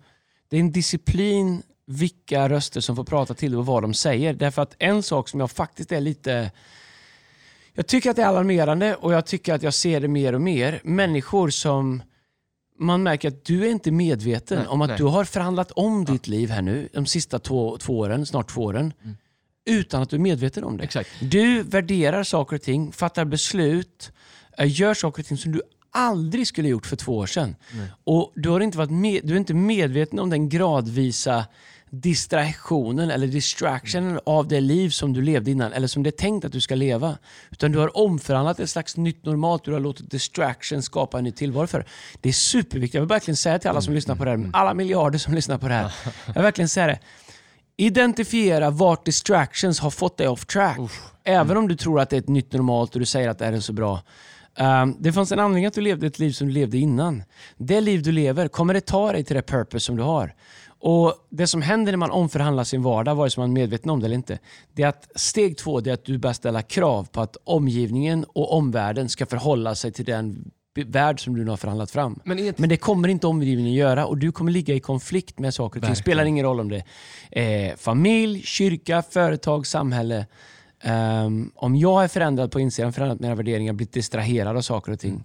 Det 0.50 0.58
är 0.58 0.60
en 0.62 0.72
disciplin 0.72 1.64
vilka 1.86 2.50
röster 2.50 2.82
som 2.82 2.96
får 2.96 3.04
prata 3.04 3.34
till 3.34 3.52
dig 3.52 3.58
och 3.58 3.66
vad 3.66 3.84
de 3.84 3.94
säger. 3.94 4.34
Därför 4.34 4.62
att 4.62 4.76
en 4.80 5.04
sak 5.04 5.30
som 5.30 5.40
jag 5.40 5.52
faktiskt 5.52 5.92
är 5.92 6.02
lite... 6.02 6.52
Jag 7.74 7.88
tycker 7.88 8.10
att 8.10 8.16
det 8.16 8.22
är 8.22 8.28
alarmerande 8.28 8.96
och 8.96 9.14
jag 9.14 9.26
tycker 9.26 9.54
att 9.54 9.64
jag 9.64 9.74
ser 9.74 10.00
det 10.02 10.08
mer 10.08 10.34
och 10.34 10.42
mer. 10.42 10.82
Människor 10.84 11.50
som 11.50 12.02
man 12.80 13.04
märker 13.04 13.28
att 13.28 13.46
du 13.46 13.66
är 13.66 13.70
inte 13.70 13.92
medveten 13.92 14.58
Nej, 14.58 14.68
om 14.68 14.82
att 14.82 14.90
nej. 14.90 14.98
du 14.98 15.04
har 15.04 15.24
förhandlat 15.24 15.72
om 15.72 16.06
ditt 16.06 16.28
liv 16.28 16.50
här 16.50 16.62
nu, 16.62 16.90
de 16.94 17.06
sista 17.06 17.40
två, 17.40 17.78
två 17.78 18.00
åren, 18.00 18.26
snart 18.26 18.50
två 18.50 18.62
åren, 18.62 18.94
utan 19.66 20.02
att 20.02 20.10
du 20.10 20.16
är 20.16 20.20
medveten 20.20 20.64
om 20.64 20.78
det. 20.78 20.84
Exakt. 20.84 21.10
Du 21.20 21.64
värderar 21.64 22.24
saker 22.24 22.56
och 22.56 22.62
ting, 22.62 22.92
fattar 22.92 23.26
beslut, 23.26 24.12
eh, 24.58 24.80
gör 24.80 24.94
saker 24.94 25.22
och 25.22 25.28
ting 25.28 25.38
som 25.38 25.52
du 25.52 25.62
aldrig 25.92 26.48
skulle 26.48 26.70
gjort 26.70 26.86
för 26.86 26.96
två 26.96 27.18
år 27.18 27.26
sedan. 27.26 27.56
Och 28.04 28.32
du, 28.36 28.50
har 28.50 28.60
inte 28.60 28.78
varit 28.78 28.92
med, 28.92 29.22
du 29.24 29.34
är 29.34 29.38
inte 29.38 29.54
medveten 29.54 30.20
om 30.20 30.30
den 30.30 30.50
gradvisa 30.50 31.46
distraktionen 31.90 33.12
eller 33.12 33.28
distractionen 33.28 34.20
av 34.26 34.48
det 34.48 34.62
liv 34.62 34.90
som 34.90 35.14
du 35.14 35.22
levde 35.22 35.52
innan 35.52 35.74
eller 35.74 35.88
som 35.88 36.04
det 36.04 36.10
är 36.10 36.12
tänkt 36.12 36.46
att 36.46 36.52
du 36.52 36.62
ska 36.62 36.76
leva. 36.76 37.18
Utan 37.50 37.72
du 37.72 37.80
har 37.80 37.98
omförhandlat 37.98 38.60
ett 38.60 38.70
slags 38.70 38.98
nytt 38.98 39.26
normalt, 39.26 39.64
du 39.64 39.74
har 39.74 39.80
låtit 39.80 40.12
distraction 40.12 40.82
skapa 40.82 41.18
en 41.18 41.24
ny 41.24 41.32
tillvaro 41.32 41.68
för. 41.68 41.86
Det 42.22 42.30
är 42.30 42.34
superviktigt. 42.34 42.94
Jag 42.94 43.02
vill 43.02 43.10
verkligen 43.10 43.36
säga 43.36 43.60
till 43.60 43.70
alla 43.70 43.82
som 43.82 43.94
lyssnar 43.94 44.16
på 44.16 44.26
det 44.26 44.32
här, 44.32 44.50
alla 44.54 44.74
miljarder 44.74 45.20
som 45.20 45.34
lyssnar 45.34 45.58
på 45.58 45.68
det 45.68 45.74
här. 45.74 45.94
Jag 46.26 46.34
vill 46.34 46.44
verkligen 46.44 46.70
säga 46.70 46.88
det. 46.88 47.00
Identifiera 47.78 48.70
vart 48.70 49.06
distractions 49.06 49.80
har 49.80 49.90
fått 49.90 50.18
dig 50.18 50.28
off 50.28 50.46
track. 50.46 50.80
Även 51.24 51.58
om 51.58 51.68
du 51.68 51.76
tror 51.76 52.00
att 52.00 52.10
det 52.10 52.16
är 52.16 52.20
ett 52.22 52.28
nytt 52.28 52.54
normalt 52.54 52.94
och 52.94 53.00
du 53.00 53.06
säger 53.06 53.30
att 53.30 53.40
det 53.40 53.46
här 53.46 53.54
är 53.54 53.60
så 53.60 53.74
bra. 53.74 54.02
Um, 54.60 54.96
det 55.00 55.14
fanns 55.14 55.32
en 55.32 55.40
anledning 55.40 55.66
att 55.66 55.74
du 55.74 55.82
levde 55.82 56.08
ett 56.08 56.20
liv 56.20 56.32
som 56.32 56.48
du 56.48 56.54
levde 56.54 56.78
innan. 56.78 57.24
Det 57.58 57.82
liv 57.82 58.04
du 58.04 58.12
lever, 58.12 58.48
kommer 58.48 58.74
det 58.74 58.82
ta 58.82 59.12
dig 59.12 59.24
till 59.24 59.36
det 59.36 59.42
purpose 59.42 59.86
som 59.86 59.96
du 59.96 60.04
har? 60.04 60.36
Och 60.84 61.14
Det 61.30 61.48
som 61.48 61.62
händer 61.62 61.92
när 61.92 61.98
man 61.98 62.12
omförhandlar 62.12 62.64
sin 62.64 62.84
vardag, 62.84 63.16
vare 63.16 63.30
sig 63.30 63.42
man 63.42 63.50
är 63.50 63.54
medveten 63.54 63.90
om 63.90 64.00
det 64.00 64.06
eller 64.06 64.16
inte, 64.16 64.40
det 64.74 64.84
är 64.84 64.88
att 64.88 65.12
steg 65.16 65.58
två 65.58 65.80
är 65.80 65.94
att 65.94 66.06
du 66.06 66.18
börjar 66.18 66.34
ställa 66.34 66.62
krav 66.62 67.08
på 67.12 67.22
att 67.22 67.38
omgivningen 67.44 68.24
och 68.24 68.54
omvärlden 68.54 69.10
ska 69.10 69.26
förhålla 69.26 69.76
sig 69.76 69.92
till 69.92 70.06
den 70.06 70.52
värld 70.76 71.24
som 71.24 71.36
du 71.36 71.44
nu 71.44 71.50
har 71.50 71.58
förhandlat 71.58 71.92
fram. 71.92 72.20
Men 72.26 72.40
inte- 72.40 72.62
Men 72.62 72.70
det 72.70 72.78
kommer 72.78 73.08
inte 73.08 73.28
omgivningen 73.28 73.74
göra 73.74 74.06
och 74.06 74.18
du 74.18 74.32
kommer 74.32 74.52
ligga 74.52 74.76
i 74.76 74.80
konflikt 74.80 75.40
med 75.40 75.54
saker 75.54 75.80
och 75.80 75.84
ting. 75.84 75.90
Det 75.92 75.96
spelar 75.96 76.26
ingen 76.26 76.46
roll 76.46 76.60
om 76.60 76.70
det 76.70 76.84
är 77.32 77.76
familj, 77.76 78.42
kyrka, 78.44 79.02
företag, 79.02 79.68
samhälle. 79.68 80.26
Ehm, 80.84 81.52
om 81.56 81.76
jag 81.76 82.04
är 82.04 82.08
förändrad 82.08 82.52
på 82.52 82.60
insidan, 82.60 82.94
förändrat 82.94 83.20
mina 83.20 83.36
värderingar, 83.36 83.74
blivit 83.74 83.94
distraherad 83.94 84.58
av 84.58 84.62
saker 84.62 84.92
och 84.92 85.00
ting, 85.00 85.24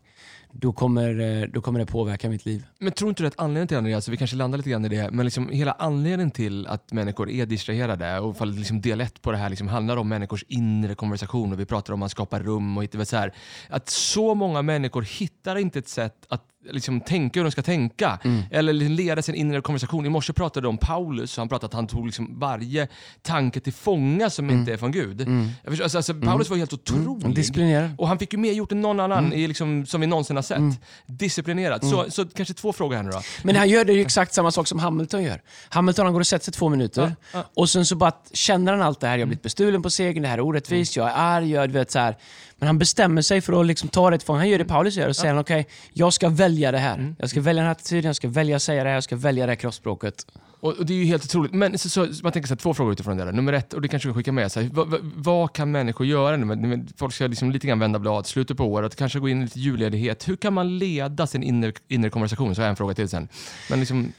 då 0.59 0.73
kommer, 0.73 1.21
eh, 1.21 1.49
då 1.49 1.61
kommer 1.61 1.81
det 1.81 1.87
påverka 1.87 2.29
mitt 2.29 2.47
liv. 2.47 2.66
Men 2.79 2.92
tror 2.92 3.09
inte 3.09 3.23
du 3.23 3.27
att 3.27 3.38
anledningen 3.38 3.69
till 3.69 3.85
det, 3.90 3.95
alltså 3.95 4.11
vi 4.11 4.16
kanske 4.16 4.37
landar 4.37 4.59
lite 4.59 4.71
grann 4.71 4.85
i 4.85 4.88
det, 4.88 5.11
men 5.11 5.25
liksom 5.25 5.49
hela 5.49 5.73
anledningen 5.73 6.31
till 6.31 6.66
att 6.66 6.92
människor 6.92 7.31
är 7.31 7.47
distraherade 7.47 8.21
och 8.21 8.35
ifall 8.35 8.53
liksom 8.53 8.81
del 8.81 9.01
ett 9.01 9.23
på 9.23 9.33
det 9.33 9.38
här 9.38 9.51
liksom 9.51 9.69
handlar 9.69 9.97
om 9.97 10.09
människors 10.09 10.45
inre 10.49 10.95
konversation 10.95 11.53
och 11.53 11.61
vi 11.61 11.66
pratar 11.66 11.92
om 11.92 12.03
att 12.03 12.11
skapa 12.11 12.38
rum 12.38 12.77
och 12.77 12.83
inte 12.83 13.07
så 13.07 13.16
här, 13.16 13.35
att 13.69 13.88
så 13.88 14.35
många 14.35 14.62
människor 14.62 15.03
hittar 15.03 15.57
inte 15.57 15.79
ett 15.79 15.88
sätt 15.88 16.27
att 16.29 16.42
liksom 16.70 17.00
tänka 17.00 17.40
hur 17.40 17.44
de 17.44 17.50
ska 17.50 17.62
tänka 17.62 18.18
eller 18.50 18.72
liksom 18.72 18.94
leda 18.94 19.22
sin 19.22 19.35
inre 19.35 19.61
konversation. 19.61 20.07
I 20.07 20.09
morse 20.09 20.33
pratade 20.33 20.66
de 20.66 20.68
om 20.68 20.79
Paulus 20.79 21.38
och 21.38 21.40
han 21.40 21.48
pratade 21.48 21.66
att 21.66 21.74
han 21.74 21.87
tog 21.87 22.07
liksom 22.07 22.38
varje 22.40 22.88
tanke 23.22 23.61
till 23.61 23.72
fånga 23.72 24.31
som 24.31 24.50
inte 24.50 24.72
är 24.72 24.76
från 24.76 24.92
Gud. 24.92 25.20
Jag 25.20 25.72
förstår, 25.72 25.85
alltså, 25.85 25.98
alltså, 25.98 26.14
Paulus 26.14 26.50
var 26.50 26.57
helt 26.57 26.72
otrolig. 26.72 27.35
Disciplinerad. 27.35 27.90
Och 27.98 28.09
han 28.09 28.18
fick 28.18 28.33
ju 28.33 28.38
mer 28.38 28.52
gjort 28.52 28.72
än 28.72 28.81
någon 28.81 29.00
annan 29.00 29.16
Mm. 29.26 29.38
i 29.38 29.48
liksom, 29.48 29.87
som 29.87 30.00
vi 30.00 30.07
någonsin 30.07 30.37
har 30.37 30.42
sett. 30.42 30.81
Disciplinerad. 31.07 31.85
Så, 31.85 32.11
så 32.11 32.24
kanske 32.26 32.55
två 32.55 32.72
frågor 32.72 32.96
här 32.96 33.02
nu 33.02 33.11
då. 33.11 33.20
Men 33.42 33.57
han 33.57 33.68
gör 33.68 33.85
det 33.85 33.92
ju 33.92 34.00
exakt 34.00 34.35
samma 34.35 34.50
sak 34.50 34.66
som 34.66 34.79
Hamilton 34.79 35.22
gör. 35.22 35.40
Hamilton 35.68 36.07
han 36.07 36.12
går 36.12 36.20
och 36.20 36.26
sätter 36.26 36.44
sig 36.44 36.55
två 36.55 36.68
minuter 36.68 37.02
Ja, 37.02 37.12
ja. 37.38 37.44
och 37.55 37.68
sen 37.68 37.87
så 37.87 37.96
bara 37.96 38.12
känner 38.33 38.72
han 38.72 38.83
allt 38.83 39.00
det 39.00 39.07
här. 39.07 39.14
Jag 39.18 39.22
har 39.22 39.26
blivit 39.26 39.42
bestulen 39.42 39.83
på 39.83 39.90
segern, 39.90 40.22
det 40.22 40.29
här 40.29 40.38
är 40.38 40.42
orättvist, 40.42 40.96
jag 40.96 41.09
är 41.09 41.12
arg, 41.16 41.50
jag, 41.50 41.68
vet, 41.68 41.90
så 41.90 41.98
här. 41.98 42.16
Men 42.59 42.66
han 42.66 42.79
bestämmer 42.79 43.23
sig 43.23 43.40
för 43.40 43.61
att 43.61 43.66
liksom 43.66 43.88
ta 43.88 44.11
det 44.11 44.16
ifrån. 44.16 44.37
Han 44.37 44.49
gör 44.49 44.59
det 44.59 44.64
Paulus 44.64 44.97
gör 44.97 45.09
och 45.09 45.16
säger 45.16 45.35
han, 45.35 45.40
okej, 45.40 45.66
jag 45.92 46.12
ska 46.12 46.29
välja 46.29 46.73
det 46.73 46.79
här. 46.79 47.14
Jag 47.19 47.31
ska 47.31 47.40
välja 47.40 47.62
den 47.62 47.66
här 47.66 47.73
attityden, 47.73 48.07
jag 48.07 48.16
ska 48.16 48.29
välja 48.29 48.57
att 48.57 48.62
säga 48.62 48.85
det 48.85 48.90
här, 48.90 48.95
jag 48.95 49.05
ska 49.05 49.16
välja 49.16 49.47
det 49.47 49.53
här 49.53 49.57
kroppsspråket. 49.57 50.27
Och, 50.61 50.87
det 50.87 50.92
är 50.92 50.99
ju 50.99 51.05
helt 51.05 51.25
otroligt. 51.25 51.53
Men 51.53 51.79
så, 51.79 51.88
så, 51.88 52.01
man 52.01 52.33
tänker 52.33 52.49
så 52.49 52.55
här, 52.55 52.57
två 52.57 52.75
frågor 52.75 52.92
utifrån 52.92 53.16
det 53.16 53.25
där. 53.25 53.33
Nummer 53.33 53.53
ett, 53.53 53.75
och 53.75 53.83
det 53.83 53.88
kanske 53.88 54.09
vi 54.09 54.14
skickar 54.14 54.33
med, 54.33 54.53
så 54.53 54.61
här, 54.61 54.71
vad, 54.73 54.99
vad, 55.03 55.53
kan 55.53 55.71
människor 55.71 56.07
göra 56.07 56.37
nu? 56.37 56.87
Folk 56.97 57.14
ska 57.14 57.27
liksom 57.27 57.51
lite 57.51 57.66
grann 57.66 57.79
vända 57.79 57.99
blad, 57.99 58.27
slutet 58.27 58.57
på 58.57 58.64
året, 58.64 58.97
kanske 58.97 59.19
gå 59.19 59.29
in 59.29 59.40
i 59.40 59.45
lite 59.45 59.61
julledighet. 59.61 60.29
Hur 60.29 60.37
kan 60.37 60.53
man 60.53 60.79
leda 60.79 61.27
sin 61.27 61.42
inre, 61.42 61.73
inre 61.88 62.11
konversation? 62.11 62.55
Så 62.55 62.61
har 62.61 62.66
jag 62.66 62.71
en 62.71 62.77
fråga 62.77 62.95
till 62.95 63.09
sen. 63.09 63.29
Men 63.71 63.81
liksom, 63.81 64.12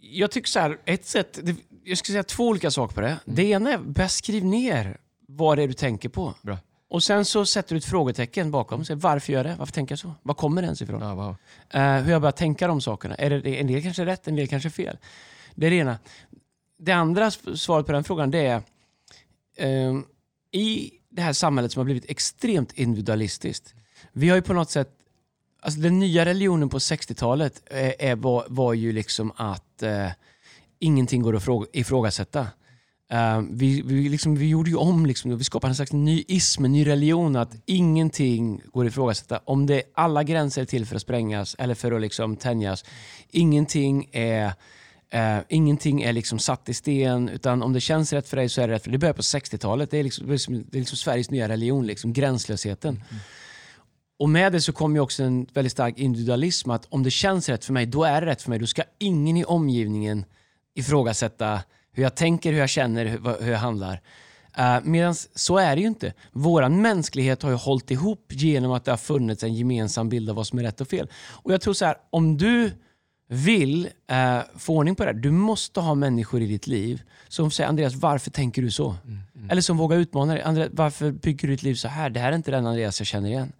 jag 0.00 0.30
tycker 0.30 0.48
så 0.48 0.60
här, 0.60 0.78
ett 0.84 1.06
sätt, 1.06 1.40
jag 1.84 1.98
ska 1.98 2.06
säga 2.06 2.22
två 2.22 2.48
olika 2.48 2.70
saker 2.70 2.94
på 2.94 3.00
det. 3.00 3.16
Det 3.24 3.44
ena 3.44 3.72
är, 3.72 3.78
beskriv 3.78 4.44
ner 4.44 4.96
vad 5.28 5.58
det 5.58 5.62
är 5.62 5.68
du 5.68 5.74
tänker 5.74 6.08
på. 6.08 6.34
Bra. 6.42 6.58
Och 6.88 7.02
sen 7.02 7.24
så 7.24 7.46
sätter 7.46 7.74
du 7.74 7.78
ett 7.78 7.84
frågetecken 7.84 8.50
bakom. 8.50 8.80
och 8.80 8.86
säger, 8.86 9.00
Varför 9.00 9.32
gör 9.32 9.44
jag 9.44 9.46
det? 9.46 9.56
Varför 9.58 9.72
tänker 9.72 9.92
jag 9.92 9.98
så? 9.98 10.14
Var 10.22 10.34
kommer 10.34 10.62
det 10.62 10.66
ens 10.66 10.82
ifrån? 10.82 11.02
Ja, 11.02 11.14
wow. 11.14 11.36
Eh, 11.70 12.02
hur 12.02 12.12
jag 12.12 12.20
börjar 12.20 12.32
tänka 12.32 12.66
de 12.66 12.80
sakerna. 12.80 13.14
Är 13.14 13.30
det, 13.30 13.60
en 13.60 13.66
del 13.66 13.82
kanske 13.82 14.02
är 14.02 14.06
rätt, 14.06 14.28
en 14.28 14.36
del 14.36 14.48
kanske 14.48 14.68
är 14.68 14.70
fel. 14.70 14.98
Det 15.54 15.66
är 15.66 15.70
det 15.70 15.76
ena. 15.76 15.98
Det 16.78 16.92
andra 16.92 17.30
svaret 17.30 17.86
på 17.86 17.92
den 17.92 18.04
frågan 18.04 18.30
det 18.30 18.46
är 18.46 18.62
ehm, 19.56 20.04
i 20.52 20.90
det 21.10 21.22
här 21.22 21.32
samhället 21.32 21.72
som 21.72 21.80
har 21.80 21.84
blivit 21.84 22.10
extremt 22.10 22.72
individualistiskt. 22.72 23.74
Vi 24.12 24.28
har 24.28 24.36
ju 24.36 24.42
på 24.42 24.52
något 24.52 24.70
sätt, 24.70 24.90
alltså 25.60 25.80
den 25.80 25.98
nya 25.98 26.24
religionen 26.24 26.68
på 26.68 26.78
60-talet 26.78 27.62
eh, 27.66 27.92
är, 28.10 28.16
var, 28.16 28.44
var 28.48 28.74
ju 28.74 28.92
liksom 28.92 29.32
att 29.36 29.82
eh, 29.82 30.08
ingenting 30.78 31.22
går 31.22 31.36
att 31.36 31.44
fråga, 31.44 31.66
ifrågasätta. 31.72 32.46
Eh, 33.14 33.42
vi, 33.50 33.82
vi, 33.82 34.08
liksom, 34.08 34.36
vi 34.36 34.48
gjorde 34.48 34.70
ju 34.70 34.76
om, 34.76 35.06
liksom, 35.06 35.38
vi 35.38 35.44
skapade 35.44 35.70
en 35.70 35.74
slags 35.74 35.92
ny 35.92 36.24
ism, 36.28 36.64
en 36.64 36.72
ny 36.72 36.86
religion, 36.86 37.36
att 37.36 37.56
ingenting 37.66 38.60
går 38.72 38.84
att 38.84 38.90
ifrågasätta. 38.90 39.40
Om 39.44 39.66
det, 39.66 39.82
alla 39.94 40.22
gränser 40.22 40.62
är 40.62 40.66
till 40.66 40.86
för 40.86 40.96
att 40.96 41.02
sprängas 41.02 41.56
eller 41.58 41.74
för 41.74 41.92
att 41.92 42.00
liksom 42.00 42.36
tänjas. 42.36 42.84
Ingenting 43.30 44.08
är, 44.12 44.52
eh, 45.10 45.38
ingenting 45.48 46.02
är 46.02 46.12
liksom 46.12 46.38
satt 46.38 46.68
i 46.68 46.74
sten, 46.74 47.28
utan 47.28 47.62
om 47.62 47.72
det 47.72 47.80
känns 47.80 48.12
rätt 48.12 48.28
för 48.28 48.36
dig 48.36 48.48
så 48.48 48.60
är 48.60 48.68
det 48.68 48.74
rätt 48.74 48.82
för 48.82 48.90
dig. 48.90 48.98
Det 48.98 49.00
började 49.00 49.16
på 49.16 49.22
60-talet, 49.22 49.90
det 49.90 49.98
är 49.98 50.04
liksom, 50.04 50.26
det 50.26 50.76
är 50.76 50.80
liksom, 50.80 50.96
Sveriges 50.96 51.30
nya 51.30 51.48
religion, 51.48 51.86
liksom, 51.86 52.12
gränslösheten. 52.12 53.02
Och 54.18 54.28
med 54.28 54.52
det 54.52 54.60
så 54.60 54.72
kom 54.72 54.94
ju 54.94 55.00
också 55.00 55.22
en 55.22 55.46
väldigt 55.52 55.72
stark 55.72 55.98
individualism, 55.98 56.70
att 56.70 56.86
om 56.88 57.02
det 57.02 57.10
känns 57.10 57.48
rätt 57.48 57.64
för 57.64 57.72
mig, 57.72 57.86
då 57.86 58.04
är 58.04 58.20
det 58.20 58.26
rätt 58.26 58.42
för 58.42 58.50
mig. 58.50 58.58
Då 58.58 58.66
ska 58.66 58.82
ingen 58.98 59.36
i 59.36 59.44
omgivningen 59.44 60.24
ifrågasätta 60.74 61.60
hur 61.94 62.02
jag 62.02 62.14
tänker, 62.14 62.52
hur 62.52 62.58
jag 62.58 62.68
känner, 62.68 63.04
hur, 63.04 63.42
hur 63.44 63.52
jag 63.52 63.58
handlar. 63.58 64.00
Uh, 64.58 64.78
Medan 64.82 65.14
så 65.34 65.58
är 65.58 65.76
det 65.76 65.82
ju 65.82 65.88
inte. 65.88 66.12
Våran 66.32 66.82
mänsklighet 66.82 67.42
har 67.42 67.50
ju 67.50 67.56
hållit 67.56 67.90
ihop 67.90 68.26
genom 68.28 68.72
att 68.72 68.84
det 68.84 68.92
har 68.92 68.96
funnits 68.96 69.42
en 69.42 69.54
gemensam 69.54 70.08
bild 70.08 70.30
av 70.30 70.36
vad 70.36 70.46
som 70.46 70.58
är 70.58 70.62
rätt 70.62 70.80
och 70.80 70.88
fel. 70.88 71.08
Och 71.30 71.52
jag 71.52 71.60
tror 71.60 71.74
så 71.74 71.84
här, 71.84 71.96
om 72.10 72.36
du 72.36 72.70
vill 73.28 73.88
uh, 74.12 74.58
få 74.58 74.76
ordning 74.76 74.94
på 74.94 75.04
det 75.04 75.12
här, 75.12 75.18
du 75.18 75.30
måste 75.30 75.80
ha 75.80 75.94
människor 75.94 76.42
i 76.42 76.46
ditt 76.46 76.66
liv 76.66 77.02
som 77.28 77.50
säger 77.50 77.68
Andreas, 77.68 77.94
varför 77.94 78.30
tänker 78.30 78.62
du 78.62 78.70
så? 78.70 78.96
Eller 79.50 79.62
som 79.62 79.76
vågar 79.76 79.96
utmana 79.96 80.32
dig. 80.32 80.42
Andreas, 80.42 80.70
varför 80.72 81.10
bygger 81.10 81.48
du 81.48 81.54
ditt 81.54 81.62
liv 81.62 81.74
så 81.74 81.88
här? 81.88 82.10
Det 82.10 82.20
här 82.20 82.32
är 82.32 82.36
inte 82.36 82.50
den 82.50 82.66
Andreas 82.66 83.00
jag 83.00 83.06
känner 83.06 83.28
igen. 83.28 83.52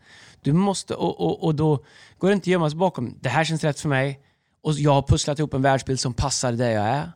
Du 0.42 0.52
måste, 0.52 0.94
och, 0.94 1.20
och, 1.20 1.44
och 1.44 1.54
då 1.54 1.84
går 2.18 2.28
det 2.28 2.34
inte 2.34 2.44
att 2.44 2.46
gömma 2.46 2.70
sig 2.70 2.78
bakom, 2.78 3.18
det 3.20 3.28
här 3.28 3.44
känns 3.44 3.64
rätt 3.64 3.80
för 3.80 3.88
mig 3.88 4.20
och 4.62 4.72
jag 4.74 4.92
har 4.92 5.02
pusslat 5.02 5.38
ihop 5.38 5.54
en 5.54 5.62
världsbild 5.62 6.00
som 6.00 6.14
passar 6.14 6.52
där 6.52 6.70
jag 6.70 6.84
är. 6.84 7.12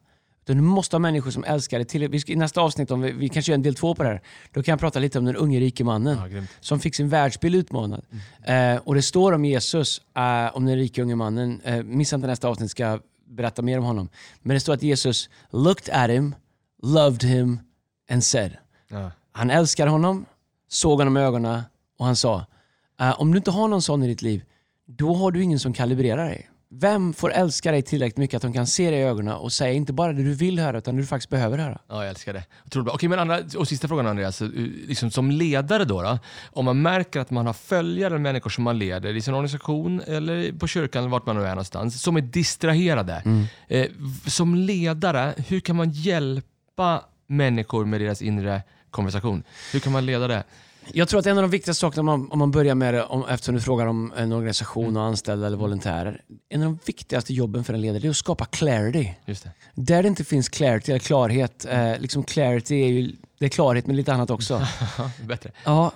Du 0.54 0.60
måste 0.60 0.96
ha 0.96 0.98
människor 0.98 1.30
som 1.30 1.44
älskar 1.44 1.78
dig. 1.78 1.86
Till, 1.86 2.08
vi 2.08 2.20
ska, 2.20 2.32
I 2.32 2.36
nästa 2.36 2.60
avsnitt, 2.60 2.90
om 2.90 3.00
vi, 3.00 3.12
vi 3.12 3.28
kanske 3.28 3.52
gör 3.52 3.54
en 3.54 3.62
del 3.62 3.74
två 3.74 3.94
på 3.94 4.02
det 4.02 4.08
här, 4.08 4.22
då 4.52 4.62
kan 4.62 4.72
jag 4.72 4.80
prata 4.80 4.98
lite 4.98 5.18
om 5.18 5.24
den 5.24 5.36
unge 5.36 5.60
rike 5.60 5.84
mannen 5.84 6.18
Ja, 6.32 6.42
som 6.60 6.80
fick 6.80 6.94
sin 6.94 7.08
världsbild 7.08 7.54
utmanad. 7.54 8.04
Eh, 8.44 8.76
och 8.76 8.94
det 8.94 9.02
står 9.02 9.32
om 9.32 9.44
Jesus, 9.44 10.00
eh, 10.16 10.56
om 10.56 10.66
den 10.66 10.76
rike 10.76 11.02
unge 11.02 11.16
mannen. 11.16 11.60
Eh, 11.64 11.82
missa 11.82 12.16
inte 12.16 12.28
nästa 12.28 12.48
avsnitt, 12.48 12.70
ska 12.70 12.82
jag 12.82 13.00
berätta 13.28 13.62
mer 13.62 13.78
om 13.78 13.84
honom. 13.84 14.08
Men 14.42 14.54
det 14.54 14.60
står 14.60 14.74
att 14.74 14.82
Jesus 14.82 15.30
looked 15.50 15.94
at 15.94 16.10
him, 16.10 16.34
loved 16.82 17.24
him 17.24 17.60
and 18.10 18.24
said. 18.24 18.56
Ja. 18.88 19.10
Han 19.32 19.50
älskar 19.50 19.86
honom, 19.86 20.26
såg 20.68 20.98
honom 20.98 21.16
i 21.16 21.20
ögonen 21.20 21.62
och 21.98 22.06
han 22.06 22.16
sa, 22.16 22.46
eh, 23.00 23.20
om 23.20 23.32
du 23.32 23.38
inte 23.38 23.50
har 23.50 23.68
någon 23.68 23.82
sån 23.82 24.02
i 24.02 24.06
ditt 24.06 24.22
liv, 24.22 24.44
då 24.86 25.14
har 25.14 25.30
du 25.30 25.42
ingen 25.42 25.58
som 25.58 25.72
kalibrerar 25.72 26.24
dig. 26.24 26.48
Vem 26.70 27.12
får 27.12 27.32
älska 27.32 27.70
dig 27.72 27.82
tillräckligt 27.82 28.16
mycket 28.16 28.36
att 28.36 28.42
de 28.42 28.52
kan 28.52 28.66
se 28.66 28.90
dig 28.90 29.00
i 29.00 29.02
ögonen 29.02 29.34
och 29.34 29.52
säga 29.52 29.72
inte 29.72 29.92
bara 29.92 30.12
det 30.12 30.22
du 30.22 30.34
vill 30.34 30.58
höra, 30.58 30.78
utan 30.78 30.94
det 30.96 31.02
du 31.02 31.06
faktiskt 31.06 31.30
behöver 31.30 31.58
höra? 31.58 31.78
Ja, 31.88 31.96
jag 32.02 32.08
älskar 32.08 32.32
det. 32.32 32.44
Otroligt 32.66 32.84
bra. 32.84 32.94
Okej, 32.94 33.08
men 33.08 33.18
andra, 33.18 33.38
och 33.56 33.68
sista 33.68 33.88
frågan 33.88 34.06
Andreas. 34.06 34.42
Eh, 34.42 34.48
Liksom 34.88 35.10
som 35.10 35.30
ledare 35.30 35.84
då, 35.84 36.02
då, 36.02 36.18
om 36.52 36.64
man 36.64 36.82
märker 36.82 37.20
att 37.20 37.30
man 37.30 37.46
har 37.46 37.52
följare, 37.52 38.18
människor 38.18 38.50
som 38.50 38.64
man 38.64 38.78
leder 38.78 39.16
i 39.16 39.20
sin 39.22 39.34
organisation 39.34 40.00
eller 40.06 40.52
på 40.52 40.66
kyrkan 40.66 41.02
eller 41.02 41.10
vart 41.10 41.26
man 41.26 41.36
nu 41.36 41.42
är 41.44 41.48
någonstans, 41.48 42.02
som 42.02 42.16
är 42.16 42.20
distraherade. 42.20 43.22
Eh, 43.68 43.86
v- 43.96 44.30
som 44.30 44.54
ledare, 44.54 45.34
hur 45.48 45.60
kan 45.60 45.76
man 45.76 45.90
hjälpa 45.90 47.04
människor 47.26 47.84
med 47.84 48.00
deras 48.00 48.22
inre 48.22 48.62
konversation? 48.90 49.42
Hur 49.72 49.80
kan 49.80 49.92
man 49.92 50.06
leda 50.06 50.28
det? 50.28 50.44
Jag 50.92 51.08
tror 51.08 51.20
att 51.20 51.26
en 51.26 51.38
av 51.38 51.42
de 51.42 51.50
viktigaste 51.50 51.80
sakerna, 51.80 52.00
om 52.00 52.06
man, 52.06 52.32
om 52.32 52.38
man 52.38 52.50
börjar 52.50 52.74
med 52.74 52.94
det, 52.94 53.04
om, 53.04 53.24
eftersom 53.28 53.54
du 53.54 53.60
frågar 53.60 53.86
om 53.86 54.12
en 54.16 54.32
organisation 54.32 54.96
och 54.96 55.02
anställda 55.02 55.46
eller 55.46 55.56
volontärer. 55.56 56.22
En 56.48 56.62
av 56.62 56.68
de 56.68 56.78
viktigaste 56.86 57.34
jobben 57.34 57.64
för 57.64 57.74
en 57.74 57.80
ledare 57.80 58.06
är 58.06 58.10
att 58.10 58.16
skapa 58.16 58.44
clarity. 58.44 59.14
Just 59.26 59.44
det. 59.44 59.50
Där 59.74 60.02
det 60.02 60.08
inte 60.08 60.24
finns 60.24 60.48
clarity 60.48 60.92
eller 60.92 60.98
klarhet, 60.98 61.64
eh, 61.64 61.98
liksom 61.98 62.24
clarity 62.24 62.74
är 62.74 62.88
ju 62.88 63.12
det 63.38 63.44
är 63.44 63.48
klarhet 63.48 63.86
med 63.86 63.96
lite 63.96 64.12
annat 64.12 64.30
också. 64.30 64.66
Bättre. 65.26 65.52
Ja, 65.64 65.92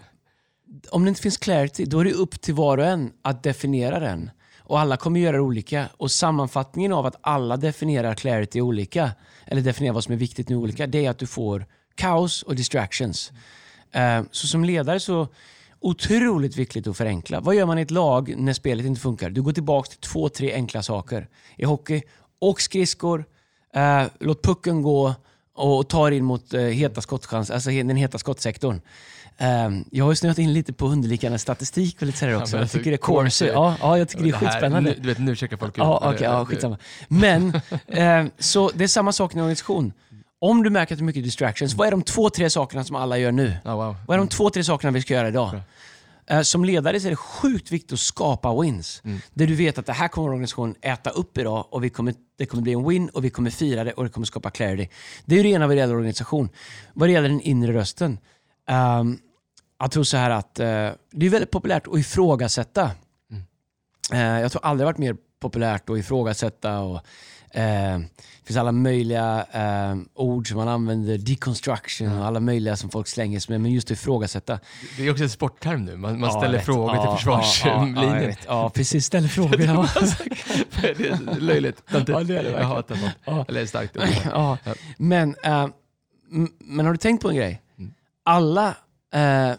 om 0.90 1.04
det 1.04 1.08
inte 1.08 1.22
finns 1.22 1.36
clarity, 1.36 1.84
då 1.84 2.00
är 2.00 2.04
det 2.04 2.12
upp 2.12 2.40
till 2.40 2.54
var 2.54 2.78
och 2.78 2.86
en 2.86 3.12
att 3.22 3.42
definiera 3.42 4.00
den. 4.00 4.30
Och 4.58 4.80
alla 4.80 4.96
kommer 4.96 5.20
göra 5.20 5.32
det 5.36 5.42
olika. 5.42 5.88
Och 5.96 6.10
sammanfattningen 6.10 6.92
av 6.92 7.06
att 7.06 7.16
alla 7.20 7.56
definierar 7.56 8.14
clarity 8.14 8.60
olika, 8.60 9.10
eller 9.46 9.62
definierar 9.62 9.94
vad 9.94 10.04
som 10.04 10.12
är 10.12 10.18
viktigt 10.18 10.48
nu 10.48 10.56
olika, 10.56 10.86
det 10.86 11.06
är 11.06 11.10
att 11.10 11.18
du 11.18 11.26
får 11.26 11.66
kaos 11.94 12.42
och 12.42 12.56
distractions. 12.56 13.32
Eh, 13.92 14.22
Så 14.30 14.46
som 14.46 14.64
ledare 14.64 15.00
så 15.00 15.28
otroligt 15.80 16.56
viktigt 16.56 16.86
att 16.86 16.96
förenkla. 16.96 17.40
Vad 17.40 17.54
gör 17.54 17.66
man 17.66 17.78
i 17.78 17.82
ett 17.82 17.90
lag 17.90 18.34
när 18.36 18.52
spelet 18.52 18.86
inte 18.86 19.00
funkar? 19.00 19.30
Du 19.30 19.42
går 19.42 19.52
tillbaka 19.52 19.88
till 19.90 19.98
två, 19.98 20.28
tre 20.28 20.52
enkla 20.54 20.82
saker. 20.82 21.28
I 21.56 21.64
hockey, 21.64 22.02
åk 22.40 22.60
skridskor, 22.60 23.24
eh, 23.74 24.02
låt 24.20 24.42
pucken 24.42 24.82
gå 24.82 25.14
och 25.54 25.88
ta 25.88 26.08
dig 26.08 26.18
in 26.18 26.24
mot 26.24 26.54
eh, 26.54 26.60
heta 26.60 27.00
skottchans, 27.00 27.50
alltså 27.50 27.70
den 27.70 27.96
heta 27.96 28.18
skottsektorn. 28.18 28.80
Um, 29.66 29.84
jag 29.90 30.04
har 30.04 30.14
snöat 30.14 30.38
in 30.38 30.52
lite 30.52 30.72
på 30.72 30.86
underliggande 30.86 31.38
statistik 31.38 31.96
och 32.00 32.06
lite 32.06 32.18
sådär 32.18 32.36
också. 32.36 32.56
men 32.56 32.58
jag 32.58 32.62
alltså, 32.64 32.78
tycker 32.78 32.90
det 32.90 32.96
är 32.96 32.98
Corsi-. 32.98 33.46
Ja, 33.54 33.76
ja, 33.80 33.98
jag 33.98 34.08
tycker 34.08 34.24
det 34.24 34.30
är 34.30 34.34
här- 34.34 34.46
skitspännande. 34.46 34.90
Nu, 34.90 34.96
du 35.00 35.08
vet, 35.08 35.18
nu 35.18 35.36
checkar 35.36 35.56
folk 35.56 35.72
ut. 35.72 35.78
Ja, 35.78 36.02
okej, 36.14 36.22
ja, 36.22 36.44
skitsamma. 36.46 36.78
Men, 37.08 37.54
eh, 37.86 38.24
så 38.38 38.70
det 38.74 38.84
är 38.84 38.88
samma 38.88 39.12
sak 39.12 39.34
i 39.34 39.38
en 39.38 39.40
organisation. 39.42 39.92
Om 40.44 40.62
du 40.62 40.70
märker 40.70 40.94
att 40.94 40.98
det 40.98 41.02
är 41.02 41.06
mycket 41.06 41.24
distractions, 41.24 41.74
vad 41.74 41.86
är 41.86 41.90
de 41.90 42.02
två, 42.02 42.30
tre 42.30 42.50
sakerna 42.50 42.84
som 42.84 42.96
alla 42.96 43.18
gör 43.18 43.32
nu? 43.32 43.56
Ja, 43.64 43.76
wow. 43.76 43.96
Vad 44.06 44.14
är 44.14 44.18
de 44.18 44.28
två, 44.28 44.50
tre 44.50 44.64
sakerna 44.64 44.90
vi 44.90 45.02
ska 45.02 45.14
göra 45.14 45.28
idag? 45.28 45.60
Eh, 46.26 46.40
Som 46.42 46.64
ledare 46.64 47.00
så 47.00 47.06
är 47.06 47.10
det 47.10 47.16
sjukt 47.16 47.70
viktigt 47.72 47.92
att 47.92 47.98
skapa 47.98 48.60
wins. 48.60 49.02
Där 49.34 49.46
du 49.46 49.54
vet 49.54 49.78
att 49.78 49.86
det 49.86 49.92
här 49.92 50.08
kommer 50.08 50.28
organisationen 50.28 50.74
äta 50.80 51.10
upp 51.10 51.38
idag 51.38 51.66
och 51.70 51.84
vi 51.84 51.90
kommer, 51.90 52.14
det 52.38 52.46
kommer 52.46 52.62
bli 52.62 52.72
en 52.72 52.88
win 52.88 53.08
och 53.08 53.24
vi 53.24 53.30
kommer 53.30 53.50
fira 53.50 53.84
det 53.84 53.92
och 53.92 54.04
det 54.04 54.10
kommer 54.10 54.24
skapa 54.26 54.50
clarity. 54.50 54.88
Det 55.24 55.34
är 55.34 55.36
ju 55.36 55.42
det 55.42 55.48
ena 55.48 55.66
vad 55.66 55.76
det 55.76 55.80
gäller 55.80 55.94
organisation. 55.94 56.48
Vad 56.94 57.08
det 57.08 57.12
gäller 57.12 57.28
den 57.28 57.40
inre 57.40 57.72
rösten. 57.72 58.18
ehm, 58.68 59.18
jag 59.80 59.90
tror 59.90 60.04
så 60.04 60.16
här 60.16 60.30
att 60.30 60.60
eh, 60.60 60.66
det 61.10 61.26
är 61.26 61.30
väldigt 61.30 61.50
populärt 61.50 61.86
att 61.88 61.98
ifrågasätta. 61.98 62.90
Eh, 64.12 64.20
jag 64.20 64.52
tror 64.52 64.64
aldrig 64.64 64.84
varit 64.86 64.98
mer 64.98 65.16
populärt 65.40 65.90
att 65.90 65.98
ifrågasätta. 65.98 66.80
Och, 66.80 67.00
eh, 67.52 67.98
det 68.42 68.46
finns 68.46 68.56
alla 68.58 68.72
möjliga 68.72 69.46
eh, 69.52 69.96
ord 70.14 70.48
som 70.48 70.56
man 70.56 70.68
använder, 70.68 71.18
deconstruction 71.18 72.18
och 72.18 72.26
alla 72.26 72.40
möjliga 72.40 72.76
som 72.76 72.90
folk 72.90 73.08
slänger 73.08 73.40
sig 73.40 73.52
med. 73.52 73.60
Men 73.60 73.72
just 73.72 73.86
att 73.86 73.90
ifrågasätta. 73.90 74.58
Det 74.96 75.06
är 75.06 75.10
också 75.10 75.22
en 75.24 75.30
sportterm 75.30 75.84
nu. 75.84 75.96
Man, 75.96 76.20
man 76.20 76.30
Ja, 76.30 76.40
ställer 76.40 76.58
frågor 76.58 76.94
Ja, 76.96 77.02
till 77.02 77.16
försvarslinjen. 77.16 78.28
Ja, 78.30 78.34
ja, 78.46 78.70
precis. 78.70 79.06
Ställer 79.06 79.28
frågor. 79.28 79.56
Det 80.96 81.08
är 81.08 81.40
löjligt. 81.40 81.82
Det 81.90 82.08
är 82.08 82.24
det 82.24 82.50
Jag 82.50 82.64
hatar 82.64 82.94
sånt. 82.96 83.12
Ja. 83.24 83.44
Eller 83.48 83.66
starkt. 83.66 83.96
Ja. 84.32 84.58
Men, 84.96 85.36
eh, 85.44 85.66
men 86.58 86.86
har 86.86 86.92
du 86.92 86.98
tänkt 86.98 87.22
på 87.22 87.28
en 87.30 87.36
grej? 87.36 87.62
Mm. 87.78 87.94
Alla 88.24 88.68
eh, 89.14 89.52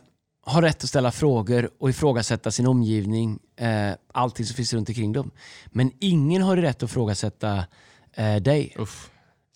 har 0.46 0.62
rätt 0.62 0.84
att 0.84 0.90
ställa 0.90 1.12
frågor 1.12 1.70
och 1.80 1.90
ifrågasätta 1.90 2.52
sin 2.52 2.68
omgivning, 2.68 3.40
eh, 3.56 3.92
allting 4.12 4.46
som 4.46 4.56
finns 4.56 4.74
runt 4.74 4.90
omkring 4.90 5.14
dem. 5.14 5.32
Men 5.66 5.92
ingen 6.00 6.42
har 6.42 6.58
rätt 6.58 6.84
att 6.84 6.90
ifrågasätta 6.90 7.66
eh, 8.14 8.36
dig. 8.36 8.74
Uff. 8.78 9.10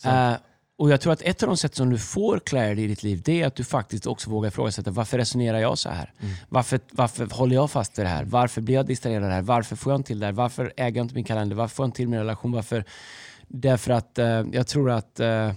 Eh, 0.05 0.33
och 0.77 0.91
jag 0.91 1.01
tror 1.01 1.13
att 1.13 1.21
ett 1.21 1.43
av 1.43 1.47
de 1.47 1.57
sätt 1.57 1.75
som 1.75 1.89
du 1.89 1.97
får 1.97 2.39
clarity 2.39 2.81
i 2.81 2.87
ditt 2.87 3.03
liv, 3.03 3.21
det 3.25 3.41
är 3.41 3.47
att 3.47 3.55
du 3.55 3.63
faktiskt 3.63 4.07
också 4.07 4.29
vågar 4.29 4.47
ifrågasätta 4.47 4.91
varför 4.91 5.17
resonerar 5.17 5.59
jag 5.59 5.77
så 5.77 5.89
här? 5.89 6.13
Varför, 6.49 6.79
varför 6.91 7.25
håller 7.25 7.55
jag 7.55 7.71
fast 7.71 7.99
vid 7.99 8.05
det 8.05 8.09
här? 8.09 8.23
Varför 8.23 8.61
blir 8.61 8.75
jag 8.75 8.85
distraherad 8.85 9.23
av 9.23 9.29
det 9.29 9.35
här? 9.35 9.41
Varför 9.41 9.75
får 9.75 9.93
jag 9.93 9.99
inte 9.99 10.07
till 10.07 10.19
det 10.19 10.25
här? 10.25 10.33
Varför 10.33 10.73
äger 10.77 10.97
jag 10.97 11.05
inte 11.05 11.15
min 11.15 11.23
kalender? 11.23 11.55
Varför 11.55 11.75
får 11.75 11.83
jag 11.83 11.87
inte 11.87 11.95
till 11.97 12.07
min 12.07 12.19
relation? 12.19 12.51
Varför? 12.51 12.83
Därför 13.47 13.91
att 13.91 14.19
eh, 14.19 14.43
jag 14.51 14.67
tror 14.67 14.91
att 14.91 15.19
eh, 15.19 15.51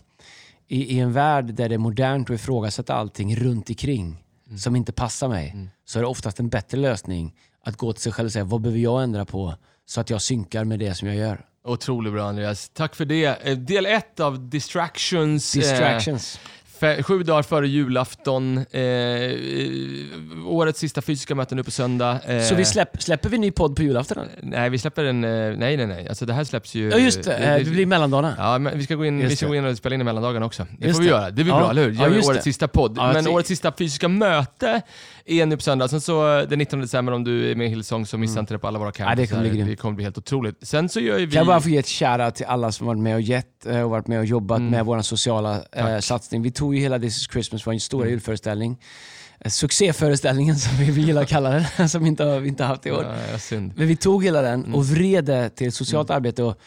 i, 0.68 0.96
i 0.96 1.00
en 1.00 1.12
värld 1.12 1.54
där 1.54 1.68
det 1.68 1.74
är 1.74 1.78
modernt 1.78 2.30
att 2.30 2.34
ifrågasätta 2.34 2.94
allting 2.94 3.36
runt 3.36 3.68
omkring 3.68 4.24
som 4.58 4.76
inte 4.76 4.92
passar 4.92 5.28
mig, 5.28 5.68
så 5.84 5.98
är 5.98 6.02
det 6.02 6.08
oftast 6.08 6.40
en 6.40 6.48
bättre 6.48 6.78
lösning 6.78 7.34
att 7.64 7.76
gå 7.76 7.92
till 7.92 8.02
sig 8.02 8.12
själv 8.12 8.26
och 8.26 8.32
säga 8.32 8.44
vad 8.44 8.60
behöver 8.60 8.80
jag 8.80 9.02
ändra 9.02 9.24
på 9.24 9.54
så 9.86 10.00
att 10.00 10.10
jag 10.10 10.22
synkar 10.22 10.64
med 10.64 10.78
det 10.78 10.94
som 10.94 11.08
jag 11.08 11.16
gör. 11.16 11.46
Otroligt 11.64 12.12
bra 12.12 12.28
Andreas. 12.28 12.68
Tack 12.74 12.94
för 12.94 13.04
det. 13.04 13.24
Eh, 13.48 13.56
Del 13.58 13.86
ett 13.86 14.20
av 14.20 14.48
Distractions. 14.50 15.56
eh, 15.56 15.60
Distractions. 15.60 16.40
Fe- 16.80 17.02
sju 17.02 17.22
dagar 17.22 17.42
före 17.42 17.68
julafton. 17.68 18.58
Eh, 18.58 20.46
årets 20.46 20.78
sista 20.80 21.02
fysiska 21.02 21.34
möte 21.34 21.54
nu 21.54 21.62
på 21.64 21.70
söndag. 21.70 22.18
Eh, 22.26 22.42
Så 22.42 22.54
vi 22.54 22.64
släpp, 22.64 23.02
släpper 23.02 23.28
vi 23.28 23.38
ny 23.38 23.50
podd 23.50 23.76
på 23.76 23.82
julafton? 23.82 24.18
eller? 24.18 24.32
Nej, 24.42 24.70
vi 24.70 24.78
släpper 24.78 25.04
en... 25.04 25.24
eh, 25.24 25.30
Nej, 25.58 25.76
nej, 25.76 25.86
nej. 25.86 26.08
Alltså 26.08 26.26
det 26.26 26.32
här 26.32 26.44
släpps 26.44 26.74
ju... 26.74 26.90
Ja 26.90 26.96
just 26.98 27.22
det, 27.22 27.36
eh, 27.36 27.64
det 27.64 27.70
blir 27.70 27.86
mellandagarna. 27.86 28.34
Ja, 28.38 28.58
men 28.58 28.78
vi 28.78 28.84
ska 28.84 28.94
gå 28.94 29.04
in, 29.04 29.20
Just 29.20 29.32
vi 29.32 29.36
ska 29.36 29.46
det. 29.46 29.50
gå 29.50 29.56
in 29.56 29.64
och 29.64 29.76
spela 29.76 29.94
in 29.94 30.00
i 30.00 30.04
mellandagarna 30.04 30.46
också. 30.46 30.66
Det 30.78 30.86
Just 30.86 30.96
får 30.96 31.02
vi 31.02 31.08
det. 31.10 31.14
göra. 31.16 31.30
Det 31.30 31.44
blir 31.44 31.48
Ja. 31.54 31.58
bra, 31.60 31.70
eller 31.70 31.82
hur? 31.84 31.92
Ja, 31.94 32.02
Gör 32.08 32.14
just 32.16 32.28
årets 32.28 32.38
det. 32.44 32.44
sista 32.44 32.68
podd. 32.68 32.94
Ja, 32.96 33.12
men 33.12 33.26
årets 33.28 33.48
sista 33.48 33.72
fysiska 33.78 34.08
möte 34.08 34.82
är 35.30 35.46
nu 35.46 35.56
på 35.56 35.62
söndag. 35.62 35.88
Sen 35.88 36.00
så 36.00 36.38
eh, 36.38 36.48
den 36.48 36.58
19 36.58 36.80
december 36.80 37.12
om 37.12 37.24
du 37.24 37.50
är 37.50 37.54
med 37.54 37.66
i 37.66 37.70
Hillsong 37.70 38.06
så 38.06 38.18
missa 38.18 38.40
inte 38.40 38.54
det 38.54 38.58
på 38.58 38.66
alla 38.66 38.78
våra 38.78 38.88
Ja, 38.88 38.92
campus. 38.92 39.16
det 39.30 39.34
kommer 39.36 39.50
bli 39.50 39.62
det 39.62 39.76
kommer 39.76 39.94
bli 39.94 40.04
helt 40.04 40.18
otroligt. 40.18 40.56
Sen 40.62 40.88
så 40.88 41.00
gör 41.00 41.16
vi... 41.18 41.26
Kan 41.26 41.38
jag 41.38 41.46
bara 41.46 41.60
få 41.60 41.68
ge 41.68 41.78
ett 41.78 41.86
shoutout 41.88 42.34
till 42.34 42.46
alla 42.46 42.72
som 42.72 42.86
varit 42.86 42.98
med 43.00 43.14
och 43.14 43.20
gett 43.20 43.66
eh, 43.66 43.80
och 43.82 43.90
varit 43.90 44.06
med 44.06 44.18
och 44.18 44.24
jobbat 44.24 44.58
Mm. 44.58 44.70
med 44.70 44.84
vår 44.84 45.02
sociala 45.02 45.60
eh, 45.72 45.98
satsning. 45.98 46.42
Vi 46.42 46.50
tog 46.50 46.74
ju 46.74 46.80
hela 46.80 46.98
This 46.98 47.16
is 47.16 47.28
Christmas, 47.32 47.66
vår 47.66 47.78
stora 47.78 48.02
Mm. 48.02 48.10
julföreställning. 48.12 48.78
Eh, 49.40 49.48
Succéföreställningen 49.50 50.56
som 50.58 50.76
vi 50.78 50.84
gillar 51.02 51.22
att 51.22 51.28
kalla 51.28 51.50
den, 51.76 51.88
som 51.88 52.06
inte 52.06 52.24
har, 52.24 52.40
vi 52.40 52.48
inte 52.48 52.62
har 52.62 52.68
haft 52.68 52.86
i 52.86 52.90
år. 52.90 53.04
Ja. 53.50 53.58
Men 53.74 53.88
vi 53.88 53.96
tog 53.96 54.24
hela 54.24 54.42
den 54.42 54.60
Mm. 54.60 54.74
och 54.74 54.86
vred 54.86 55.24
det 55.24 55.48
till 55.50 55.72
socialt 55.72 56.10
arbete. 56.10 56.42
Och, 56.42 56.58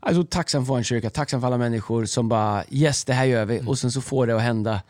alltså, 0.00 0.24
tacksam 0.24 0.66
för 0.66 0.76
en 0.76 0.84
kyrka, 0.84 1.10
tacksam 1.10 1.40
för 1.40 1.46
alla 1.46 1.58
människor 1.58 2.04
som 2.04 2.28
bara 2.28 2.64
yes, 2.70 3.04
det 3.04 3.12
här 3.12 3.24
gör 3.24 3.44
vi. 3.44 3.54
Mm. 3.54 3.68
Och 3.68 3.78
sen 3.78 3.90
så 3.90 4.00
får 4.00 4.26
det 4.26 4.36
att 4.36 4.42
hända. 4.42 4.80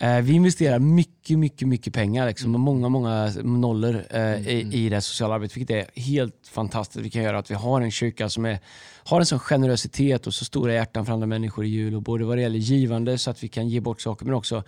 Eh, 0.00 0.20
vi 0.20 0.32
investerar 0.32 0.78
mycket, 0.78 1.38
mycket, 1.38 1.68
mycket 1.68 1.94
pengar. 1.94 2.26
Liksom, 2.26 2.54
och 2.54 2.60
många, 2.60 2.88
många 2.88 3.32
nollor 3.42 4.04
eh, 4.10 4.48
i, 4.48 4.68
i 4.72 4.88
det 4.88 5.00
sociala 5.00 5.34
arbetet. 5.34 5.56
Vilket 5.56 5.76
är 5.76 6.00
helt 6.00 6.48
fantastiskt. 6.50 7.04
Vi 7.04 7.10
kan 7.10 7.22
göra 7.22 7.38
att 7.38 7.50
vi 7.50 7.54
har 7.54 7.80
en 7.80 7.90
kyrka 7.90 8.28
som 8.28 8.44
är, 8.44 8.58
har 9.04 9.20
en 9.20 9.26
sån 9.26 9.38
generositet 9.38 10.26
och 10.26 10.34
så 10.34 10.44
stora 10.44 10.74
hjärtan 10.74 11.06
för 11.06 11.12
andra 11.12 11.26
människor 11.26 11.64
i 11.64 11.68
jul. 11.68 11.94
Och 11.94 12.02
både 12.02 12.24
vad 12.24 12.36
det 12.38 12.42
gäller 12.42 12.58
givande 12.58 13.18
så 13.18 13.30
att 13.30 13.42
vi 13.42 13.48
kan 13.48 13.68
ge 13.68 13.80
bort 13.80 14.00
saker 14.00 14.24
men 14.24 14.34
också 14.34 14.62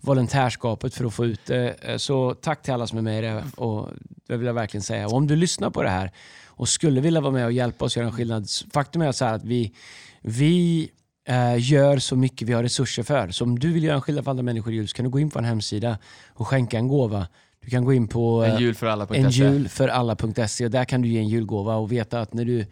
volontärskapet 0.00 0.94
för 0.94 1.04
att 1.04 1.14
få 1.14 1.24
ut 1.26 1.40
det. 1.46 1.74
Eh, 1.82 1.96
Så 1.96 2.34
tack 2.34 2.62
till 2.62 2.72
alla 2.72 2.86
som 2.86 2.98
är 2.98 3.02
med 3.02 3.18
i 3.18 3.26
det. 3.26 3.44
Och 3.56 3.88
det 4.28 4.36
vill 4.36 4.46
jag 4.46 4.54
verkligen 4.54 4.82
säga. 4.82 5.06
Och 5.06 5.12
om 5.12 5.26
du 5.26 5.36
lyssnar 5.36 5.70
på 5.70 5.82
det 5.82 5.90
här 5.90 6.10
och 6.46 6.68
skulle 6.68 7.00
vilja 7.00 7.20
vara 7.20 7.32
med 7.32 7.44
och 7.44 7.52
hjälpa 7.52 7.84
oss 7.84 7.96
göra 7.96 8.06
en 8.06 8.12
skillnad. 8.12 8.46
Faktum 8.72 9.02
är 9.02 9.12
så 9.12 9.24
att 9.24 9.44
vi, 9.44 9.72
vi 10.22 10.90
eh, 11.26 11.54
gör 11.58 11.98
så 11.98 12.16
mycket 12.16 12.48
vi 12.48 12.52
har 12.52 12.62
resurser 12.62 13.02
för. 13.02 13.28
Så 13.30 13.44
om 13.44 13.58
du 13.58 13.72
vill 13.72 13.84
göra 13.84 13.94
en 13.94 14.00
skillnad 14.02 14.24
för 14.24 14.30
andra 14.30 14.42
människor 14.42 14.72
i 14.72 14.76
jul 14.76 14.88
så 14.88 14.96
kan 14.96 15.04
du 15.04 15.10
gå 15.10 15.20
in 15.20 15.30
på 15.30 15.38
en 15.38 15.44
hemsida 15.44 15.98
och 16.34 16.46
skänka 16.48 16.78
en 16.78 16.88
gåva. 16.88 17.26
Du 17.64 17.70
kan 17.70 17.84
gå 17.84 17.92
in 17.92 18.08
på 18.08 18.44
En 18.44 18.52
eh, 18.52 18.60
jul 18.60 18.74
för 18.74 18.86
alla. 18.86 19.06
en 19.10 19.30
jul 19.30 19.68
för 19.68 19.88
alla.se 19.88 20.64
och 20.64 20.70
där 20.70 20.84
kan 20.84 21.02
du 21.02 21.08
ge 21.08 21.18
en 21.18 21.28
julgåva 21.28 21.74
och 21.74 21.92
veta 21.92 22.20
att 22.20 22.34
när 22.34 22.44
du 22.44 22.66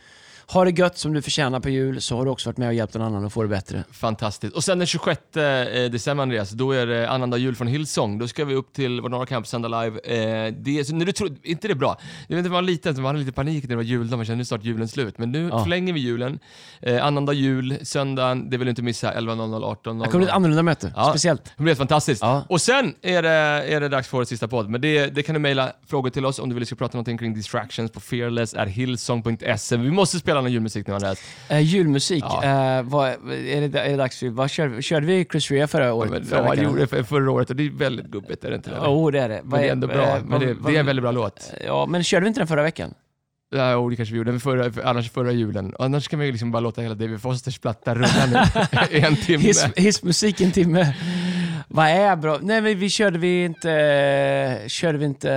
har 0.47 0.65
det 0.67 0.79
gött 0.79 0.99
som 0.99 1.13
du 1.13 1.23
förtjänar 1.23 1.61
på 1.61 1.69
jul 1.71 2.01
så 2.01 2.17
har 2.17 2.25
du 2.25 2.31
också 2.31 2.49
varit 2.49 2.57
med 2.57 2.69
och 2.69 2.75
hjälpt 2.75 2.95
någon 2.95 3.03
annan 3.07 3.25
att 3.25 3.33
få 3.33 3.43
det 3.43 3.49
bättre. 3.49 3.85
Fantastiskt. 3.93 4.55
Och 4.57 4.65
sen 4.65 4.79
den 4.79 4.87
26 4.87 5.21
eh, 5.37 5.43
december 5.91 6.23
Andreas, 6.23 6.51
då 6.51 6.73
är 6.73 6.87
det 6.87 7.11
annandag 7.11 7.39
jul 7.39 7.55
från 7.57 7.67
Hillsong. 7.67 8.19
Då 8.19 8.29
ska 8.29 8.45
vi 8.45 8.55
upp 8.55 8.73
till 8.73 9.01
vår 9.01 9.09
norra 9.09 9.27
campus 9.27 9.51
sända 9.51 9.69
live. 9.83 9.99
Eh, 10.05 10.55
det 10.59 10.79
är, 10.79 10.93
när 10.95 11.07
du 11.07 11.13
tror, 11.13 11.31
inte 11.43 11.69
det 11.69 11.73
är 11.73 11.77
bra? 11.77 11.99
Jag 12.29 12.37
vet 12.37 12.39
inte, 12.39 12.51
man 12.51 12.55
var 12.55 12.63
liten, 12.63 12.95
man 12.95 13.05
hade 13.05 13.19
lite 13.19 13.33
panik 13.33 13.63
när 13.65 13.69
det 13.69 13.77
var 13.77 13.83
juldag, 13.83 14.17
man 14.17 14.25
kände 14.27 14.37
nu 14.39 14.45
snart 14.45 14.65
julen 14.65 14.89
slut. 14.89 15.19
Men 15.19 15.33
nu 15.33 15.49
Ja. 15.49 15.63
förlänger 15.63 15.93
vi 15.93 16.01
julen. 16.01 16.39
Eh, 16.81 17.05
annandag 17.07 17.33
jul, 17.33 17.79
söndagen, 17.83 18.51
det 18.51 18.57
vill 18.57 18.67
du 18.67 18.71
inte 18.71 18.83
missa, 18.83 19.13
11.00, 19.13 19.65
18.00. 19.65 20.03
Det 20.03 20.11
kommer 20.11 20.19
bli 20.19 20.27
ett 20.27 20.33
annorlunda 20.35 20.63
möte, 20.63 20.93
Ja. 20.97 21.11
speciellt. 21.11 21.45
Det 21.45 21.63
blir 21.63 21.67
helt 21.71 21.79
fantastiskt. 21.79 22.23
Ja. 22.23 22.45
Och 22.49 22.61
sen 22.61 22.95
är 23.03 23.23
det, 23.23 23.29
är 23.31 23.81
det 23.81 23.89
dags 23.89 24.09
för 24.09 24.17
årets 24.19 24.29
sista 24.29 24.49
podd. 24.49 24.69
Men 24.71 24.81
det, 24.81 25.07
det 25.07 25.23
kan 25.23 25.35
du 25.35 25.39
mejla 25.39 25.73
frågor 25.87 26.11
till 26.11 26.27
oss 26.27 26.39
om 26.39 26.49
du 26.49 26.55
vill 26.55 26.61
vi 26.63 26.67
ska 26.67 26.77
prata 26.77 26.97
någonting 26.97 27.19
kring 27.19 27.35
distractions 27.35 27.91
på 27.93 28.01
fearless.hillsong.se. 28.01 29.77
Vi 29.77 29.91
måste 29.91 30.19
spela 30.19 30.34
någon 30.41 30.53
julmusik 30.53 30.87
nu 30.87 30.95
Andreas. 30.95 31.21
Eh, 31.49 31.61
julmusik, 31.61 32.25
Ja. 32.29 32.45
eh, 32.79 32.83
vad, 32.83 33.09
är, 33.09 33.69
det, 33.69 33.81
är 33.81 33.91
det 33.91 33.97
dags 33.97 34.19
för, 34.19 34.29
vad 34.29 34.51
körde, 34.51 34.83
körde 34.83 35.07
vi 35.07 35.27
Chris 35.31 35.51
Rea 35.51 35.67
förra 35.67 35.95
året? 35.95 36.29
Förra 36.29 36.45
ja, 36.45 36.55
det 36.55 36.63
gjorde 36.63 36.87
för, 36.87 37.03
förra 37.03 37.31
året 37.31 37.51
och 37.51 37.57
det 37.57 37.67
är 37.67 37.71
väldigt 37.71 38.07
gubbigt, 38.07 38.45
är 38.45 38.51
det 38.51 38.57
inte 38.57 38.71
det? 38.71 38.77
Jo, 38.85 38.91
oh, 38.91 39.13
det 39.13 39.21
är 39.21 39.29
det. 39.29 39.41
Men 39.45 39.61
det 39.61 39.67
är 39.69 39.73
ändå 39.73 39.87
bra. 39.87 40.19
Men 40.27 40.41
det, 40.41 40.55
det 40.67 40.77
är 40.77 40.81
en 40.81 40.87
väldigt 40.87 41.03
bra 41.03 41.13
låt. 41.13 41.53
Ja, 41.67 41.87
men 41.87 42.05
körde 42.05 42.25
vi 42.25 42.29
inte 42.29 42.41
den 42.41 42.47
förra 42.47 42.63
veckan? 42.63 42.95
Ja, 43.57 43.77
oh, 43.77 43.91
det 43.91 43.97
kanske 43.97 44.13
vi 44.13 44.19
gjorde, 44.19 44.31
men 44.31 44.41
förra, 44.41 44.73
för, 44.73 44.83
annars 44.83 45.11
förra 45.11 45.33
julen. 45.33 45.75
Annars 45.79 46.09
kan 46.09 46.19
vi 46.19 46.27
ju 46.27 46.33
liksom 46.33 46.53
bara 46.53 46.61
låta 46.61 46.83
hela 46.83 46.95
David 46.95 47.21
Fosters 47.23 47.59
platta 47.59 47.95
rulla 47.95 48.27
nu 48.27 48.39
i 48.99 49.01
en 49.01 49.17
timme. 49.17 49.43
Hiss, 49.43 49.67
hissmusik 49.77 50.41
en 50.41 50.53
timme. 50.53 50.95
Vad 51.77 51.87
är 51.87 52.17
bra? 52.17 52.39
Nej 52.43 52.61
men 52.61 52.79
vi 52.79 52.91
körde 52.91 53.19
vi 53.19 53.45
inte... 53.45 54.61
Körde 54.67 54.99
vi 54.99 55.05
inte... 55.05 55.29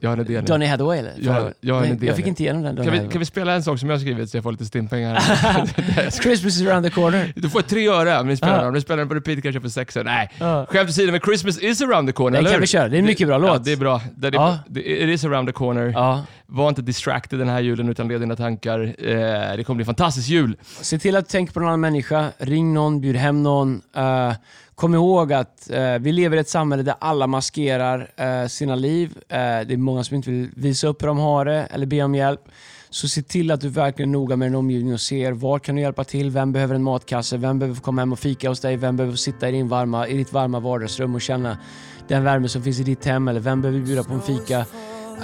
jag 0.00 0.10
har 0.10 0.16
en 0.16 0.20
idé 0.26 0.40
nu. 0.40 0.46
Donny 0.46 0.66
Hathaway 0.66 0.98
eller? 0.98 1.12
Jag 1.20 1.32
har- 1.32 1.54
jag 1.60 1.74
har 1.74 1.84
en 1.84 1.92
idé 1.92 2.06
Jag 2.06 2.16
fick 2.16 2.24
nu. 2.24 2.28
inte 2.28 2.42
igenom 2.42 2.62
den. 2.62 2.74
Donny 2.76 2.90
Kan 2.90 3.02
vi, 3.06 3.12
kan 3.12 3.18
vi 3.18 3.24
spela 3.24 3.52
en 3.54 3.62
sång 3.62 3.78
som 3.78 3.88
jag 3.88 3.96
har 3.96 4.00
skrivit 4.00 4.30
så 4.30 4.36
jag 4.36 4.44
får 4.44 4.52
lite 4.52 4.64
stimpengar? 4.64 5.16
Christmas 6.22 6.44
is 6.60 6.62
around 6.68 6.84
the 6.86 6.90
corner. 6.90 7.32
du 7.36 7.48
får 7.50 7.60
tre 7.62 7.88
öre 7.88 8.20
om 8.20 8.28
ni 8.28 8.36
spelar 8.36 8.52
Ja. 8.54 8.58
den. 8.58 8.68
Om 8.68 8.74
ni 8.74 8.80
spelar 8.80 8.98
den 8.98 9.08
på 9.08 9.14
repeat 9.14 9.42
kanske 9.42 9.60
får 9.60 9.68
sex 9.68 9.96
öre. 9.96 10.04
Nej, 10.04 10.30
Ja. 10.38 10.66
skämt 10.70 10.88
åsido, 10.90 11.12
men 11.12 11.20
Christmas 11.20 11.58
is 11.58 11.82
around 11.82 12.08
the 12.08 12.12
corner, 12.12 12.30
Den 12.30 12.38
eller 12.38 12.50
kan 12.50 12.54
hur? 12.54 12.60
vi 12.60 12.66
köra. 12.66 12.88
Det 12.88 12.96
är 12.96 12.98
en 12.98 13.04
mycket 13.04 13.26
bra 13.28 13.34
Ja, 13.46 13.52
låt. 13.54 13.64
det 13.64 13.72
är 13.72 13.76
bra. 13.76 14.00
Det 14.16 14.28
är, 14.28 14.32
Ja. 14.32 14.58
det, 14.68 14.80
it 15.02 15.08
is 15.08 15.24
around 15.24 15.48
the 15.48 15.52
corner. 15.52 15.92
Ja. 15.94 16.24
Var 16.46 16.68
inte 16.68 16.82
distracted 16.82 17.38
den 17.38 17.48
här 17.48 17.60
julen 17.60 17.88
utan 17.88 18.08
led 18.08 18.20
dina 18.20 18.36
tankar. 18.36 18.80
Eh, 18.98 19.56
det 19.56 19.64
kommer 19.66 19.74
bli 19.76 19.82
en 19.82 19.86
fantastisk 19.86 20.28
jul. 20.28 20.56
Se 20.80 20.98
till 20.98 21.16
att 21.16 21.24
du 21.24 21.30
tänker 21.30 21.52
på 21.54 21.60
någon 21.60 21.68
annan 21.68 21.80
människa. 21.80 22.26
Ring 22.38 22.74
någon, 22.74 23.00
bjud 23.00 23.16
hem 23.16 23.42
någon. 23.42 23.80
Eh, 23.96 24.32
kom 24.82 24.94
ihåg 24.94 25.32
att 25.32 25.70
eh, 25.70 25.98
vi 26.00 26.12
lever 26.12 26.36
i 26.36 26.40
ett 26.40 26.48
samhälle 26.48 26.82
där 26.82 26.94
alla 26.98 27.26
maskerar 27.26 28.10
eh, 28.16 28.46
sina 28.46 28.74
liv. 28.74 29.18
Eh, 29.28 29.36
det 29.38 29.72
är 29.72 29.76
många 29.76 30.04
som 30.04 30.16
inte 30.16 30.30
vill 30.30 30.50
visa 30.56 30.86
upp 30.86 31.02
hur 31.02 31.06
de 31.06 31.18
har 31.18 31.44
det 31.44 31.66
eller 31.70 31.86
be 31.86 32.02
om 32.02 32.14
hjälp. 32.14 32.40
Så 32.90 33.08
se 33.08 33.22
till 33.22 33.50
att 33.50 33.60
du 33.60 33.68
verkligen 33.68 34.10
är 34.10 34.12
noga 34.12 34.36
med 34.36 34.48
din 34.48 34.54
omgivning 34.54 34.94
och 34.94 35.00
ser 35.00 35.32
var 35.32 35.58
kan 35.58 35.76
du 35.76 35.82
hjälpa 35.82 36.04
till? 36.04 36.30
Vem 36.30 36.52
behöver 36.52 36.74
en 36.74 36.82
matkasse? 36.82 37.36
Vem 37.36 37.58
behöver 37.58 37.80
komma 37.80 38.02
hem 38.02 38.12
och 38.12 38.18
fika 38.18 38.48
hos 38.48 38.60
dig? 38.60 38.76
Vem 38.76 38.96
behöver 38.96 39.12
få 39.12 39.18
sitta 39.18 39.48
i, 39.48 39.52
din 39.52 39.68
varma, 39.68 40.08
i 40.08 40.16
ditt 40.16 40.32
varma 40.32 40.60
vardagsrum 40.60 41.14
och 41.14 41.20
känna 41.20 41.58
den 42.08 42.24
värme 42.24 42.48
som 42.48 42.62
finns 42.62 42.80
i 42.80 42.84
ditt 42.84 43.04
hem? 43.04 43.28
Eller 43.28 43.40
vem 43.40 43.62
behöver 43.62 43.80
bjuda 43.80 44.04
på 44.04 44.12
en 44.12 44.22
fika? 44.22 44.66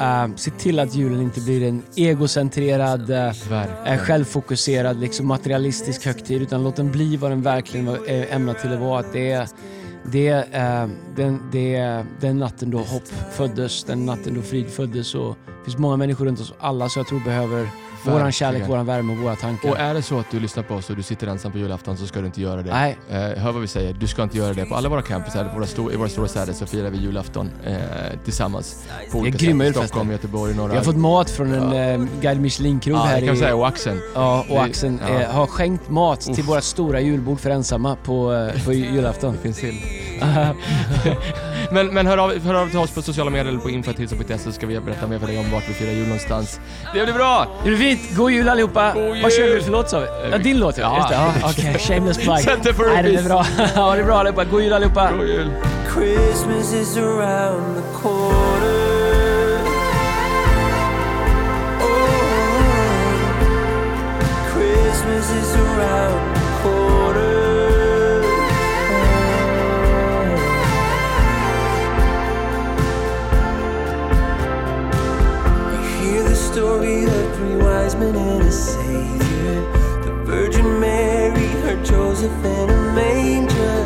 Eh, 0.01 0.35
se 0.37 0.51
till 0.51 0.79
att 0.79 0.95
julen 0.95 1.21
inte 1.21 1.41
blir 1.41 1.69
en 1.69 1.83
egocentrerad, 1.97 3.11
eh, 3.11 3.33
eh, 3.87 3.99
självfokuserad, 3.99 5.01
liksom 5.01 5.27
materialistisk 5.27 6.07
högtid. 6.07 6.43
Utan 6.43 6.65
låt 6.65 6.77
den 6.77 6.93
bli 6.93 7.17
vad 7.17 7.31
den 7.31 7.43
verkligen 7.43 7.89
är 7.89 8.35
ämnad 8.35 8.59
till 8.59 8.73
att 8.73 8.81
vara. 8.81 9.01
Att 9.01 9.13
det 9.13 9.31
är, 9.31 9.49
det, 10.13 10.29
eh, 10.29 10.87
den, 11.17 11.41
det 11.53 12.05
den 12.21 12.39
natten 12.39 12.71
då 12.71 12.79
hopp 12.79 13.09
föddes, 13.33 13.85
den 13.85 14.07
natten 14.07 14.35
då 14.35 14.43
frid 14.43 14.69
föddes. 14.69 15.15
Och 15.15 15.37
det 15.47 15.65
finns 15.65 15.79
många 15.79 15.97
människor 15.97 16.25
runt 16.25 16.41
oss 16.41 16.53
alla 16.59 16.89
som 16.89 17.01
jag 17.01 17.09
tror 17.09 17.21
behöver 17.21 17.69
våran 18.13 18.33
kärlek, 18.33 18.69
våran 18.69 18.87
värme 18.87 19.13
och 19.13 19.19
våra 19.19 19.37
tankar. 19.37 19.71
Och 19.71 19.79
är 19.79 19.95
det 19.95 20.03
så 20.03 20.19
att 20.19 20.31
du 20.31 20.41
lyssnar 20.41 20.63
på 20.63 20.75
oss 20.75 20.91
och 20.91 20.97
du 20.97 21.03
sitter 21.03 21.27
ensam 21.27 21.53
på 21.53 21.59
julafton 21.59 21.97
så 21.97 22.07
ska 22.07 22.21
du 22.21 22.27
inte 22.27 22.41
göra 22.41 22.63
det. 22.63 22.71
Nej. 22.71 22.99
Eh, 23.11 23.17
hör 23.19 23.53
vad 23.53 23.61
vi 23.61 23.67
säger, 23.69 23.93
du 24.01 24.07
ska 24.07 24.23
inte 24.23 24.37
göra 24.39 24.55
det. 24.55 24.65
På 24.65 24.75
alla 24.75 24.89
våra 24.89 25.03
campus 25.03 25.35
här, 25.35 25.45
våra 25.55 25.65
sto- 25.65 25.93
i 25.93 25.97
våra 25.97 26.09
stora 26.09 26.29
städer 26.29 26.53
så 26.53 26.67
firar 26.67 26.91
vi 26.91 26.99
julafton 26.99 27.51
eh, 27.67 27.77
tillsammans. 28.25 28.87
På 29.13 29.19
olika 29.19 29.39
grymma 29.39 29.65
sätt. 29.65 29.67
julfester. 29.67 29.87
Stockholm, 29.89 30.11
Göteborg, 30.11 30.55
några... 30.55 30.71
Vi 30.71 30.77
har 30.77 30.85
fått 30.85 30.97
mat 30.97 31.31
från 31.31 31.53
en 31.55 31.73
Ja. 31.73 31.83
eh, 31.85 32.01
Guide 32.21 32.41
Michelin-krog 32.41 32.97
ja, 32.99 33.03
här 33.03 33.21
det 33.21 33.27
kan 33.27 33.37
i... 33.37 33.39
säga, 33.39 33.55
och 33.57 33.69
Axeln. 33.69 34.01
Ja, 34.15 34.41
och 34.41 34.47
Det- 34.55 34.61
Axeln 34.61 35.01
ja. 35.09 35.21
eh, 35.21 35.31
har 35.31 35.47
skänkt 35.47 35.91
mat 35.91 36.21
till 36.21 36.41
Uff. 36.41 36.49
våra 36.49 36.61
stora 36.61 37.01
julbord 37.01 37.41
för 37.41 37.51
ensamma 37.51 37.97
på, 38.05 38.33
eh, 38.35 38.65
på 38.65 38.73
julafton. 38.95 39.33
Det 39.33 39.39
finns 39.39 39.57
till. 39.61 39.75
men 41.71 41.87
men 41.87 42.07
hör, 42.07 42.19
av, 42.19 42.39
hör 42.45 42.55
av 42.55 42.69
till 42.69 42.79
oss 42.79 42.91
på 42.91 43.03
sociala 43.03 43.31
medier 43.31 43.47
eller 43.49 43.59
på 43.61 43.71
info.hillsong.se 43.71 44.39
så 44.39 44.53
ska 44.53 44.67
vi 44.67 44.81
berätta 44.81 45.07
mer 45.07 45.19
för 45.19 45.27
dig 45.27 45.39
om 45.39 45.51
vart 45.51 45.69
vi 45.69 45.73
firar 45.75 45.91
jul 45.93 46.03
någonstans. 46.07 46.61
Det 46.95 47.05
blir 47.05 47.15
bra! 47.15 47.47
Det 47.65 47.69
blir 47.71 47.79
fint. 47.79 48.17
God 48.17 48.31
jul 48.33 48.49
allihopa. 48.49 48.93
God 48.95 49.03
jul. 49.05 49.23
Vad 49.23 49.33
kör 49.33 49.55
vi 49.55 49.61
för 49.61 49.71
låt 49.71 49.91
sa 49.91 50.01
vi? 50.01 50.07
Ja, 50.31 50.39
din 50.39 50.59
låt 50.59 50.79
ja. 50.79 50.97
Just 50.97 51.09
det. 51.09 51.15
Ja, 51.15 51.33
Okej, 51.51 51.79
shameless 51.79 52.19
plug. 52.19 52.39
Sätt 52.41 52.59
det 52.63 52.73
på 52.75 52.83
Nej, 52.83 53.03
det 53.03 53.09
repeat. 53.09 53.27
bra. 53.27 53.47
Ja, 53.75 53.95
det 53.97 54.05
bra 54.05 54.19
allihopa. 54.19 54.45
God 54.45 54.63
jul 54.63 54.73
allihopa. 54.73 55.13
God 55.19 55.29
jul! 55.29 55.51
Christmas 55.95 56.73
is 56.73 56.97
around 56.97 57.77
the 57.77 57.83
corner. 58.03 58.89
Oh, 61.81 63.39
Christmas 64.53 65.31
is 65.31 65.55
around 65.57 66.38
story 76.59 77.05
of 77.05 77.37
three 77.37 77.55
wise 77.55 77.95
men 77.95 78.17
and 78.17 78.43
a 78.43 78.51
savior. 78.51 79.61
The 80.05 80.13
Virgin 80.25 80.81
Mary, 80.81 81.47
her 81.63 81.81
Joseph, 81.85 82.33
and 82.45 82.69
a 82.69 82.81
manger. 82.99 83.79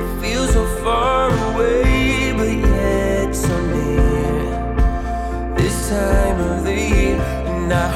It 0.00 0.08
feels 0.22 0.50
so 0.54 0.64
far 0.82 1.28
away, 1.48 2.32
but 2.32 2.48
yet 2.48 3.36
so 3.36 3.54
near. 3.74 5.54
This 5.58 5.90
time 5.90 6.40
of 6.40 6.64
the 6.64 6.74
year, 6.74 7.20
and 7.56 7.70
I 7.70 7.88